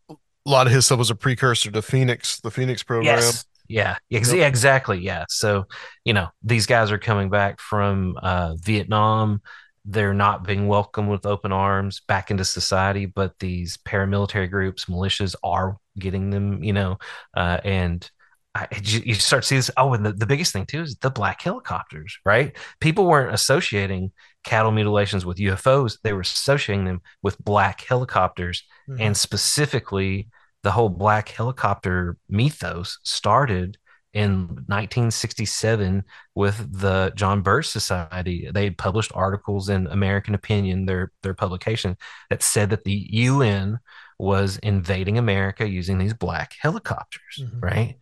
[0.09, 3.15] a lot of his stuff was a precursor to Phoenix, the Phoenix program.
[3.17, 3.45] Yes.
[3.67, 3.97] Yeah.
[4.11, 4.47] Ex- Yep.
[4.47, 4.99] exactly.
[4.99, 5.25] Yeah.
[5.29, 5.65] So,
[6.05, 9.41] you know, these guys are coming back from uh, Vietnam.
[9.85, 15.35] They're not being welcomed with open arms back into society, but these paramilitary groups, militias
[15.43, 16.97] are getting them, you know,
[17.35, 18.09] uh, and
[18.53, 19.71] I, you start to see this.
[19.77, 22.57] Oh, and the, the biggest thing too is the black helicopters, right?
[22.81, 24.11] People weren't associating
[24.43, 25.99] cattle mutilations with UFOs.
[26.03, 28.97] They were associating them with black helicopters Mhm.
[29.01, 30.27] and specifically
[30.63, 33.77] the whole black helicopter mythos started
[34.13, 36.03] in 1967
[36.35, 38.49] with the John Birch Society.
[38.51, 41.97] They published articles in American Opinion, their their publication,
[42.29, 43.79] that said that the UN
[44.19, 47.61] was invading America using these black helicopters, Mhm.
[47.61, 47.95] right?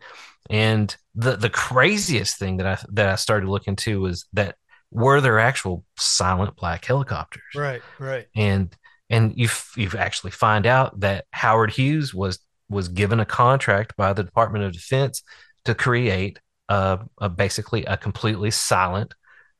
[0.48, 4.56] And the the craziest thing that I that I started looking to was that
[4.90, 7.42] were there actual silent black helicopters?
[7.54, 8.26] Right, right.
[8.34, 8.74] and
[9.10, 12.38] and you you actually find out that Howard Hughes was
[12.68, 15.22] was given a contract by the Department of Defense
[15.64, 19.14] to create a, a basically a completely silent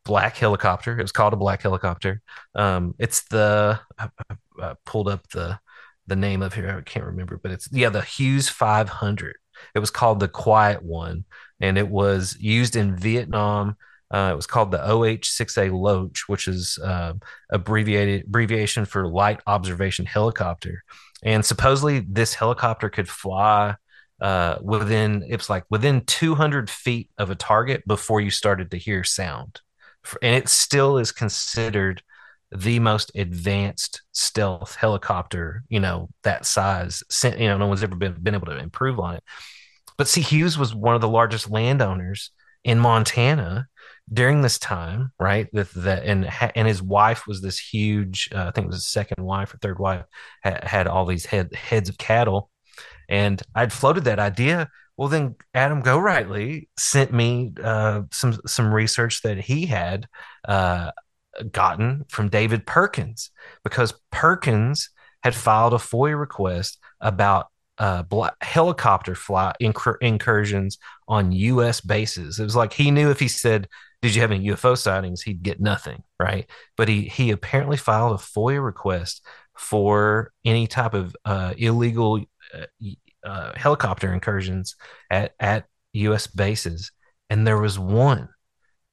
[0.05, 0.99] black helicopter.
[0.99, 2.21] It was called a black helicopter.
[2.55, 5.59] Um, it's the I, I- I pulled up the
[6.07, 6.71] the name of here.
[6.79, 9.37] I can't remember, but it's yeah the Hughes 500.
[9.75, 11.25] It was called the Quiet One,
[11.61, 13.77] and it was used in Vietnam.
[14.11, 17.15] Uh, it was called the OH-6A Loach, which is uh,
[17.51, 20.85] abbreviated abbreviation for light observation helicopter.
[21.27, 23.75] And supposedly this helicopter could fly
[24.21, 29.05] uh, within it's like within 200 feet of a target before you started to hear
[29.05, 29.61] sound,
[30.23, 32.03] and it still is considered
[32.53, 35.65] the most advanced stealth helicopter.
[35.69, 37.03] You know that size.
[37.25, 39.25] You know, no one's ever been been able to improve on it.
[39.99, 42.31] But see, Hughes was one of the largest landowners
[42.65, 43.67] in Montana
[44.13, 45.49] during this time, right?
[45.53, 48.29] That, and and his wife was this huge.
[48.35, 50.05] Uh, I think it was his second wife or third wife
[50.45, 52.51] ha- had all these head heads of cattle,
[53.09, 54.69] and I'd floated that idea.
[54.97, 60.09] Well, then Adam Gorightly sent me uh, some some research that he had
[60.47, 60.93] uh,
[61.53, 63.31] gotten from David Perkins
[63.63, 64.91] because Perkins
[65.23, 70.79] had filed a FOIA request about uh, black helicopter fly incur- incursions
[71.09, 71.81] on U.S.
[71.81, 72.39] bases.
[72.41, 73.69] It was like he knew if he said,
[74.07, 76.49] "Did you have any UFO sightings?" he'd get nothing, right?
[76.77, 79.25] But he he apparently filed a FOIA request
[79.57, 82.25] for any type of uh, illegal
[82.55, 82.67] uh,
[83.25, 84.77] uh, helicopter incursions
[85.11, 85.65] at at
[85.95, 86.27] U.S.
[86.27, 86.93] bases,
[87.29, 88.29] and there was one,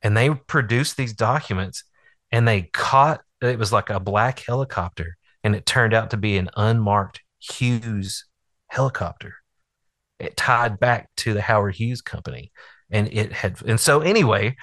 [0.01, 1.83] and they produced these documents,
[2.31, 6.37] and they caught it was like a black helicopter, and it turned out to be
[6.37, 8.25] an unmarked Hughes
[8.67, 9.35] helicopter.
[10.17, 12.51] It tied back to the Howard Hughes company,
[12.89, 14.55] and it had and so anyway,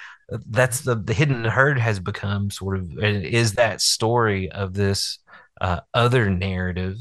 [0.47, 5.19] that's the the hidden herd has become sort of is that story of this
[5.61, 6.97] uh, other narrative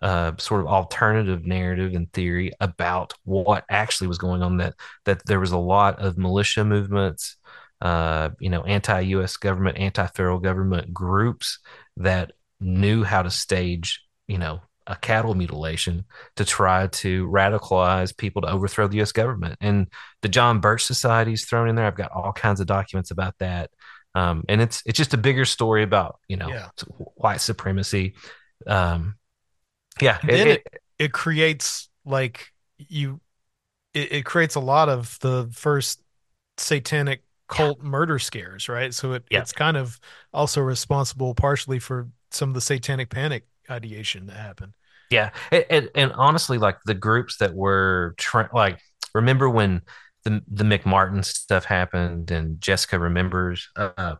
[0.00, 4.74] uh, sort of alternative narrative and theory about what actually was going on that
[5.04, 7.36] that there was a lot of militia movements
[7.80, 11.58] uh, you know anti-us government anti-federal government groups
[11.96, 16.04] that knew how to stage you know a cattle mutilation
[16.36, 19.12] to try to radicalize people to overthrow the U.S.
[19.12, 19.56] government.
[19.60, 19.86] And
[20.22, 21.86] the John Birch Society is thrown in there.
[21.86, 23.70] I've got all kinds of documents about that,
[24.14, 26.68] um, and it's it's just a bigger story about you know Yeah.
[27.16, 28.14] white supremacy.
[28.66, 29.16] Um,
[30.00, 30.66] yeah, it- it- it,
[30.98, 33.20] it creates like you
[33.94, 36.00] it, it creates a lot of the first
[36.56, 38.94] satanic cult murder scares, right?
[38.94, 39.40] So it, Yeah.
[39.40, 40.00] it's kind of
[40.32, 44.74] also responsible partially for some of the satanic panic ideation that happened.
[45.10, 48.78] Yeah, and, and, and honestly, like the groups that were tra- like,
[49.14, 49.82] remember when
[50.24, 54.16] the the McMartin stuff happened, and Jessica remembers, uh,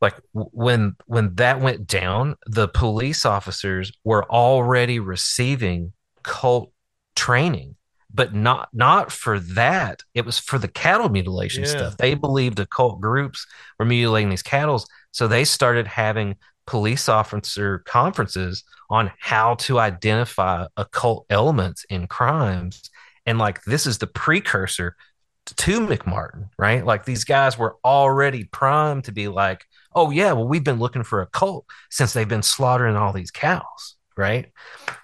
[0.00, 5.92] like when when that went down, the police officers were already receiving
[6.22, 6.72] cult
[7.16, 7.76] training,
[8.12, 10.02] but not not for that.
[10.12, 11.70] It was for the cattle mutilation Yeah.
[11.70, 11.96] stuff.
[11.96, 13.46] They believed occult groups
[13.78, 16.36] were mutilating these cattle, so they started having
[16.66, 22.90] police officer conferences on how to identify occult elements in crimes.
[23.26, 24.96] And like this is the precursor
[25.46, 26.84] to McMartin, right?
[26.84, 29.64] Like these guys were already primed to be like,
[29.94, 33.30] oh yeah, well we've been looking for a cult since they've been slaughtering all these
[33.30, 34.52] cows, right?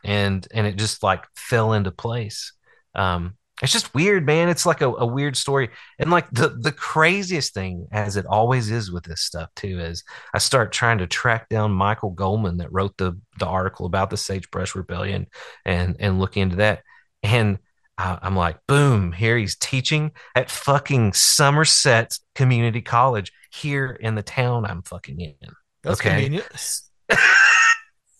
[0.04, 2.52] And and it just like fell into place.
[2.94, 4.48] Um, it's just weird, man.
[4.48, 5.70] It's like a, a weird story.
[5.98, 10.04] And like the the craziest thing, as it always is with this stuff too, is
[10.34, 14.16] I start trying to track down Michael Goldman that wrote the the article about the
[14.16, 15.26] Sagebrush Rebellion
[15.64, 16.82] and and look into that.
[17.22, 17.58] And
[17.98, 24.22] I, I'm like, boom, here he's teaching at fucking Somerset Community College here in the
[24.22, 25.34] town I'm fucking in.
[25.82, 26.10] That's Okay.
[26.10, 26.46] convenient.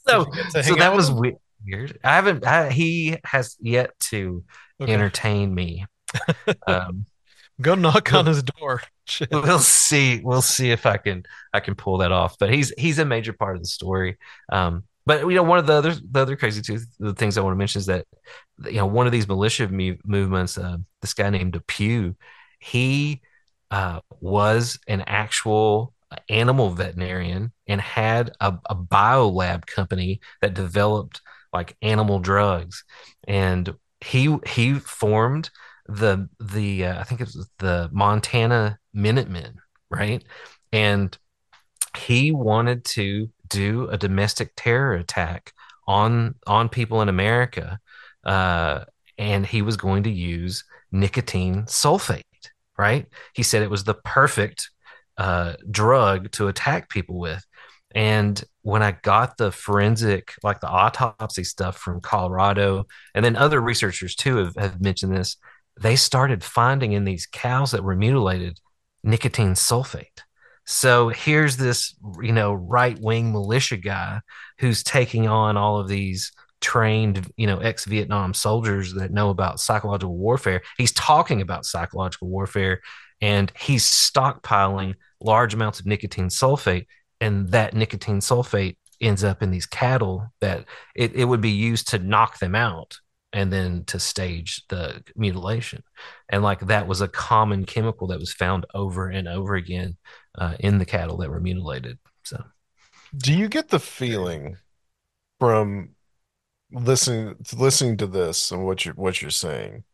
[0.07, 1.99] so Did you get to so that was weird.
[2.05, 2.47] I haven't.
[2.47, 4.45] I, he has yet to
[4.81, 4.93] Okay.
[4.93, 5.87] entertain me.
[6.67, 7.07] Um,
[7.61, 8.83] Go knock on his door.
[9.07, 9.31] Shit.
[9.31, 10.21] we'll see.
[10.23, 12.37] We'll see if I can I can pull that off.
[12.39, 14.17] But he's he's a major part of the story.
[14.51, 17.43] Um, but you know, one of the other the other crazy two the things I
[17.43, 18.07] want to mention is that
[18.65, 22.15] you know one of these militia mu- movements, uh, this guy named DePugh,
[22.61, 23.21] he
[23.71, 25.93] uh, was an actual
[26.29, 31.21] animal veterinarian and had a, a biolab company that developed
[31.53, 32.85] like animal drugs,
[33.27, 35.51] and he he formed
[35.87, 39.57] the the uh, I think it was the Montana Minutemen,
[39.91, 40.25] right?
[40.73, 41.17] And
[41.97, 45.53] he wanted to do a domestic terror attack
[45.87, 47.81] on on people in America,
[48.25, 48.85] uh,
[49.19, 52.23] and he was going to use nicotine sulfate,
[52.79, 53.07] right?
[53.35, 54.71] He said it was the perfect
[55.19, 57.45] uh, drug to attack people with.
[57.95, 63.61] And when I got the forensic, like the autopsy stuff from Colorado, and then other
[63.61, 65.37] researchers too have, have mentioned this,
[65.81, 68.61] they started finding in these cows that were mutilated
[69.03, 70.21] nicotine sulfate.
[70.67, 74.21] So here's this, you know, right wing militia guy
[74.59, 79.59] who's taking on all of these trained, you know, ex Vietnam soldiers that know about
[79.59, 80.61] psychological warfare.
[80.77, 82.83] He's talking about psychological warfare
[83.21, 86.87] and he's stockpiling large amounts of nicotine sulfate.
[87.21, 90.65] And that nicotine sulfate ends up in these cattle that
[90.95, 92.99] it, it would be used to knock them out
[93.33, 95.83] and then to stage the mutilation.
[96.29, 99.97] And like that was a common chemical that was found over and over again
[100.37, 101.99] uh, in the cattle that were mutilated.
[102.25, 102.43] So
[103.17, 104.57] Do you get the feeling
[105.39, 105.91] from
[106.73, 109.85] listening listening to this and what you're what you're saying?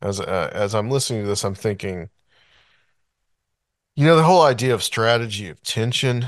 [0.00, 2.10] As uh, as I'm listening to this, I'm thinking,
[3.96, 6.26] you know, the whole idea of strategy of tension.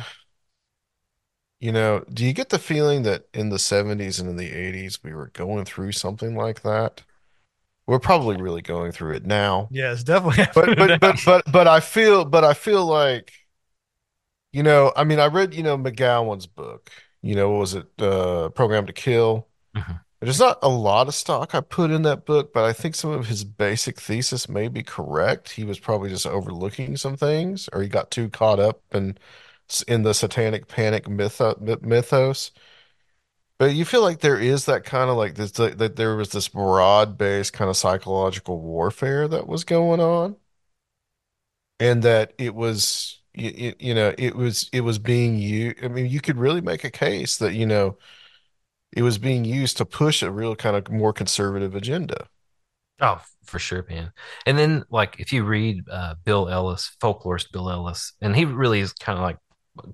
[1.61, 5.03] You know, do you get the feeling that in the 70s and in the 80s
[5.03, 7.03] we were going through something like that?
[7.86, 9.69] We're probably really going through it now.
[9.70, 13.32] Yeah, it's definitely But but but but but I feel but I feel like
[14.53, 16.90] you know, I mean I read, you know, McGowan's book.
[17.23, 19.49] You know, what was it uh Programmed to Kill?
[19.74, 20.05] Mhm.
[20.20, 23.11] There's not a lot of stock I put in that book, but I think some
[23.12, 25.51] of his basic thesis may be correct.
[25.53, 29.16] He was probably just overlooking some things, or he got too caught up in
[29.86, 32.51] in the satanic panic mytho, myth- mythos.
[33.59, 36.49] But you feel like there is that kind of like this that there was this
[36.49, 40.36] broad-based kind of psychological warfare that was going on,
[41.81, 45.85] and that it was you, you know it was it was being used.
[45.85, 47.97] I mean, you could really make a case that you know
[48.93, 52.28] it was being used to push a real kind of more conservative agenda.
[53.01, 54.12] Oh, for sure, man.
[54.44, 58.81] And then like if you read uh, Bill Ellis, folklorist Bill Ellis, and he really
[58.81, 59.36] is kind of like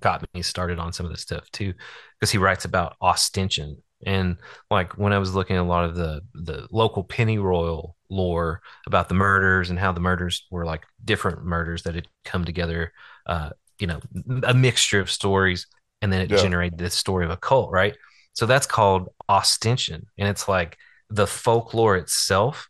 [0.00, 1.74] got me started on some of this stuff too,
[2.18, 3.76] because he writes about ostension.
[4.06, 4.38] And
[4.70, 9.08] like when I was looking at a lot of the the local pennyroyal lore about
[9.08, 12.92] the murders and how the murders were like different murders that had come together,
[13.26, 14.00] uh, you know,
[14.44, 15.66] a mixture of stories,
[16.00, 16.38] and then it Yeah.
[16.40, 17.96] generated this story of a cult, right?
[18.34, 20.76] So that's called ostension, and it's like
[21.10, 22.68] the folklore itself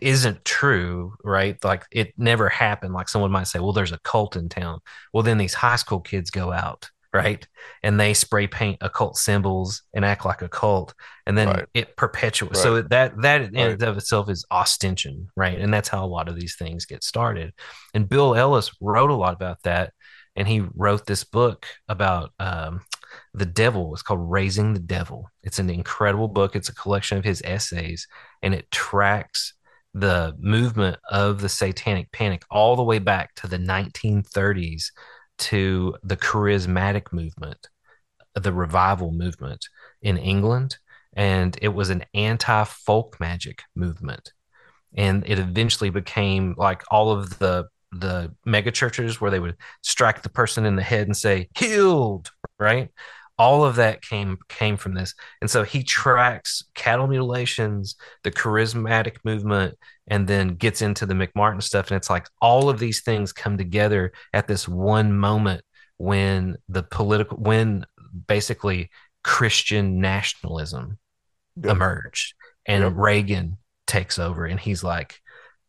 [0.00, 1.62] isn't true, right?
[1.62, 2.94] Like it never happened.
[2.94, 4.80] Like someone might say, well, there's a cult in town.
[5.12, 7.46] Well, then these high school kids go out, right?
[7.82, 10.94] And they spray paint occult symbols and act like a cult.
[11.26, 11.66] And then Right.
[11.74, 12.56] it perpetuates.
[12.58, 12.62] Right.
[12.62, 13.72] So that, that in Right.
[13.72, 15.58] and of itself is ostension, right?
[15.60, 17.52] And that's how a lot of these things get started.
[17.92, 19.92] And Bill Ellis wrote a lot about that.
[20.36, 22.80] And he wrote this book about um,
[23.32, 23.92] the devil.
[23.92, 25.30] It's called Raising the Devil.
[25.42, 26.54] It's an incredible book.
[26.56, 28.06] It's a collection of his essays
[28.42, 29.54] and it tracks
[29.94, 34.90] the movement of the satanic panic all the way back to the 1930s
[35.38, 37.68] to the charismatic movement,
[38.34, 39.68] the revival movement
[40.02, 40.76] in England.
[41.16, 44.32] And it was an anti folk magic movement.
[44.96, 47.68] And it eventually became like all of the
[48.00, 52.30] the mega churches where they would strike the person in the head and say healed
[52.64, 52.90] right?
[53.36, 55.14] All of that came came from this.
[55.40, 59.76] And so he tracks cattle mutilations the charismatic movement
[60.06, 61.90] and then gets into the mcmartin stuff.
[61.90, 65.62] And it's like all of these things come together at this one moment
[65.96, 67.84] when the political when
[68.26, 68.90] basically
[69.22, 70.98] christian nationalism
[71.62, 72.34] emerged
[72.66, 75.20] and reagan takes over and he's like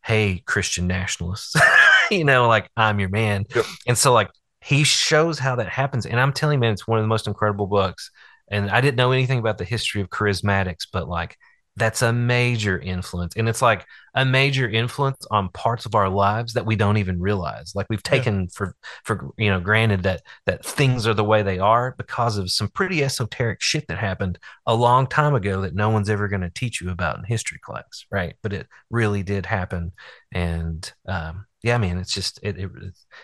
[0.04, 1.56] hey christian nationalists
[2.12, 3.46] you know like i'm your man.
[3.88, 4.30] And so like
[4.66, 6.06] he shows how that happens.
[6.06, 8.12] And i'm telling you man it's one of the most incredible books.
[8.50, 11.38] And i didn't know anything about the history of charismatics but like
[11.78, 13.36] that's a major influence.
[13.36, 13.86] And it's like
[14.16, 17.74] a major influence on parts of our lives that we don't even realize.
[17.76, 18.24] Like we've Yeah.
[18.24, 22.38] taken for for you know granted that that things are the way they are because
[22.38, 26.30] of some pretty esoteric shit that happened a long time ago that no one's ever
[26.30, 28.36] going to teach you about in history class right?
[28.42, 29.92] But it really did happen.
[30.34, 32.72] And um yeah man it's just it, it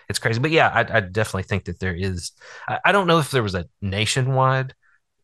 [0.09, 2.34] it's, crazy but yeah I, I definitely think that there is
[2.68, 4.73] I, I don't know if there was a nationwide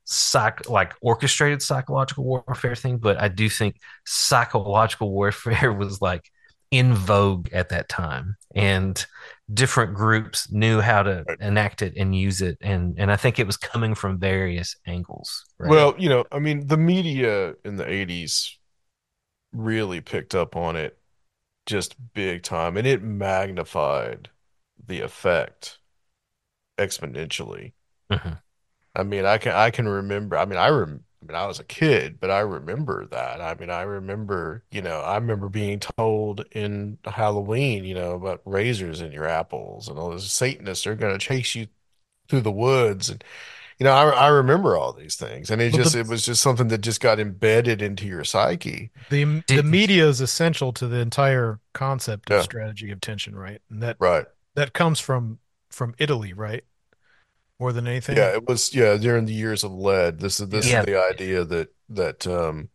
[0.06, 6.32] psych like orchestrated psychological warfare thing but i do think psychological warfare was like
[6.72, 9.06] in vogue at that time and
[9.54, 11.40] different groups knew how to Right.
[11.40, 15.46] enact it and use it and and i think it was coming from various angles
[15.60, 15.72] right?
[15.72, 18.58] Well, you know, I mean, the media in the 80s
[19.54, 21.00] really picked up on it
[21.68, 24.32] just big time, and it magnified
[24.88, 25.80] the effect
[26.78, 27.74] exponentially.
[28.12, 28.42] Mhm.
[28.96, 30.38] I mean, I can I can remember.
[30.38, 33.42] I mean, I rem I mean, I was a kid, but I remember that.
[33.42, 38.42] I mean, I remember, you know, I remember being told in Halloween, you know, about
[38.46, 41.68] razors in your apples and all those Satanists are going to chase you
[42.30, 43.24] through the woods and
[43.80, 46.26] you know, I I remember all these things, and it Well, just the- it was
[46.26, 48.92] just something that just got embedded into your psyche.
[49.10, 52.42] The the media is essential to the entire concept of Yeah.
[52.44, 53.62] strategy of tension, right?
[53.70, 54.26] And that Right.
[54.56, 55.40] that comes from
[55.70, 56.64] from Italy, right?
[57.60, 58.18] More than anything.
[58.18, 60.20] Yeah, it was yeah, during the years of lead.
[60.20, 60.80] This is this Yeah.
[60.82, 62.70] is the idea that that um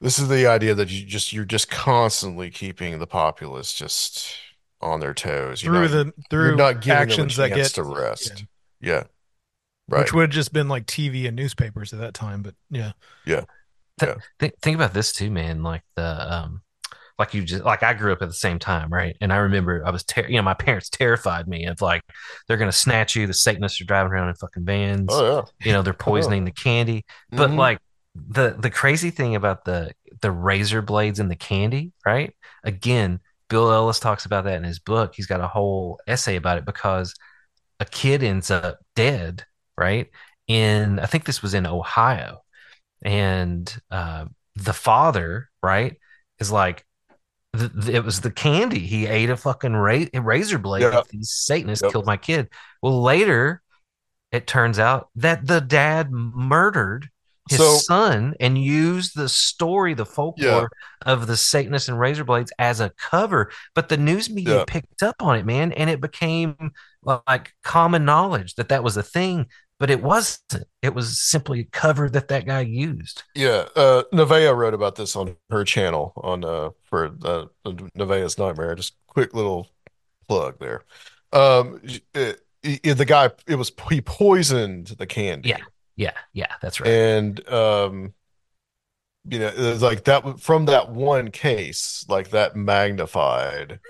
[0.00, 4.34] this is the idea that you just you're just constantly keeping the populace just
[4.80, 5.62] on their toes.
[5.62, 8.44] You're through not, the through not giving them a actions that chance get to rest.
[8.80, 9.02] yeah, Yeah.
[9.90, 10.00] Right.
[10.00, 12.42] which would have just been like TV and newspapers at that time.
[12.42, 12.92] But yeah,
[13.26, 13.44] Yeah.
[14.38, 15.62] Think, think about this too, man.
[15.62, 16.62] Like the um,
[17.18, 19.14] like you just like I grew up at the same time, right?
[19.20, 22.00] And I remember I was ter- you know my parents terrified me of like
[22.48, 23.26] they're gonna snatch you.
[23.26, 25.08] The Satanists are driving around in fucking vans.
[25.10, 27.04] Oh You know they're poisoning the candy.
[27.30, 27.36] yeah.
[27.38, 27.56] But Mhm.
[27.58, 27.78] like
[28.14, 29.92] the the crazy thing about the
[30.22, 32.34] the razor blades and the candy, right?
[32.64, 35.12] Again, Bill Ellis talks about that in his book.
[35.14, 37.14] He's got a whole essay about it because
[37.80, 39.44] a kid ends up dead,
[39.80, 40.08] right?
[40.46, 42.42] In I think this was in Ohio,
[43.02, 44.26] and uh,
[44.56, 45.96] the father, right,
[46.38, 46.84] is like.
[47.56, 48.80] th- th- It was the candy.
[48.80, 50.82] He ate a fucking ra- razor blade.
[50.82, 51.02] Yeah.
[51.10, 51.92] These Satanists Yep.
[51.92, 52.48] killed my kid.
[52.82, 53.62] Well, later,
[54.32, 57.08] it turns out that the dad murdered
[57.48, 60.70] his So- son and used the story, the folklore
[61.04, 63.50] of the Satanists and razor blades as a cover.
[63.74, 64.64] But the news media Yeah.
[64.68, 66.70] picked up on it, man, and it became
[67.02, 69.46] like common knowledge that that was a thing.
[69.80, 70.64] But it wasn't.
[70.82, 73.22] It was simply a cover that that guy used.
[73.34, 78.74] Yeah, uh, Nevaeh wrote about this on her channel on uh for uh, Nevaeh's Nightmare.
[78.76, 79.68] Just quick little
[80.28, 80.84] plug there.
[81.32, 81.80] Um,
[82.14, 85.56] it, it- the guy it was he poisoned the candy, Yeah.
[85.96, 86.90] Yeah, yeah, that's right.
[86.90, 88.12] and um,
[89.28, 93.80] you know, it was like that from that one case, like that magnified.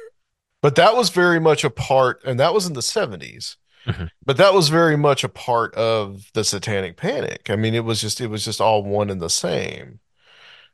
[0.62, 3.56] But that was very much a part, and that was in the 70s.
[3.86, 4.10] Mhm.
[4.24, 7.50] But that was very much a part of the Satanic Panic.
[7.50, 10.00] I mean, it was just it was just all one and the same.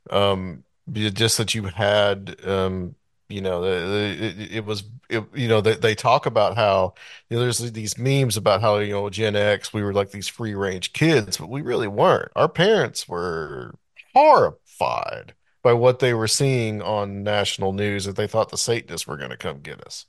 [0.09, 0.63] Um,
[0.93, 2.95] just that you had, um,
[3.29, 6.93] you know, it, it was, it, you know, they, they talk about how,
[7.29, 10.27] you know, there's these memes about how, you know, Gen X, we were like these
[10.29, 12.31] free range kids, but we really weren't.
[12.35, 13.75] Our parents were
[14.15, 19.17] horrified by what they were seeing on national news that they thought the Satanists were
[19.17, 20.05] going to come get us,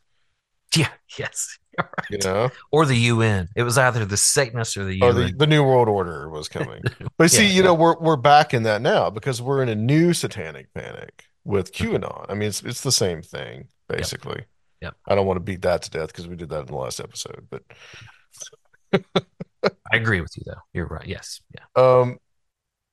[0.75, 1.59] Yeah, yes.
[1.78, 3.48] You're you know, Or the UN.
[3.56, 5.14] It was either the Satanists or the or UN.
[5.16, 6.82] the, the New World Order was coming.
[7.18, 9.74] But see, Yeah, you know, we're we're back in that now because we're in a
[9.74, 12.26] new satanic panic with QAnon.
[12.28, 14.44] I mean, it's it's the same thing basically.
[14.80, 14.94] Yep.
[15.09, 17.00] I don't want to beat that to death because we did that in the last
[17.00, 17.48] episode.
[17.50, 17.62] But
[18.92, 20.60] I agree with you though.
[20.72, 21.06] You're right.
[21.06, 21.40] Yes.
[21.55, 21.64] Yeah.
[21.82, 22.18] um,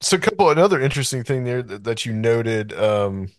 [0.02, 3.30] so a couple another interesting thing there that, that you noted um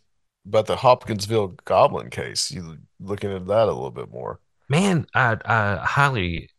[0.46, 2.50] about the Hopkinsville Goblin case.
[2.50, 4.40] You looking at that a little bit more.
[4.68, 6.50] Man, I, I highly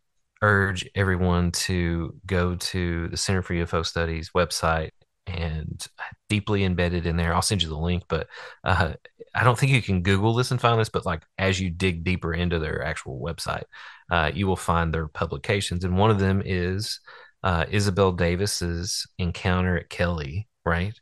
[0.42, 4.92] urge everyone to go to the Center for UFO Studies website
[5.26, 5.86] and
[6.30, 7.34] deeply embedded in there.
[7.34, 8.28] I'll send you the link, but
[8.64, 8.94] uh,
[9.36, 12.06] I don't think you can Google this and find this, but like as you dig
[12.06, 13.64] deeper into their actual website,
[14.10, 15.84] uh, you will find their publications.
[15.84, 17.02] And one of them is
[17.44, 20.98] uh, Isabel Davis's Encounter at Kelly, right?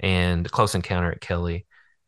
[0.00, 1.66] And Close Encounter at Kelly.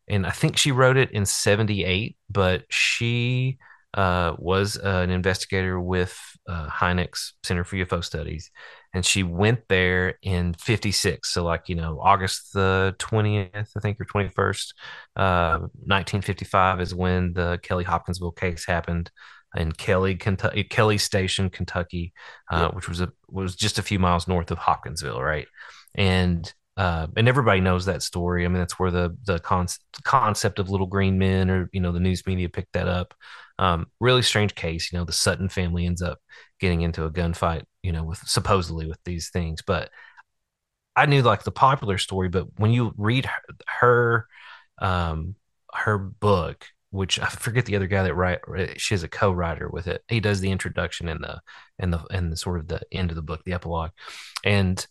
[0.08, 3.58] And I think she wrote it in 78, but she
[3.94, 6.18] uh, was uh, an investigator with
[6.48, 8.50] uh, Hynek's Center for UFO Studies,
[8.94, 11.32] and she went there in '56.
[11.32, 14.72] So, like you know, August the 20th, I think, or 21st,
[15.16, 19.10] uh, 1955 is when the Kelly Hopkinsville case happened
[19.56, 22.12] in Kelly, Kentucky, Kelly Station, Kentucky,
[22.52, 22.68] uh, Yeah.
[22.76, 25.46] which was a was just a few miles north of Hopkinsville, right?
[25.94, 28.44] And uh, and everybody knows that story.
[28.44, 29.66] I mean, that's where the the con-
[30.04, 33.12] concept of little green men, or you know, the news media picked that up.
[33.60, 34.90] Um, really strange case.
[34.90, 36.18] You know, the Sutton family ends up
[36.58, 37.64] getting into a gunfight.
[37.82, 39.90] You know, with supposedly with these things, but
[40.96, 42.28] I knew like the popular story.
[42.28, 44.26] But when you read her, her
[44.80, 45.34] um,
[45.74, 48.40] her book, which I forget the other guy that write,
[48.80, 50.02] she has a co-writer with it.
[50.08, 51.40] He does the introduction and the
[51.78, 53.90] and the and the sort of the end of the book, the epilogue,
[54.42, 54.84] and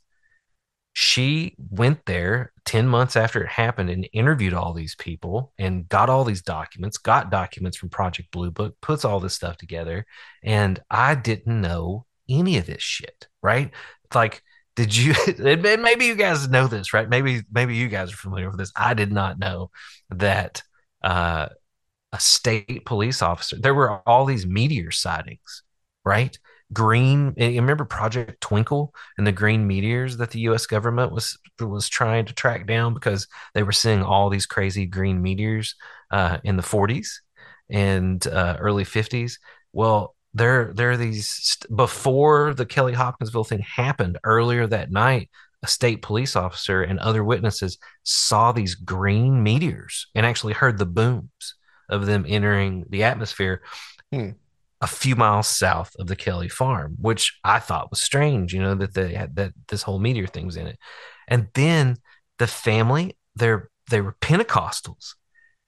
[0.93, 6.09] she went there 10 months after it happened and interviewed all these people and got
[6.09, 10.05] all these documents, got documents from Project Blue Book, puts all this stuff together.
[10.43, 13.71] And I didn't know any of this shit, right?
[14.13, 14.43] Like,
[14.75, 17.07] did you, maybe you guys know this, right?
[17.07, 18.71] Maybe, maybe you guys are familiar with this.
[18.75, 19.71] I did not know
[20.09, 20.63] that
[21.03, 21.49] uh,
[22.11, 25.63] a state police officer, there were all these meteor sightings,
[26.03, 26.37] right?
[26.71, 30.67] Green, you remember Project Twinkle and the green meteors that the U.S.
[30.67, 35.21] government was was trying to track down because they were seeing all these crazy green
[35.21, 35.75] meteors
[36.11, 37.07] uh, in the 40s
[37.69, 39.33] and uh, early 50s.
[39.73, 45.29] Well, there there are these before the Kelly Hopkinsville thing happened earlier that night.
[45.61, 50.85] A state police officer and other witnesses saw these green meteors and actually heard the
[50.85, 51.55] booms
[51.89, 53.61] of them entering the atmosphere.
[54.13, 54.29] Hmm.
[54.81, 58.75] A few miles south of the Kelly farm, which I thought was strange, you know,
[58.75, 60.77] that they had that this whole meteor thing was in it.
[61.27, 61.97] And then
[62.37, 65.15] the family, they're they were Pentecostals.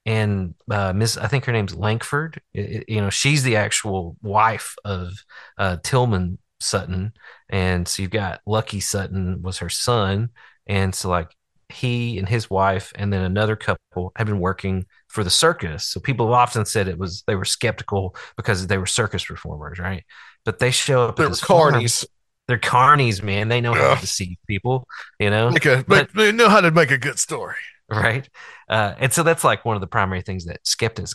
[0.05, 2.41] And uh, Miss, I think her name's Lankford.
[2.53, 5.11] It- it- you know, she's the actual wife of
[5.57, 7.13] uh, Tillman Sutton,
[7.49, 10.29] and so you've got Lucky Sutton was her son,
[10.67, 11.35] and so like
[11.69, 15.87] he and his wife, and then another couple have been working for the circus.
[15.87, 19.77] So people have often said it was they were skeptical because they were circus performers,
[19.79, 20.03] right?
[20.45, 21.73] But they show up They at were this farm.
[21.75, 22.05] carnies.
[22.47, 23.47] They're carnies, man.
[23.47, 24.87] They know how to deceive people,
[25.19, 27.55] you know Make a, But- they know how to make a good story.
[27.89, 28.27] right?
[28.69, 31.13] Uh, and so that's like one of the primary things that skeptics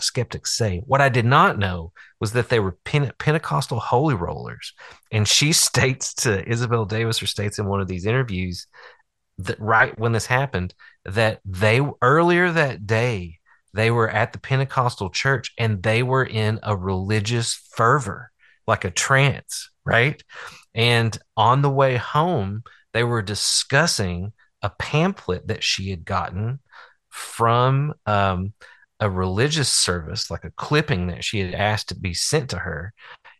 [0.00, 0.82] skeptics say.
[0.84, 4.72] What I did not know was that they were Pen- Pentecostal holy rollers,
[5.12, 8.66] and she states to Isabel Davis, or states in one of these interviews
[9.38, 13.38] that right when this happened, that they earlier that day
[13.76, 18.30] they were at the Pentecostal church and they were in a religious fervor,
[18.66, 20.22] like a trance, right?
[20.74, 22.62] And on the way home,
[22.94, 24.32] they were discussing
[24.62, 26.60] a pamphlet that she had gotten
[27.10, 28.54] from um,
[28.98, 32.94] a religious service, like a clipping that she had asked to be sent to her.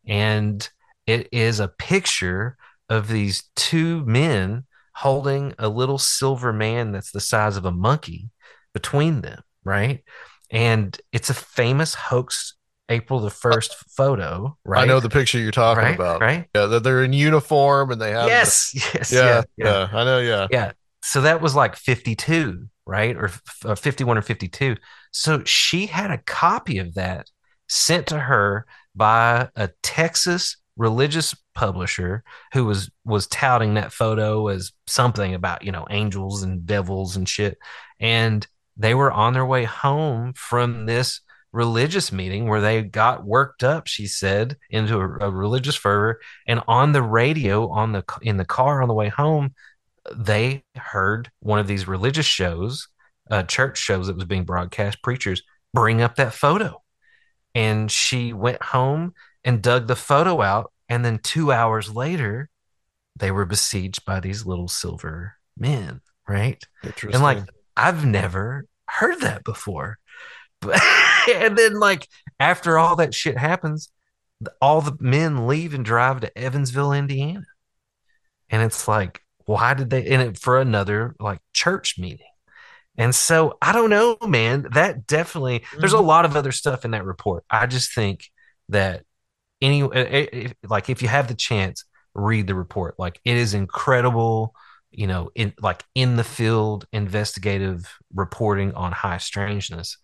[0.06, 0.68] And
[1.06, 2.59] it is a picture
[2.90, 4.64] of these two men
[4.97, 8.31] holding a little silver man that's the size of a monkey
[8.73, 10.02] between them, right?
[10.51, 12.55] And it's a famous hoax
[12.89, 14.85] April the 1st photo, right?
[14.85, 16.23] I know the picture you're talking right, about.
[16.23, 16.47] right?
[16.55, 18.24] Yeah, that they're in uniform and they have.
[18.24, 20.18] the- Yes, yes, yeah, yeah, yeah, yeah, I know.
[20.20, 20.47] Yeah.
[20.51, 20.73] yeah.
[21.02, 23.16] so that was like 52, right?
[23.16, 23.31] Or
[23.66, 24.77] uh, 51 or 52.
[25.10, 27.27] So she had a copy of that
[27.68, 28.64] sent to her
[28.94, 32.23] by a Texas religious publisher
[32.53, 37.28] who was was touting that photo as something about, you know, angels and devils and
[37.28, 37.59] shit.
[37.98, 38.47] And
[38.77, 41.20] they were on their way home from this
[41.53, 46.61] religious meeting where they got worked up she said into a, a, religious fervor and
[46.69, 49.55] on the radio on the in the car on the way home
[50.15, 52.89] they heard one of these religious shows
[53.31, 55.43] uh, church shows that was being broadcast preachers
[55.73, 56.82] bring up that photo
[57.55, 59.15] and she went home
[59.47, 62.51] and dug the photo out and then two hours later
[63.18, 66.62] they were besieged by these little silver men right
[67.14, 67.39] and like
[67.78, 69.98] i've never heard that before
[70.60, 70.81] But,
[71.35, 72.09] and then like
[72.40, 73.90] after all that shit happens,
[74.60, 77.44] all the men leave and drive to Evansville, Indiana.
[78.48, 82.27] And it's like, why did they in it for another like church meeting?
[82.97, 84.66] And so I don't know, man.
[84.73, 86.06] That definitely there's a mm-hmm.
[86.06, 87.44] lot of other stuff in that report.
[87.51, 88.31] I just think
[88.70, 89.05] that
[89.61, 91.85] any if, like if you have the chance,
[92.15, 92.95] read the report.
[92.99, 94.55] Like it is incredible,
[94.91, 99.99] you know, in like in the field investigative reporting on high strangeness.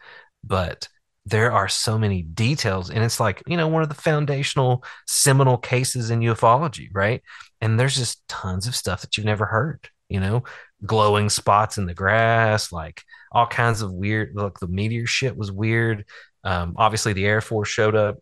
[0.45, 0.89] But
[1.25, 5.57] there are so many details and it's like you know one of the foundational seminal
[5.57, 7.23] cases in ufology right?
[7.61, 10.45] And there's just tons of stuff that you've never heard you know?
[10.85, 15.53] Glowing spots in the grass like all kinds of weird like the meteor shit was
[15.53, 16.05] weird.
[16.45, 18.19] Um, obviously the air force showed up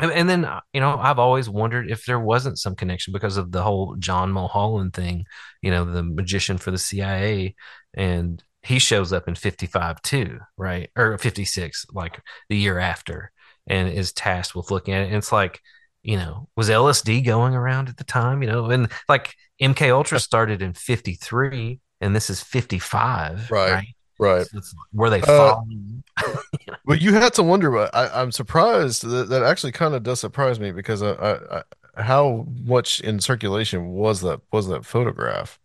[0.00, 3.52] and, then uh, you know i've always wondered if there wasn't some connection because of
[3.52, 5.24] the whole john mulholland thing
[5.62, 7.54] you know the magician for the cia
[7.94, 10.90] and he shows up in 55 too, right?
[10.96, 13.30] Or 56, like the year after,
[13.66, 15.06] and is tasked with looking at it.
[15.08, 15.60] And it's like,
[16.02, 18.42] you know, was LSD going around at the time?
[18.42, 23.50] You know, and like MK Ultra started in 53 and this is 55.
[23.50, 23.72] Right.
[23.72, 23.88] Right.
[24.18, 24.46] Right.
[24.46, 24.60] So
[24.92, 26.02] were they following?
[26.16, 26.36] Uh,
[26.86, 30.20] well, you had to wonder, but I, am surprised that, that actually kind of does
[30.20, 35.58] surprise me because I, I, I, how much in circulation was that was that photograph?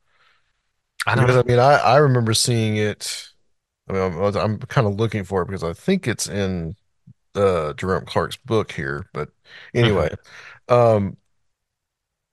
[1.06, 1.42] I don't because know.
[1.42, 3.30] I mean, I, I remember seeing it.
[3.90, 6.76] I mean, I'm, I'm kind of looking for it because I think it's in
[7.36, 9.08] uh, Jerome Clark's book here.
[9.14, 9.30] But
[9.74, 10.10] anyway,
[10.68, 10.74] mm-hmm.
[10.74, 11.18] um,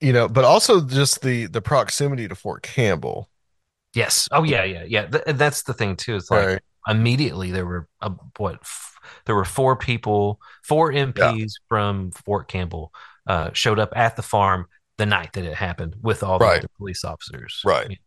[0.00, 3.30] you know, but also just the the proximity to Fort Campbell.
[3.96, 4.28] Yes.
[4.30, 5.06] Oh yeah, yeah, yeah.
[5.06, 6.16] Th- that's the thing too.
[6.16, 6.60] It's like right.
[6.86, 8.94] immediately there were uh, what f-
[9.24, 11.46] there were four people, four MPs yeah.
[11.66, 12.92] from Fort Campbell
[13.26, 14.66] uh, showed up at the farm
[14.98, 16.60] the night that it happened with all right.
[16.60, 17.62] the police officers.
[17.64, 17.98] Right.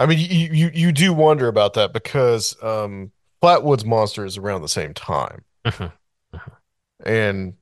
[0.00, 4.62] I mean, you, you you do wonder about that because um, Flatwoods Monster is around
[4.62, 5.84] the same time, mm-hmm.
[6.36, 7.08] Mm-hmm.
[7.08, 7.54] and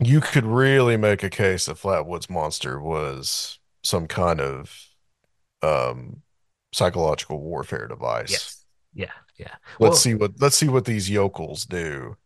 [0.00, 4.88] you could really make a case that Flatwoods Monster was some kind of
[5.62, 6.22] um,
[6.74, 8.30] psychological warfare device.
[8.32, 8.64] Yes.
[8.94, 9.12] Yeah.
[9.38, 9.54] Yeah.
[9.80, 12.16] Let's see what let's see what these yokels do.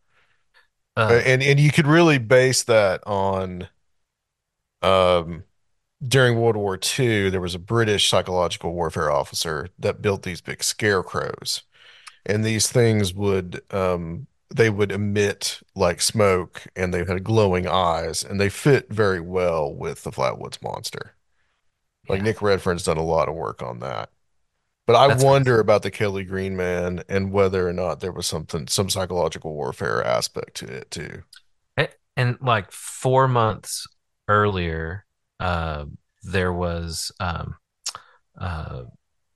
[0.97, 3.69] Uh, and and you could really base that on
[4.83, 5.45] um
[6.07, 10.63] during World War II, there was a British psychological warfare officer that built these big
[10.63, 11.63] scarecrows,
[12.25, 18.23] and these things would um, they would emit like smoke, and they had glowing eyes,
[18.23, 21.17] and they fit very well with the Flatwoods monster.
[22.09, 22.25] Like yeah.
[22.25, 24.11] Nick Redfern's done a lot of work on that.
[24.89, 25.61] But I That's wonder nice.
[25.61, 30.03] about the Kelly Green man and whether or not there was something, some psychological warfare
[30.03, 31.25] aspect to it too.
[32.17, 33.87] And like four months
[34.29, 35.05] earlier,
[35.39, 35.85] uh,
[36.23, 37.57] there was um,
[38.41, 38.85] uh,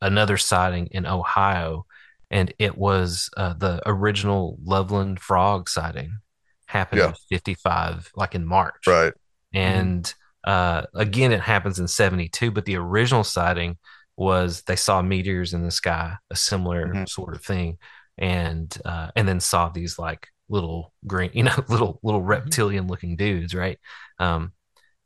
[0.01, 1.85] another sighting in Ohio,
[2.31, 6.16] and it was uh, the original Loveland frog sighting
[6.65, 7.09] happened yeah.
[7.09, 8.87] in 55, like in March.
[8.87, 9.12] Right.
[9.53, 10.12] And
[10.47, 10.99] mm-hmm.
[10.99, 13.77] again, it happens in 72, but the original sighting
[14.17, 17.05] was they saw meteors in the sky, a similar mm-hmm.
[17.07, 17.79] sort of thing,
[18.19, 22.31] and uh, and then saw these like little green, you know, little little mm-hmm.
[22.31, 23.79] reptilian looking dudes, right?
[24.19, 24.53] Um,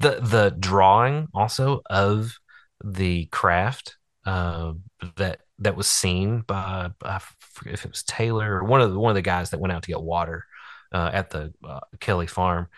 [0.01, 2.37] the the drawing also of
[2.85, 3.97] the craft
[4.27, 4.75] uh,
[5.17, 8.99] that that was seen by I forget if it was Taylor or one of the
[8.99, 10.45] one of the guys that went out to get water
[10.93, 12.69] uh, at the uh, Kelly farm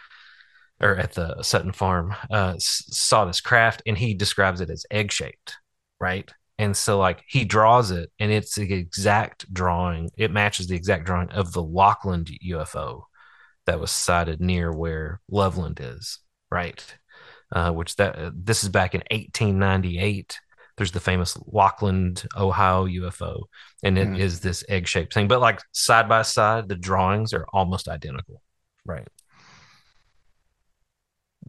[0.81, 5.11] or at the Sutton farm uh, saw this craft and he describes it as egg
[5.11, 5.57] shaped,
[6.01, 6.31] right?
[6.59, 10.11] And so like he draws it and it's the exact drawing.
[10.17, 13.03] It matches the exact drawing of the Lockland UFO
[13.67, 16.19] that was sighted near where Loveland is,
[16.51, 16.85] right?
[17.53, 20.39] uh, which that uh, this is back in 1898.
[20.77, 23.45] There's the famous Lockland, Ohio UFO,
[23.83, 24.19] and it mm.
[24.19, 25.27] is this egg-shaped thing.
[25.27, 28.43] But like side by side, the drawings are almost identical,
[28.85, 29.09] right?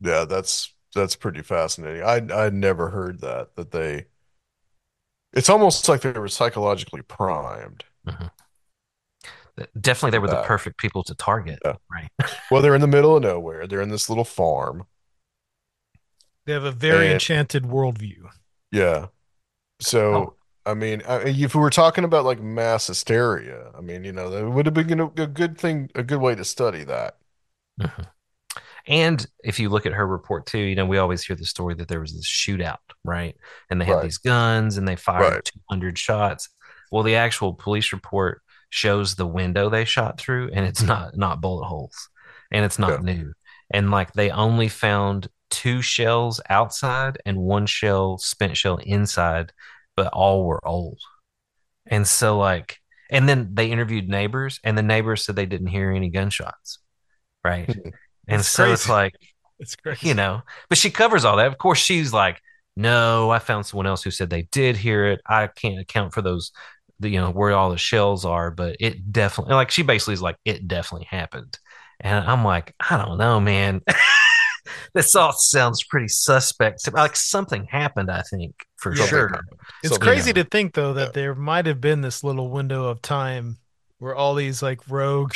[0.02, 2.04] Yeah, that's that's pretty fascinating.
[2.04, 4.06] I I never heard that that they
[5.34, 7.84] It's almost like they were psychologically primed.
[8.08, 8.28] Mm-hmm.
[9.80, 10.46] Definitely, they were the That.
[10.46, 11.60] perfect people to target.
[11.66, 11.74] Yeah.
[11.92, 12.10] Right.
[12.52, 13.68] Well, they're in the middle of nowhere.
[13.68, 14.86] They're in this little farm.
[16.46, 18.30] They have a very And- enchanted worldview.
[18.72, 19.08] Yeah.
[19.82, 20.34] So, Oh.
[20.66, 24.30] I mean, I, if we were talking about like mass hysteria, I mean, you know,
[24.30, 27.18] that would have been a, a good thing, a good way to study that.
[27.82, 28.02] Mm-hmm.
[28.88, 31.76] And if you look at her report too, you know, we always hear the story
[31.76, 33.36] that there was this shootout, right?
[33.70, 34.04] And they had Right.
[34.04, 35.52] these guns and they fired Right.
[35.70, 36.50] 200 shots.
[36.92, 40.90] Well, the actual police report shows the window they shot through and it's mm-hmm.
[40.90, 42.10] not not bullet holes
[42.52, 43.34] and it's not new.
[43.72, 49.52] And like they only found two shells outside and one shell spent shell inside,
[49.96, 51.00] but all were old.
[51.86, 52.78] And so like
[53.12, 56.80] and then they interviewed neighbors and the neighbors said they didn't hear any gunshots.
[57.44, 57.68] Right?
[57.68, 57.90] Mm-hmm.
[58.30, 59.14] And It's so it's like
[59.60, 60.08] It's crazy.
[60.08, 61.48] you know, but she covers all that.
[61.48, 62.40] Of course, she's like,
[62.78, 65.22] no, I found someone else who said they did hear it.
[65.28, 66.52] I can't account for those,
[67.00, 70.22] the, you know, where all the shells are, but it definitely, like, she basically is
[70.22, 71.60] like, it definitely happened.
[72.00, 73.82] And I'm like, I don't know, man.
[74.94, 76.92] this all sounds pretty suspect.
[76.94, 79.06] Like something happened, I think, for Yeah.
[79.08, 79.42] sure.
[79.84, 80.46] It's Something crazy happened.
[80.46, 81.12] to think though that Yeah.
[81.14, 83.58] there might have been this little window of time
[83.98, 85.34] where all these like rogue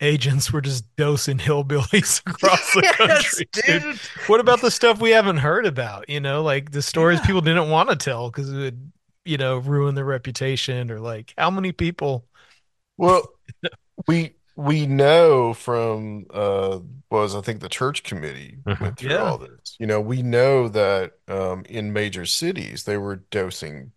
[0.00, 3.48] agents were just dosing hillbillies across the Yes, country.
[3.52, 3.82] dude.
[3.82, 4.00] dude.
[4.26, 6.08] What about the stuff we haven't heard about?
[6.08, 7.26] You know, like the stories Yeah.
[7.26, 8.92] people didn't want to tell because it would,
[9.24, 12.26] you know, ruin their reputation or like how many people
[12.96, 13.22] Well,
[14.06, 18.80] we we know from uh was I think the church committee Mhm.
[18.80, 19.22] went through Yeah.
[19.22, 19.76] all this.
[19.78, 23.92] You know, we know that um in major cities they were dosing,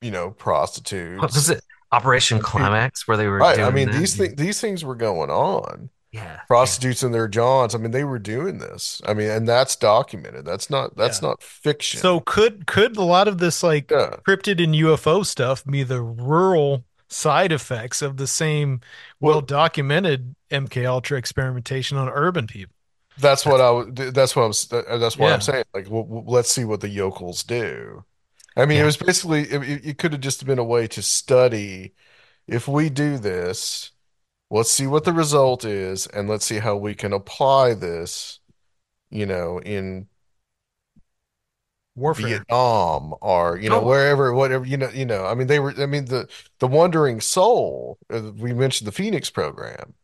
[0.00, 1.50] you know, prostitutes.
[1.90, 2.06] What was it?
[2.06, 3.56] Operation Climax, where they were Right.
[3.56, 3.98] doing I mean, that?
[3.98, 5.90] these things these things were going on.
[6.10, 6.40] Yeah.
[6.46, 7.74] Prostitutes in their johns.
[7.74, 9.02] I mean, they were doing this.
[9.06, 10.46] I mean, and that's documented.
[10.46, 11.28] That's not that's Yeah.
[11.28, 12.00] not fiction.
[12.00, 14.16] So could could a lot of this like yeah.
[14.26, 18.80] cryptid and UFO stuff be the rural side effects of the same
[19.20, 22.74] Well- well documented MK Ultra experimentation on urban people?
[23.18, 23.96] That's what I would.
[23.96, 24.98] That's what I'm.
[25.00, 25.34] That's what Yeah.
[25.34, 25.64] I'm saying.
[25.74, 28.04] Like, w w- let's see what the yokels do.
[28.58, 28.84] I mean, Yeah.
[28.84, 29.42] it was basically.
[29.44, 31.94] It, it- it could have just been a way to study.
[32.48, 33.92] If we do this,
[34.50, 38.40] let's see what the result is, and let's see how we can apply this.
[39.10, 40.08] You know, in
[41.96, 42.26] Warfare.
[42.28, 43.86] Vietnam or you know Oh.
[43.86, 44.64] wherever, whatever.
[44.64, 45.24] You know, you know.
[45.26, 45.74] I mean, they were.
[45.78, 46.28] I mean, the
[46.60, 47.98] the Wandering Soul.
[48.12, 49.94] uh, We mentioned the Phoenix program.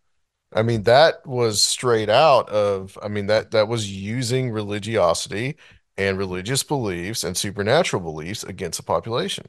[0.55, 5.57] I mean, that was straight out of, I mean, that that was using religiosity
[5.97, 9.47] and religious beliefs and supernatural beliefs against the population.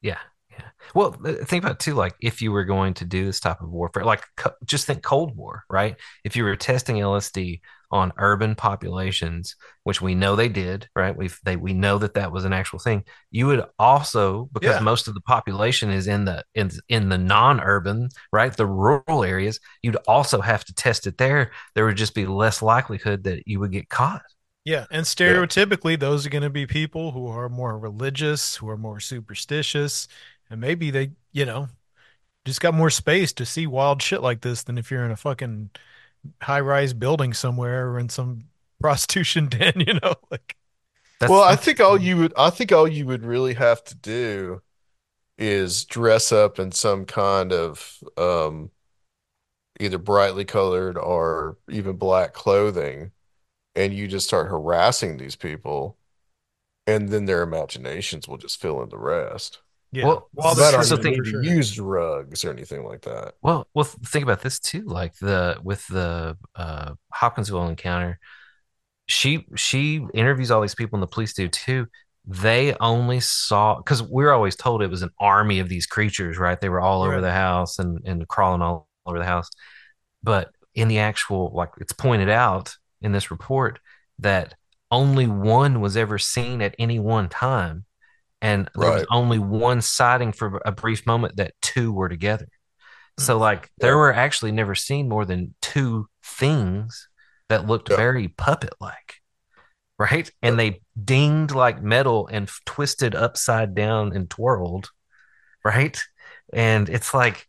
[0.00, 0.18] Yeah,
[0.50, 0.68] yeah.
[0.94, 1.94] Well, think about it too.
[1.94, 5.02] Like, if you were going to do this type of warfare, like co- just think
[5.02, 5.96] Cold War, right?
[6.24, 7.60] If you were testing LSD
[7.90, 9.54] on urban populations,
[9.84, 11.14] which we know they did, right?
[11.16, 13.04] We they we know that that was an actual thing.
[13.30, 14.80] You would also, because Yeah.
[14.80, 19.60] most of the population is in the in in the non-urban, right, the rural areas,
[19.82, 21.52] you'd also have to test it there.
[21.74, 24.22] There would just be less likelihood that you would get caught.
[24.64, 28.76] Yeah, and stereotypically, those are going to be people who are more religious, who are
[28.76, 30.06] more superstitious,
[30.48, 31.68] and maybe they, you know,
[32.44, 35.16] just got more space to see wild shit like this than if you're in a
[35.16, 35.70] fucking
[36.42, 38.44] high-rise building somewhere or in some
[38.80, 40.56] prostitution den, you know, like
[41.20, 43.84] That's, Well, I that's- think all you would, I think all you would really have
[43.84, 44.62] to do
[45.38, 48.70] is dress up in some kind of um,
[49.80, 53.10] either brightly colored or even black clothing,
[53.74, 55.98] and you just start harassing these people,
[56.86, 59.60] and then their imaginations will just fill in the rest.
[59.92, 60.06] yeah.
[60.06, 61.42] Well, While so- they're But so are treating you need to sure.
[61.42, 63.34] use drugs or anything like that?
[63.42, 64.82] Well, well, th- think about this too.
[64.82, 68.18] Like the with the uh, Hopkinsville encounter,
[69.06, 71.86] she she interviews all these people, and the police do too.
[72.24, 76.60] They only saw because we're always told it was an army of these creatures, right?
[76.60, 79.50] They were all over the house and and crawling all over the house.
[80.22, 83.78] But in the actual, like it's pointed out in this report
[84.18, 84.54] that
[84.90, 87.84] only one was ever seen at any one time,
[88.40, 92.48] and there was only one sighting for a brief moment that two were together.
[93.18, 93.40] So mm.
[93.40, 93.96] like there Yeah.
[93.98, 97.08] were actually never seen more than two things
[97.48, 97.96] that looked Yeah.
[97.96, 99.16] very puppet like.
[99.98, 100.30] Right?
[100.42, 104.90] And they dinged like metal and f- twisted upside down and twirled.
[105.64, 106.02] Right?
[106.52, 107.46] And it's like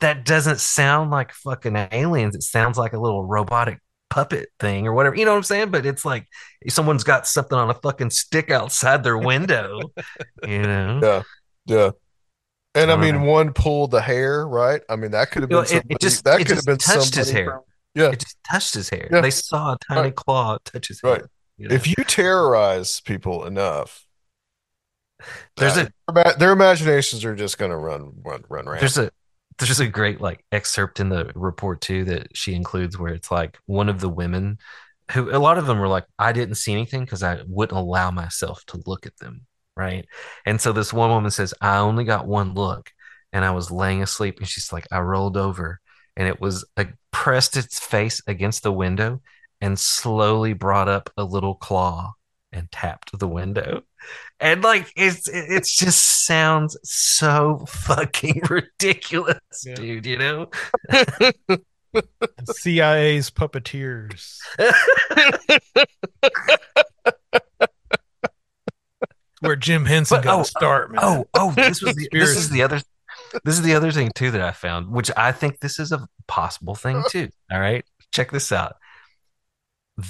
[0.00, 2.34] that doesn't sound like fucking aliens.
[2.34, 3.80] It sounds like a little robotic
[4.10, 5.14] puppet thing or whatever.
[5.16, 5.70] You know what I'm saying?
[5.70, 6.26] But it's like
[6.68, 9.80] someone's got something on a fucking stick outside their window.
[10.46, 11.00] you know?
[11.02, 11.22] Yeah,
[11.66, 11.90] yeah.
[12.74, 13.24] And I I mean, know.
[13.30, 14.80] one pulled the hair, right?
[14.88, 16.64] I mean, that could have You know, been it- it just- that it could have
[16.66, 17.46] been touched his hair.
[17.46, 17.62] from-
[17.94, 19.08] yeah, It just touched his hair.
[19.10, 19.20] Yeah.
[19.20, 20.14] They saw a tiny Right.
[20.16, 21.18] claw touch his Right.
[21.20, 21.30] hair.
[21.56, 21.74] you know?
[21.74, 24.04] If you terrorize people enough,
[25.56, 28.80] There's Uh, a their, their imaginations are just gonna run run run rampant.
[28.80, 29.10] there's a
[29.58, 33.58] there's a great like excerpt in the report too that she includes where it's like
[33.66, 34.58] one of the women
[35.12, 38.10] who a lot of them were like I didn't see anything because I wouldn't allow
[38.10, 40.06] myself to look at them, right?
[40.46, 42.90] And so this one woman says I only got one look
[43.32, 45.80] and I was laying asleep and she's like I rolled over
[46.16, 46.64] and it was
[47.10, 49.20] pressed its face against the window
[49.60, 52.12] and slowly brought up a little claw
[52.52, 53.82] and tapped the window
[54.40, 59.74] and like it's it's just sounds so fucking ridiculous, Yeah.
[59.74, 60.06] dude.
[60.06, 60.50] You know?
[62.54, 64.38] CIA's puppeteers.
[69.40, 71.00] Where Jim Henson got oh, to start, man.
[71.02, 72.80] oh, oh, this was the, this is the other
[73.44, 76.08] this is the other thing too that I found, which I think this is a
[76.26, 77.28] possible thing too.
[77.50, 78.76] All right, check this out.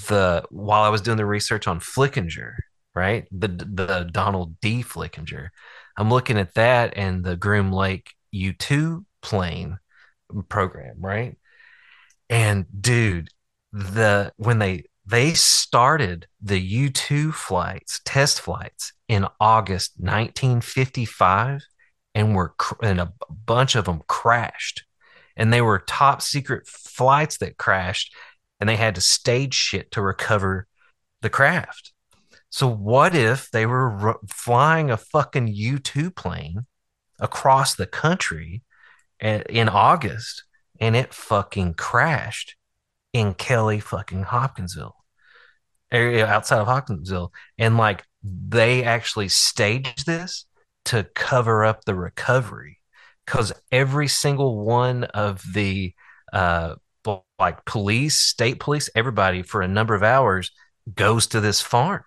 [0.08, 2.54] The while I was doing the research on Flickinger,
[2.94, 4.82] right, the the Donald D.
[4.82, 5.48] Flickinger,
[5.96, 9.78] I'm looking at that and the Groom Lake U2 plane
[10.48, 11.36] program, right?
[12.30, 13.30] And dude,
[13.72, 21.62] the when they they started the U2 flights, test flights in August 1955
[22.14, 23.12] and were and a
[23.46, 24.84] bunch of them crashed.
[25.36, 28.14] And they were top secret flights that crashed
[28.60, 30.66] and they had to stage shit to recover
[31.22, 31.92] the craft.
[32.50, 36.66] So what if they were r- flying a fucking U2 plane
[37.20, 38.62] across the country
[39.22, 40.44] a- in August
[40.80, 42.56] and it fucking crashed
[43.12, 44.96] in Kelly fucking Hopkinsville
[45.90, 50.46] area outside of Hopkinsville and like they actually staged this
[50.86, 52.78] to cover up the recovery
[53.24, 55.94] because every single one of the
[56.32, 56.74] uh
[57.38, 60.50] like police state police everybody for a number of hours
[60.94, 62.02] goes to this farm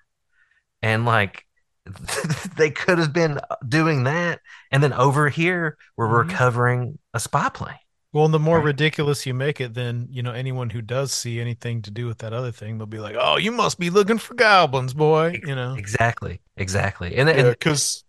[0.81, 1.45] and like
[2.57, 4.39] they could have been doing that
[4.71, 6.27] and then over here we're Mhm.
[6.29, 7.75] recovering a spy plane
[8.13, 8.65] Well, and the more Right.
[8.65, 12.19] ridiculous you make it, then you know anyone who does see anything to do with
[12.19, 15.55] that other thing, they'll be like, "Oh, you must be looking for goblins, boy." You
[15.55, 18.03] know, exactly exactly and, Yeah, because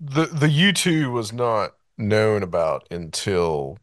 [0.00, 3.78] the the U2 was not known about until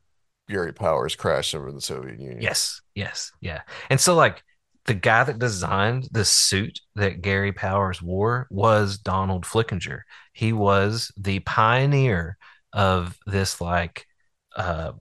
[0.49, 2.41] Gary Powers crashed over the Soviet Union.
[2.41, 3.61] Yes, yes, yeah.
[3.89, 4.43] And so like
[4.88, 10.01] the guy that designed the suit that Gary Powers wore was Donald Flickinger.
[10.34, 12.38] He was the pioneer
[12.73, 14.05] of this like
[14.55, 14.93] uh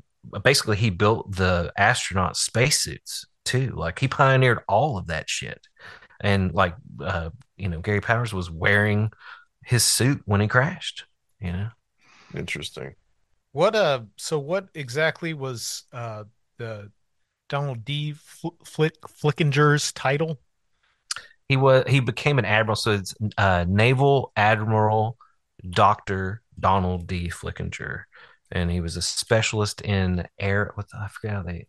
[0.43, 3.73] basically he built the astronaut spacesuits too.
[3.77, 5.61] Like he pioneered all of that shit.
[6.21, 9.11] And like uh you know Gary Powers was wearing
[9.65, 11.05] his suit when he crashed,
[11.41, 11.69] you know.
[12.35, 12.95] Interesting.
[13.53, 16.25] what uh, so what exactly was uh
[16.59, 16.91] the
[17.49, 18.13] Donald D.
[18.13, 20.41] Fl- Flick Flickinger's title?
[21.49, 25.17] he was he became an admiral so it's uh naval admiral
[25.71, 28.03] dr donald d flickinger
[28.53, 31.67] and he was a specialist in air what the, i forget how they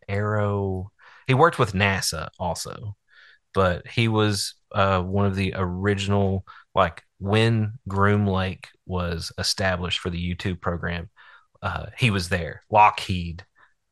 [1.27, 2.95] he worked with nasa also
[3.53, 6.45] but he was uh one of the original
[6.75, 11.09] like when groom lake was established for the u2 program
[11.61, 13.43] uh he was there lockheed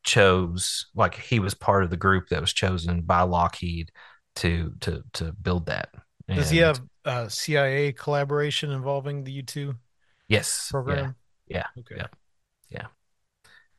[0.06, 3.92] chose like he was part of the group that was chosen by lockheed
[4.38, 5.90] to to to build that.
[6.28, 9.76] Does he have uh CIA collaboration involving the U two
[10.28, 11.16] yes, program?
[11.48, 11.96] Yeah, Okay.
[11.98, 12.08] Yeah,
[12.70, 12.86] yeah.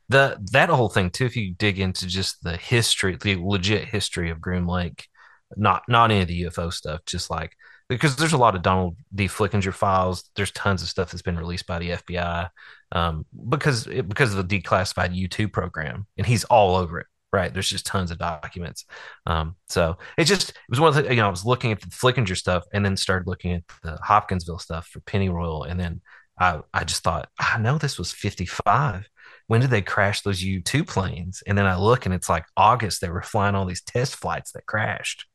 [0.09, 1.27] the that whole thing too.
[1.27, 5.09] If you dig into just the history, the legit history of Groom Lake,
[5.57, 7.57] not not any of the UFO stuff, just like
[7.89, 9.27] because there's a lot of Donald D.
[9.29, 10.29] Flickinger files.
[10.35, 12.49] There's tons of stuff that's been released by the FBI
[12.93, 17.07] um, because it, because of the declassified U2 program, and he's all over it.
[17.33, 18.87] Right, there's just tons of documents.
[19.27, 21.81] Um, so it just it was one of the you know I was looking at
[21.81, 26.01] the Flickinger stuff and then started looking at the Hopkinsville stuff for Pennyroyal, and then
[26.39, 29.09] I I just thought I know this was 55
[29.49, 31.43] when did they crash those U2 planes?
[31.47, 34.53] And then I look and it's like August, they were flying all these test flights
[34.53, 35.27] that crashed.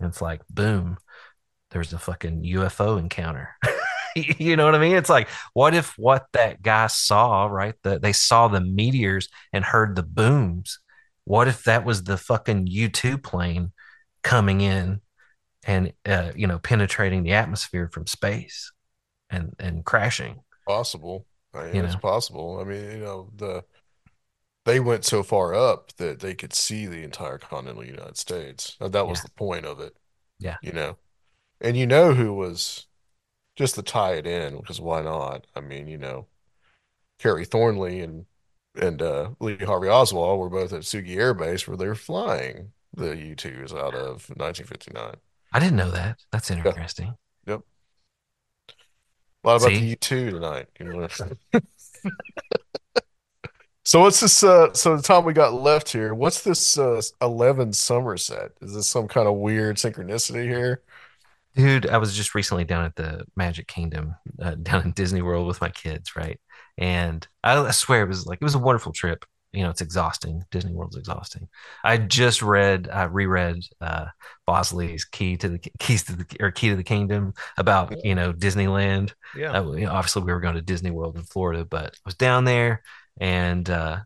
[0.00, 0.96] And it's like, boom,
[1.70, 3.56] there's a fucking UFO encounter.
[4.38, 4.96] you know what I mean?
[4.96, 7.74] It's like, what if what that guy saw, right?
[7.84, 10.80] That they saw the meteors and heard the booms.
[11.24, 13.72] What if that was the fucking U2 plane
[14.22, 15.00] coming in
[15.64, 18.72] and, uh, you know, penetrating the atmosphere from space
[19.30, 20.40] and, and crashing?
[20.66, 21.26] Possible.
[21.54, 22.00] I mean, it's know.
[22.00, 22.58] possible.
[22.60, 23.64] I mean, you know, the
[24.64, 28.76] they went so far up that they could see the entire continental United States.
[28.80, 29.22] That was Yeah.
[29.24, 29.96] the point of it.
[30.38, 30.56] Yeah.
[30.62, 30.98] You know,
[31.60, 32.86] and you know who was
[33.58, 35.46] just to tie it in, because why not?
[35.54, 36.26] I mean, you know,
[37.18, 38.24] Kerry Thornley and
[38.80, 43.16] and uh, Lee Harvey Oswald were both at Atsugi Air Base where they're flying the
[43.16, 45.16] U-2s out of 1959.
[45.52, 46.18] I didn't know that.
[46.30, 47.16] That's interesting.
[47.46, 47.62] Yep.
[49.42, 49.78] A lot about See?
[49.80, 50.66] the U2 tonight.
[50.78, 51.08] You know?
[51.08, 51.38] tonight.
[51.52, 51.60] You know?
[53.88, 57.72] So what's this uh so the time we got left here, what's this uh 11
[57.72, 58.52] Somerset?
[58.60, 60.82] Is this some kind of weird synchronicity here?
[61.58, 65.48] Dude, I was just recently down at the Magic Kingdom, uh, down in Disney World
[65.48, 66.40] with my kids, right?
[66.78, 69.24] And I, I swear it was like it was a wonderful trip.
[69.52, 70.44] You know, it's exhausting.
[70.52, 71.48] Disney World's exhausting.
[71.82, 74.04] I just read, I reread uh,
[74.46, 78.32] Bosley's Key to the Keys to the or Key to the Kingdom about you know
[78.32, 79.14] Disneyland.
[79.34, 79.58] Yeah.
[79.58, 82.14] Uh, you know, obviously, we were going to Disney World in Florida, but I was
[82.14, 82.82] down there,
[83.20, 83.98] and uh,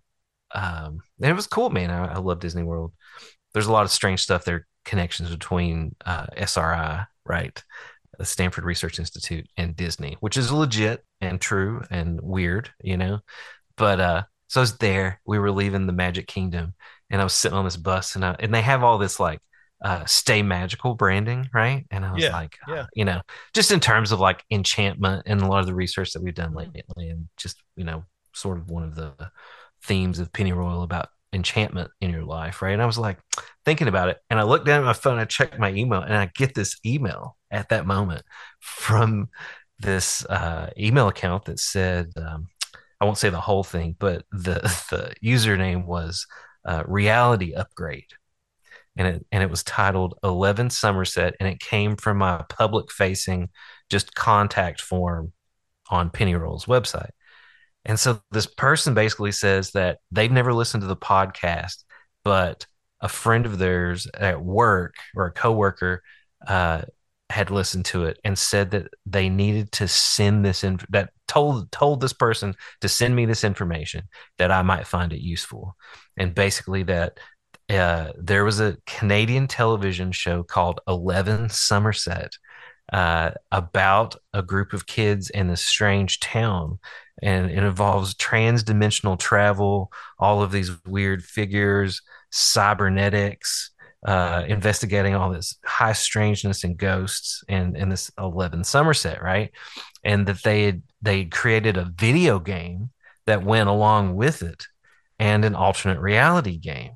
[0.54, 1.90] um, and it was cool, man.
[1.90, 2.94] I, I love Disney World.
[3.52, 7.62] There's a lot of strange stuff there, connections between uh, SRI right?
[8.18, 13.20] The Stanford Research Institute and Disney, which is legit and true and weird, you know.
[13.76, 15.20] But uh, so I was there.
[15.26, 16.74] We were leaving the Magic Kingdom,
[17.10, 19.40] and I was sitting on this bus, and I, and they have all this like
[19.84, 21.86] uh, stay magical branding, right?
[21.90, 22.86] And I was Yeah, like, yeah.
[22.94, 23.20] you know,
[23.54, 26.52] just in terms of like enchantment and a lot of the research that we've done
[26.52, 26.74] Mhm.
[26.74, 28.04] lately, and just you know,
[28.34, 29.14] sort of one of the
[29.84, 32.72] themes of Pennyroyal about enchantment in your life, right?
[32.72, 33.18] And I was like
[33.64, 36.14] thinking about it, and I looked down at my phone, I checked my email, and
[36.14, 38.22] I get this email at that moment
[38.60, 39.28] from
[39.78, 42.48] this uh, email account that said, um,
[43.00, 44.54] I won't say the whole thing, but the
[44.90, 46.26] the username was
[46.64, 48.12] uh, Reality Upgrade
[48.96, 53.48] and it and it was titled 11 Somerset and it came from my public facing
[53.90, 55.32] just contact form
[55.90, 57.10] on Pennyroyal's website.
[57.84, 61.84] And so this person basically says that they've never listened to the podcast,
[62.24, 62.66] but
[63.00, 66.02] a friend of theirs at work or a coworker
[66.46, 66.82] uh,
[67.30, 71.72] had listened to it and said that they needed to send this in that told
[71.72, 74.04] told this person to send me this information
[74.38, 75.74] that I might find it useful.
[76.16, 77.18] And basically that
[77.70, 82.32] uh, there was a Canadian television show called Eleven Somerset
[82.92, 86.78] uh, about a group of kids in this strange town.
[87.22, 92.00] And it involves trans-dimensional travel, all of these weird figures,
[92.30, 93.70] cybernetics,
[94.06, 99.52] uh, investigating all this high strangeness and ghosts and, and this 11 Somerset, right?
[100.02, 102.90] And that they had they had created a video game
[103.26, 104.66] that went along with it
[105.18, 106.92] and an alternate reality game.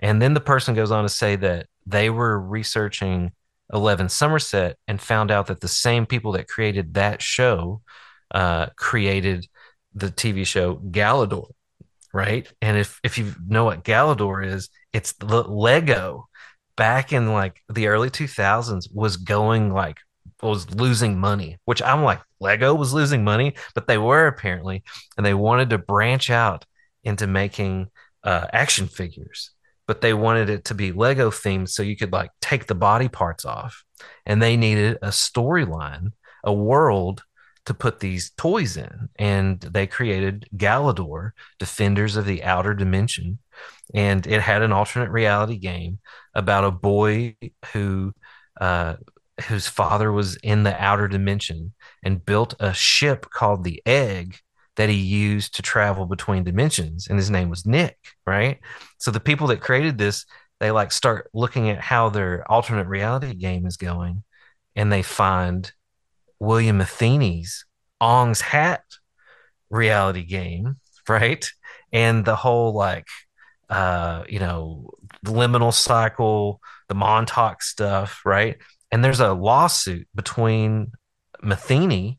[0.00, 3.32] And then the person goes on to say that they were researching
[3.72, 7.82] 11 Somerset and found out that the same people that created that show
[8.30, 9.46] uh, created
[9.94, 11.50] the TV show Galidor,
[12.12, 12.50] right?
[12.62, 16.28] And if if you know what Galidor is, it's the Lego
[16.76, 19.98] back in like the early 2000s was going like
[20.42, 24.84] was losing money, which I'm like Lego was losing money, but they were apparently,
[25.16, 26.64] and they wanted to branch out
[27.02, 27.88] into making
[28.22, 29.50] uh, action figures
[29.88, 33.08] but they wanted it to be Lego themed so you could like take the body
[33.08, 33.82] parts off.
[34.26, 36.12] And they needed a storyline,
[36.44, 37.24] a world
[37.64, 39.08] to put these toys in.
[39.18, 43.38] And they created Galidor, Defenders of the Outer Dimension.
[43.94, 45.98] And it had an alternate reality game
[46.34, 47.36] about a boy
[47.72, 48.12] who
[48.60, 48.96] uh,
[49.48, 54.36] whose father was in the outer dimension and built a ship called the Egg
[54.78, 58.60] that he used to travel between dimensions and his name was Nick, right?
[58.98, 60.24] So the people that created this,
[60.60, 64.22] they like start looking at how their alternate reality game is going
[64.76, 65.72] and they find
[66.38, 67.66] William Matheny's
[68.00, 68.84] Ong's Hat
[69.68, 70.76] reality game,
[71.08, 71.44] right?
[71.92, 73.08] And the whole like
[73.68, 74.90] uh, you know,
[75.24, 78.58] the liminal cycle, the Montauk stuff, right?
[78.92, 80.92] And there's a lawsuit between
[81.42, 82.17] Matheny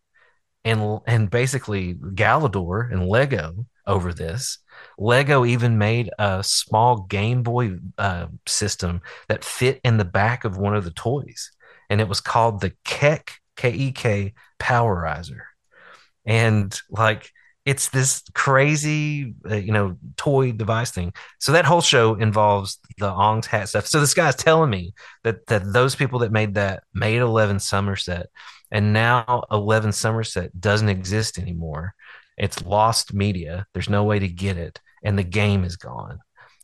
[0.69, 4.59] and and basically Galidor and Lego over this.
[4.97, 10.57] Lego even made a small Game Boy uh, system that fit in the back of
[10.57, 11.51] one of the toys,
[11.89, 15.41] and it was called the Keck K E K Powerizer.
[16.25, 17.31] And like
[17.65, 21.13] it's this crazy, uh, you know, toy device thing.
[21.39, 23.85] So that whole show involves the Ong's hat stuff.
[23.87, 28.27] So this guy's telling me that that those people that made that made Eleven Somerset,
[28.71, 31.93] and now Eleven Somerset doesn't exist anymore.
[32.37, 33.67] It's lost media.
[33.73, 36.19] There's no way to get it, and the game is gone.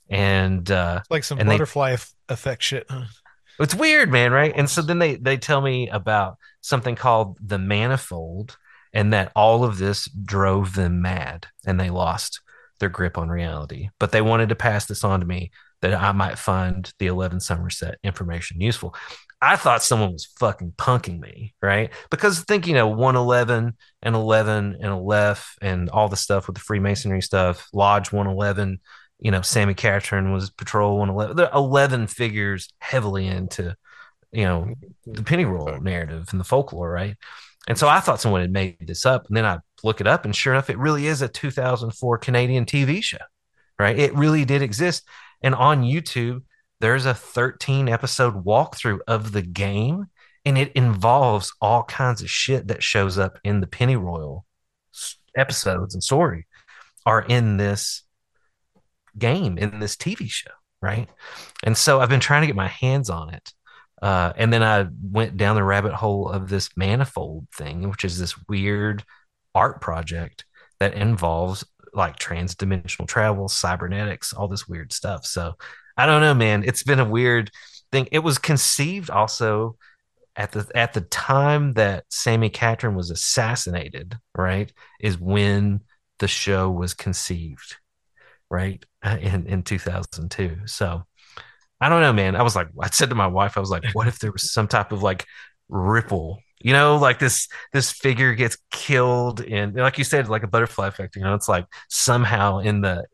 [0.09, 1.97] And uh, It's like some And they- butterfly
[2.29, 2.85] effect shit.
[2.89, 3.05] huh?
[3.59, 4.53] it's weird, man, right?
[4.55, 8.57] And so then they they tell me about something called the manifold,
[8.95, 12.39] and that all of this drove them mad, and they lost
[12.79, 13.89] their grip on reality.
[13.99, 15.51] But they wanted to pass this on to me
[15.81, 18.95] that I might find the Eleven Somerset information useful.
[19.41, 21.91] I thought someone was fucking punking me, right?
[22.09, 26.61] Because think, you know, 111 and 11 and Aleph and all the stuff with the
[26.61, 28.79] Freemasonry stuff, Lodge 111,
[29.19, 31.35] you know, Sammy Catron was Patrol 111.
[31.35, 33.75] The 11 figures heavily into,
[34.31, 35.13] you know, mm-hmm.
[35.13, 37.17] the Pennyroyal narrative and the folklore, right?
[37.67, 39.25] And so I thought someone had made this up.
[39.27, 42.65] And then I look it up, and sure enough, it really is a 2004 Canadian
[42.65, 43.17] TV show,
[43.79, 43.97] right?
[43.97, 45.07] It really did exist.
[45.41, 46.43] And on YouTube,
[46.79, 50.05] there's a 13 episode walkthrough of the game,
[50.43, 54.45] and it involves all kinds of shit that shows up in the Pennyroyal
[55.35, 56.47] episodes and story
[57.05, 58.03] are in this
[59.17, 60.51] game, in this TV show,
[60.81, 61.07] right?
[61.63, 63.53] And so I've been trying to get my hands on it.
[64.05, 68.19] Uh, and then I went down the rabbit hole of this manifold thing, which is
[68.19, 69.03] this weird
[69.55, 70.45] art project
[70.79, 75.25] that involves like trans-dimensional travel, cybernetics, all this weird stuff.
[75.25, 75.55] So
[75.97, 76.63] I don't know, man.
[76.63, 77.49] It's been a weird
[77.91, 78.07] thing.
[78.11, 79.75] It was conceived also
[80.35, 84.71] at the at the time that Sammy Catron was assassinated, right?
[84.99, 85.81] Is when
[86.19, 87.77] the show was conceived,
[88.51, 88.85] right?
[89.03, 90.67] In in 2002.
[90.67, 91.05] So
[91.81, 92.35] I don't know, man.
[92.35, 94.51] I was like, I said to my wife, I was like, what if there was
[94.51, 95.25] some type of like
[95.69, 100.47] ripple, you know, like this this figure gets killed and like you said, like a
[100.47, 103.05] butterfly effect, you know, it's like somehow in the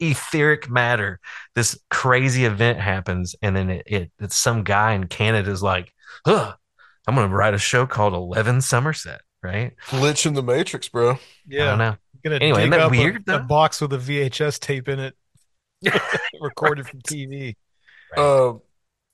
[0.00, 1.20] etheric matter,
[1.54, 5.92] this crazy event happens, and then it, it it's some guy in Canada is like,
[6.26, 6.54] huh,
[7.06, 9.72] I'm gonna write a show called Eleven Somerset, right?
[9.88, 11.18] Glitch in the Matrix, bro.
[11.46, 11.64] Yeah.
[11.64, 11.96] I don't know.
[12.24, 13.38] Gonna Anyway, dig isn't that up a- weird, a, though?
[13.40, 15.14] box with a VHS tape in it,
[16.40, 17.56] recorded from TV.
[18.18, 18.60] Um,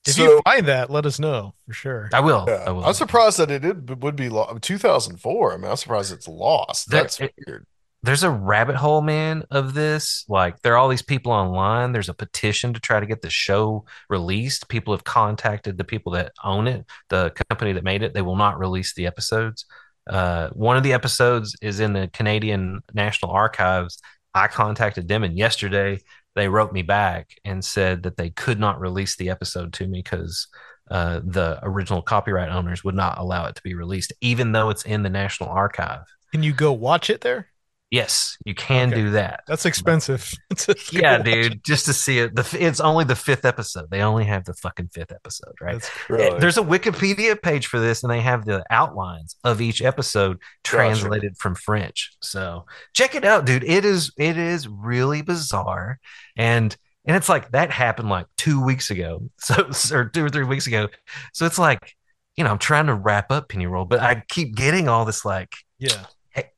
[0.05, 2.09] If so, you find that, let us know for sure.
[2.13, 2.45] I will.
[2.47, 2.83] yeah, I will.
[2.85, 5.53] I'm surprised that it would be lo- 2004.
[5.53, 6.89] I mean, I'm surprised it's lost.
[6.89, 7.65] There- That's it- weird.
[8.03, 12.09] there's a rabbit hole man of this like there are all these people online there's
[12.09, 16.31] a petition to try to get the show released people have contacted the people that
[16.43, 19.65] own it the company that made it they will not release the episodes
[20.09, 23.99] uh, one of the episodes is in the canadian national archives
[24.33, 25.99] i contacted them and yesterday
[26.35, 30.01] they wrote me back and said that they could not release the episode to me
[30.01, 30.47] because
[30.89, 34.83] uh, the original copyright owners would not allow it to be released even though it's
[34.83, 37.50] in the national archive Can you go watch it there?
[37.91, 39.01] Yes, you can Okay.
[39.01, 39.41] do that.
[39.47, 40.31] That's expensive.
[40.93, 42.35] Yeah, watch dude, just to see it.
[42.35, 43.91] The it's only the fifth episode.
[43.91, 45.73] They only have the fucking fifth episode, right?
[45.73, 46.39] That's eh, Really.
[46.39, 51.37] There's a Wikipedia page for this, and they have the outlines of each episode translated
[51.37, 52.11] from French.
[52.21, 53.63] So check it out, dude.
[53.65, 55.99] It is it is really bizarre,
[56.37, 60.45] and and it's like that happened like two weeks ago, so or two or three
[60.45, 60.87] weeks ago.
[61.33, 61.93] So it's like
[62.37, 65.53] you know I'm trying to wrap up Pennyroyal, but I keep getting all this like
[65.77, 66.05] yeah.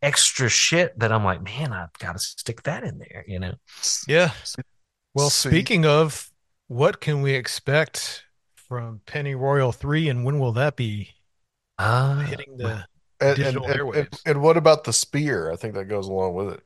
[0.01, 3.53] Extra shit that I'm like, man, I've got to stick that in there, you know?
[4.07, 4.31] Yeah.
[5.15, 6.29] Well, So you- speaking of,
[6.67, 8.23] what can we expect
[8.55, 11.09] from Pennyroyal 3 and when will that be
[11.79, 12.85] Uh, hitting the
[13.19, 13.97] And, and, digital and, airwaves.
[13.97, 15.51] and, and what about the spear?
[15.51, 16.61] I think that goes along with it.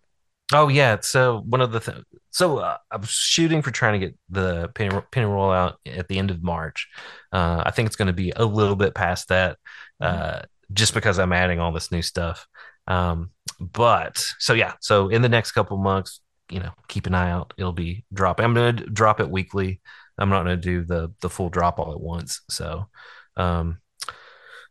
[0.53, 0.97] oh yeah.
[1.01, 4.69] So one of the th- so uh, I was shooting for trying to get the
[4.75, 6.87] penny, Pennyroyal out at the end of March.
[7.31, 9.57] Uh, I think it's going to be a little bit past that,
[10.01, 10.41] uh,
[10.73, 12.47] just because I'm adding all this new stuff.
[12.87, 17.31] Um, but so yeah, so in the next couple months, you know, keep an eye
[17.31, 17.53] out.
[17.57, 18.45] It'll be dropping.
[18.45, 19.81] I'm going to drop it weekly.
[20.17, 22.41] I'm not going to do the the full drop all at once.
[22.49, 22.87] So,
[23.35, 23.79] um,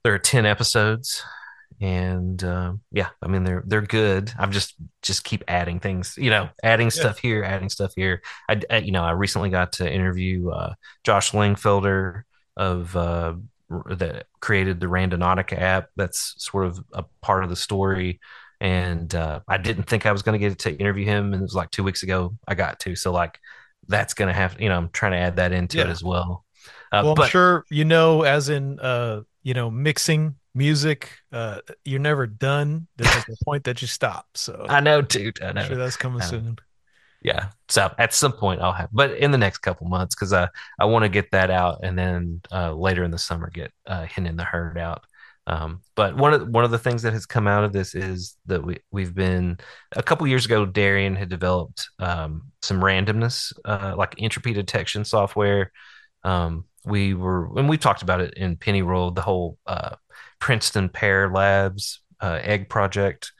[0.04, 1.22] there are 10 episodes
[1.80, 6.30] and um, yeah i mean they're they're good i'm just just keep adding things you
[6.30, 9.92] know adding stuff here adding stuff here I, I- you know i recently got to
[9.92, 10.74] interview uh,
[11.04, 12.22] josh langfelder
[12.56, 13.34] of uh,
[13.68, 18.20] that created the randonautica app that's sort of a part of the story
[18.60, 21.44] and uh, i didn't think i was going to get to interview him and it
[21.44, 23.38] was like two weeks ago i got to so like
[23.88, 26.44] that's going to have you know i'm trying to add that into it as well
[26.92, 32.00] uh, well, I'm sure you know, as in, uh, you know, mixing music, uh, you're
[32.00, 32.86] never done.
[32.96, 34.26] There's a point that you stop.
[34.34, 36.56] So i know dude i know I'm sure that's coming soon.
[37.22, 40.48] Yeah so at some point i'll have but in the next couple months because i
[40.78, 44.06] i want to get that out and then uh later in the summer get uh
[44.16, 45.04] and the herd out.
[45.46, 48.36] Um but one of one of the things that has come out of this is
[48.46, 49.58] that we we've been
[49.94, 55.72] a couple years ago darian had developed um some randomness uh like entropy detection software.
[56.24, 59.96] Um we were and we talked about it in Pennyroyal the whole uh
[60.38, 63.32] princeton pear labs uh, egg project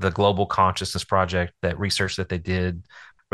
[0.00, 2.82] the global consciousness project that research that they did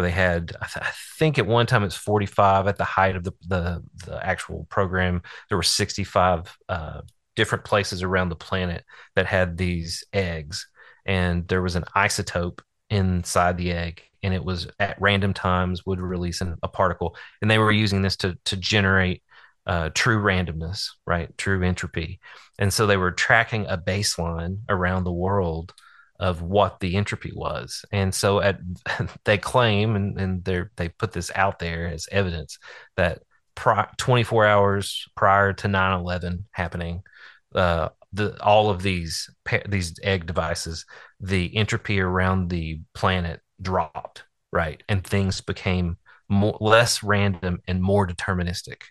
[0.00, 3.16] where they had I, th- I think at one time it's 45 at the height
[3.16, 5.22] of the the, the actual program.
[5.48, 7.02] There were 65 uh,
[7.36, 10.66] different places around the planet that had these eggs
[11.06, 16.00] and there was an isotope inside the egg and it was at random times would
[16.00, 19.22] release an, a particle and they were using this to to generate
[19.66, 21.36] uh, true randomness right?
[21.36, 22.18] True entropy.
[22.58, 25.74] And so they were tracking a baseline around the world
[26.20, 27.84] of what the entropy was.
[27.90, 28.60] And so at
[29.24, 30.44] they claim and, and
[30.76, 32.58] they put this out there as evidence
[32.96, 33.22] that
[33.54, 37.02] pri- 24 hours prior to 9-11 happening,
[37.54, 39.30] uh, the all of these
[39.68, 40.84] these egg devices,
[41.20, 45.96] the entropy around the planet dropped, right, and things became
[46.28, 48.82] more less random and more deterministic.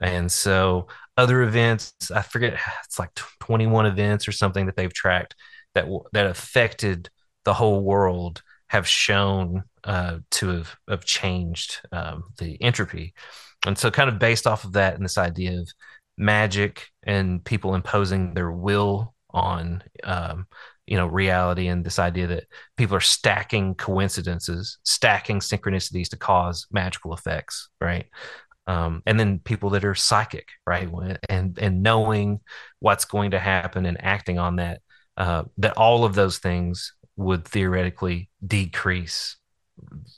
[0.00, 5.34] And so other events, I forget, it's like 21 events or something that they've tracked
[5.76, 7.08] that that affected
[7.44, 13.14] the whole world have shown uh, to have, have changed um, the entropy.
[13.64, 15.68] And so, kind of based off of that and this idea of
[16.18, 20.46] magic and people imposing their will on um,
[20.86, 22.44] you know reality and this idea that
[22.76, 28.06] people are stacking coincidences stacking synchronicities to cause magical effects right
[28.68, 30.88] um, and then people that are psychic right
[31.28, 32.40] and and knowing
[32.80, 34.80] what's going to happen and acting on that
[35.16, 39.36] uh, that all of those things would theoretically decrease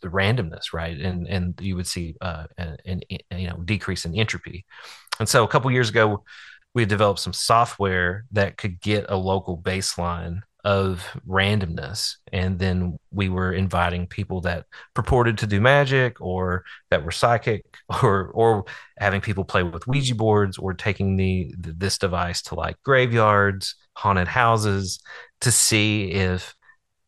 [0.02, 0.98] the randomness right?
[0.98, 3.00] And and you would see uh, an, an
[3.30, 4.64] you know decrease in entropy.
[5.18, 6.24] And so a couple years ago
[6.74, 12.16] we developed some software that could get a local baseline of randomness.
[12.32, 17.64] And then we were inviting people that purported to do magic or that were psychic
[18.02, 18.64] or or
[18.98, 23.76] having people play with ouija boards or taking the, the this device to like graveyards
[23.98, 25.00] haunted houses
[25.40, 26.54] to see if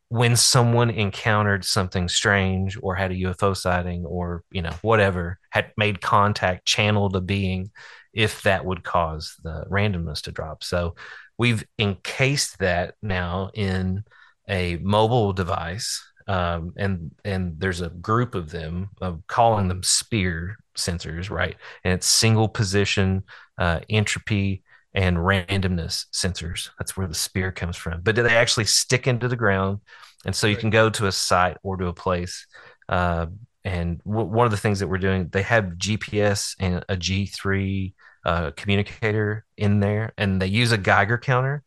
[0.09, 5.73] when someone encountered something strange or had a UFO sighting or you know whatever had
[5.77, 7.71] made contact channeled a being
[8.13, 10.65] if that would cause the randomness to drop.
[10.65, 10.97] So
[11.39, 14.03] we've encased that now in
[14.49, 20.57] a mobile device um, and and there's a group of them of calling them spear
[20.77, 21.57] sensors right?
[21.85, 23.23] And it's single position
[23.59, 24.65] uh, entropy
[24.95, 29.29] and randomness sensors that's where the spear comes from but do they actually stick into
[29.29, 29.81] the ground
[30.27, 32.47] and so you can go to a site or to a place
[32.89, 33.27] uh,
[33.65, 37.93] and w- one of the things that we're doing they have gps and a g3
[38.25, 41.63] uh, communicator in there, and they use a Geiger counter.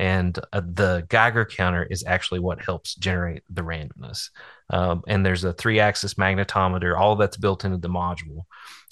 [0.00, 4.30] And uh, the Geiger counter is actually what helps generate the randomness.
[4.70, 8.46] Um, and there's a three axis magnetometer, all that's built into the module.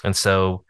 [0.05, 0.66] And so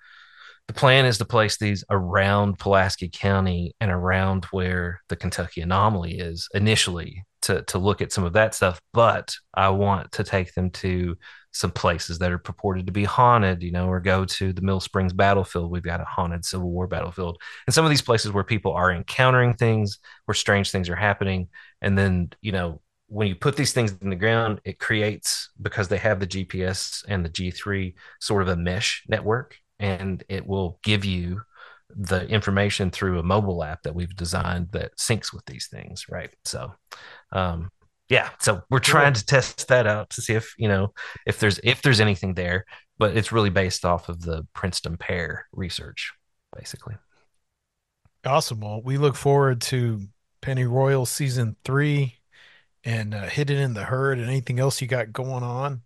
[0.66, 6.18] the plan is to place these around Pulaski County and around where the Kentucky anomaly
[6.18, 8.80] is initially to, to look at some of that stuff.
[8.92, 11.16] But I want to take them to
[11.52, 14.80] some places that are purported to be haunted, you know, or go to the Mill
[14.80, 15.70] Springs battlefield.
[15.70, 17.38] We've got a haunted Civil War battlefield.
[17.66, 21.48] And some of these places where people are encountering things, where strange things are happening.
[21.80, 25.86] And then, you know, when you put these things in the ground, it creates, because
[25.86, 30.78] they have the GPS and the G3, sort of a mesh network, and it will
[30.82, 31.42] give you
[31.90, 36.30] the information through a mobile app that we've designed that syncs with these things, right?
[36.44, 36.72] So,
[37.32, 37.70] um,
[38.08, 40.92] yeah so we're trying to test that out to see if you know
[41.26, 42.64] if there's if there's anything there
[42.98, 46.12] but it's really based off of the princeton PEAR research
[46.56, 46.94] basically.
[48.24, 48.60] Awesome.
[48.60, 50.00] Well we look forward to
[50.42, 52.14] Pennyroyal season three
[52.84, 55.82] and uh, hidden in the herd and anything else you got going on.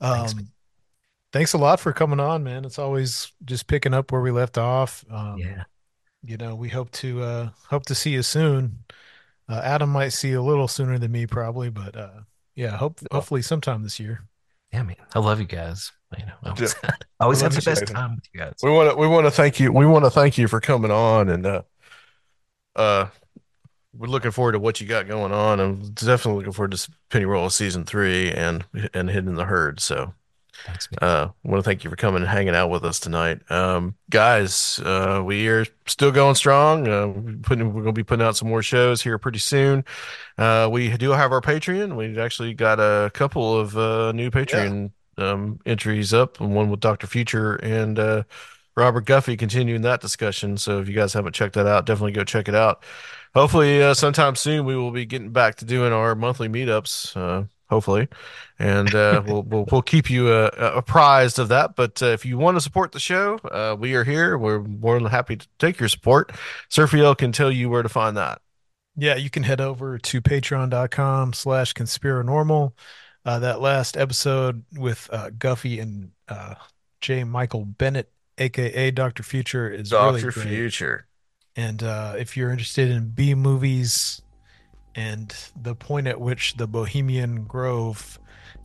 [0.00, 0.34] Um thanks,
[1.34, 4.56] thanks a lot for coming on man it's always just picking up where we left
[4.56, 5.64] off um, yeah
[6.24, 8.78] you know we hope to uh hope to see you soon
[9.48, 12.20] uh, Adam might see you a little sooner than me, probably, but uh,
[12.54, 14.24] yeah, hope hopefully sometime this year.
[14.72, 15.92] Yeah, man, I love you guys.
[16.18, 18.54] You know, I always, I always have the best time with you guys.
[18.62, 19.72] We want to we want to thank you.
[19.72, 21.62] We want to thank you for coming on, and uh,
[22.74, 23.06] uh,
[23.92, 25.60] we're looking forward to what you got going on.
[25.60, 29.78] I'm definitely looking forward to Pennyroyal season three and and hidden the herd.
[29.80, 30.14] So
[30.66, 31.10] Thanks, man.
[31.10, 33.40] Uh, I want to thank you for coming and hanging out with us tonight.
[33.50, 36.88] Um, guys, uh, we are still going strong.
[36.88, 37.12] Uh,
[37.42, 39.84] putting, we're going to be putting out some more shows here pretty soon.
[40.38, 41.96] Uh, we do have our Patreon.
[41.96, 45.30] We actually got a couple of uh, new Patreon yeah.
[45.30, 47.06] um, entries up, one with Dr.
[47.06, 48.22] Future and uh,
[48.76, 50.56] Robert Guffey continuing that discussion.
[50.56, 52.84] So if you guys haven't checked that out, definitely go check it out.
[53.34, 57.16] Hopefully, uh, sometime soon we will be getting back to doing our monthly meetups.
[57.16, 58.08] Uh, hopefully,
[58.58, 61.76] and uh, we'll, we'll we'll keep you uh, apprised of that.
[61.76, 64.38] But uh, if you want to support the show, uh, we are here.
[64.38, 66.32] We're more than happy to take your support.
[66.70, 68.40] Surfiel can tell you where to find that.
[68.96, 72.72] Yeah, you can head over to patreon.com slash conspirinormal.
[73.26, 76.10] Uh, that last episode with uh, Guffey and
[77.00, 77.24] J.
[77.24, 79.22] Michael Bennett, aka Dr.
[79.22, 80.30] Future, is Dr.
[80.36, 81.06] Really Future.
[81.56, 84.20] And if you're interested in B movies,
[84.94, 88.18] and the point at which the Bohemian Grove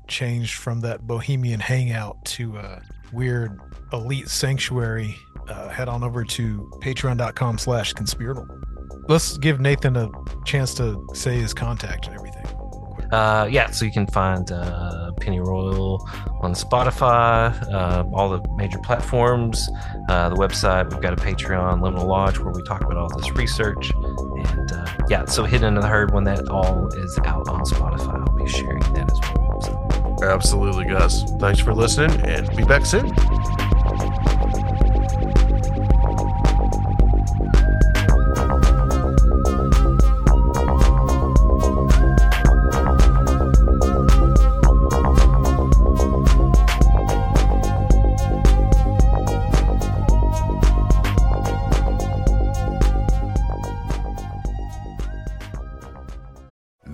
[0.07, 2.81] changed from that Bohemian hangout to a
[3.11, 3.59] weird
[3.93, 5.15] elite sanctuary,
[5.47, 8.63] uh, head on over to patreon.com slash conspirinormal.
[9.07, 10.09] Let's give Nathan a
[10.45, 12.58] chance to say his contact and everything.
[13.11, 16.07] Uh, yeah, so you can find uh, Pennyroyal
[16.41, 19.69] on Spotify, uh, all the major platforms,
[20.09, 20.91] uh, the website.
[20.91, 23.91] We've got a Patreon, Liminal Lodge, where we talk about all this research.
[23.95, 28.27] And uh, yeah, so Hidden in the Herd, when that all is out on Spotify,
[28.27, 29.61] I'll be sharing that as well.
[29.61, 30.25] So.
[30.25, 31.23] Absolutely, guys.
[31.39, 33.09] Thanks for listening and be back soon.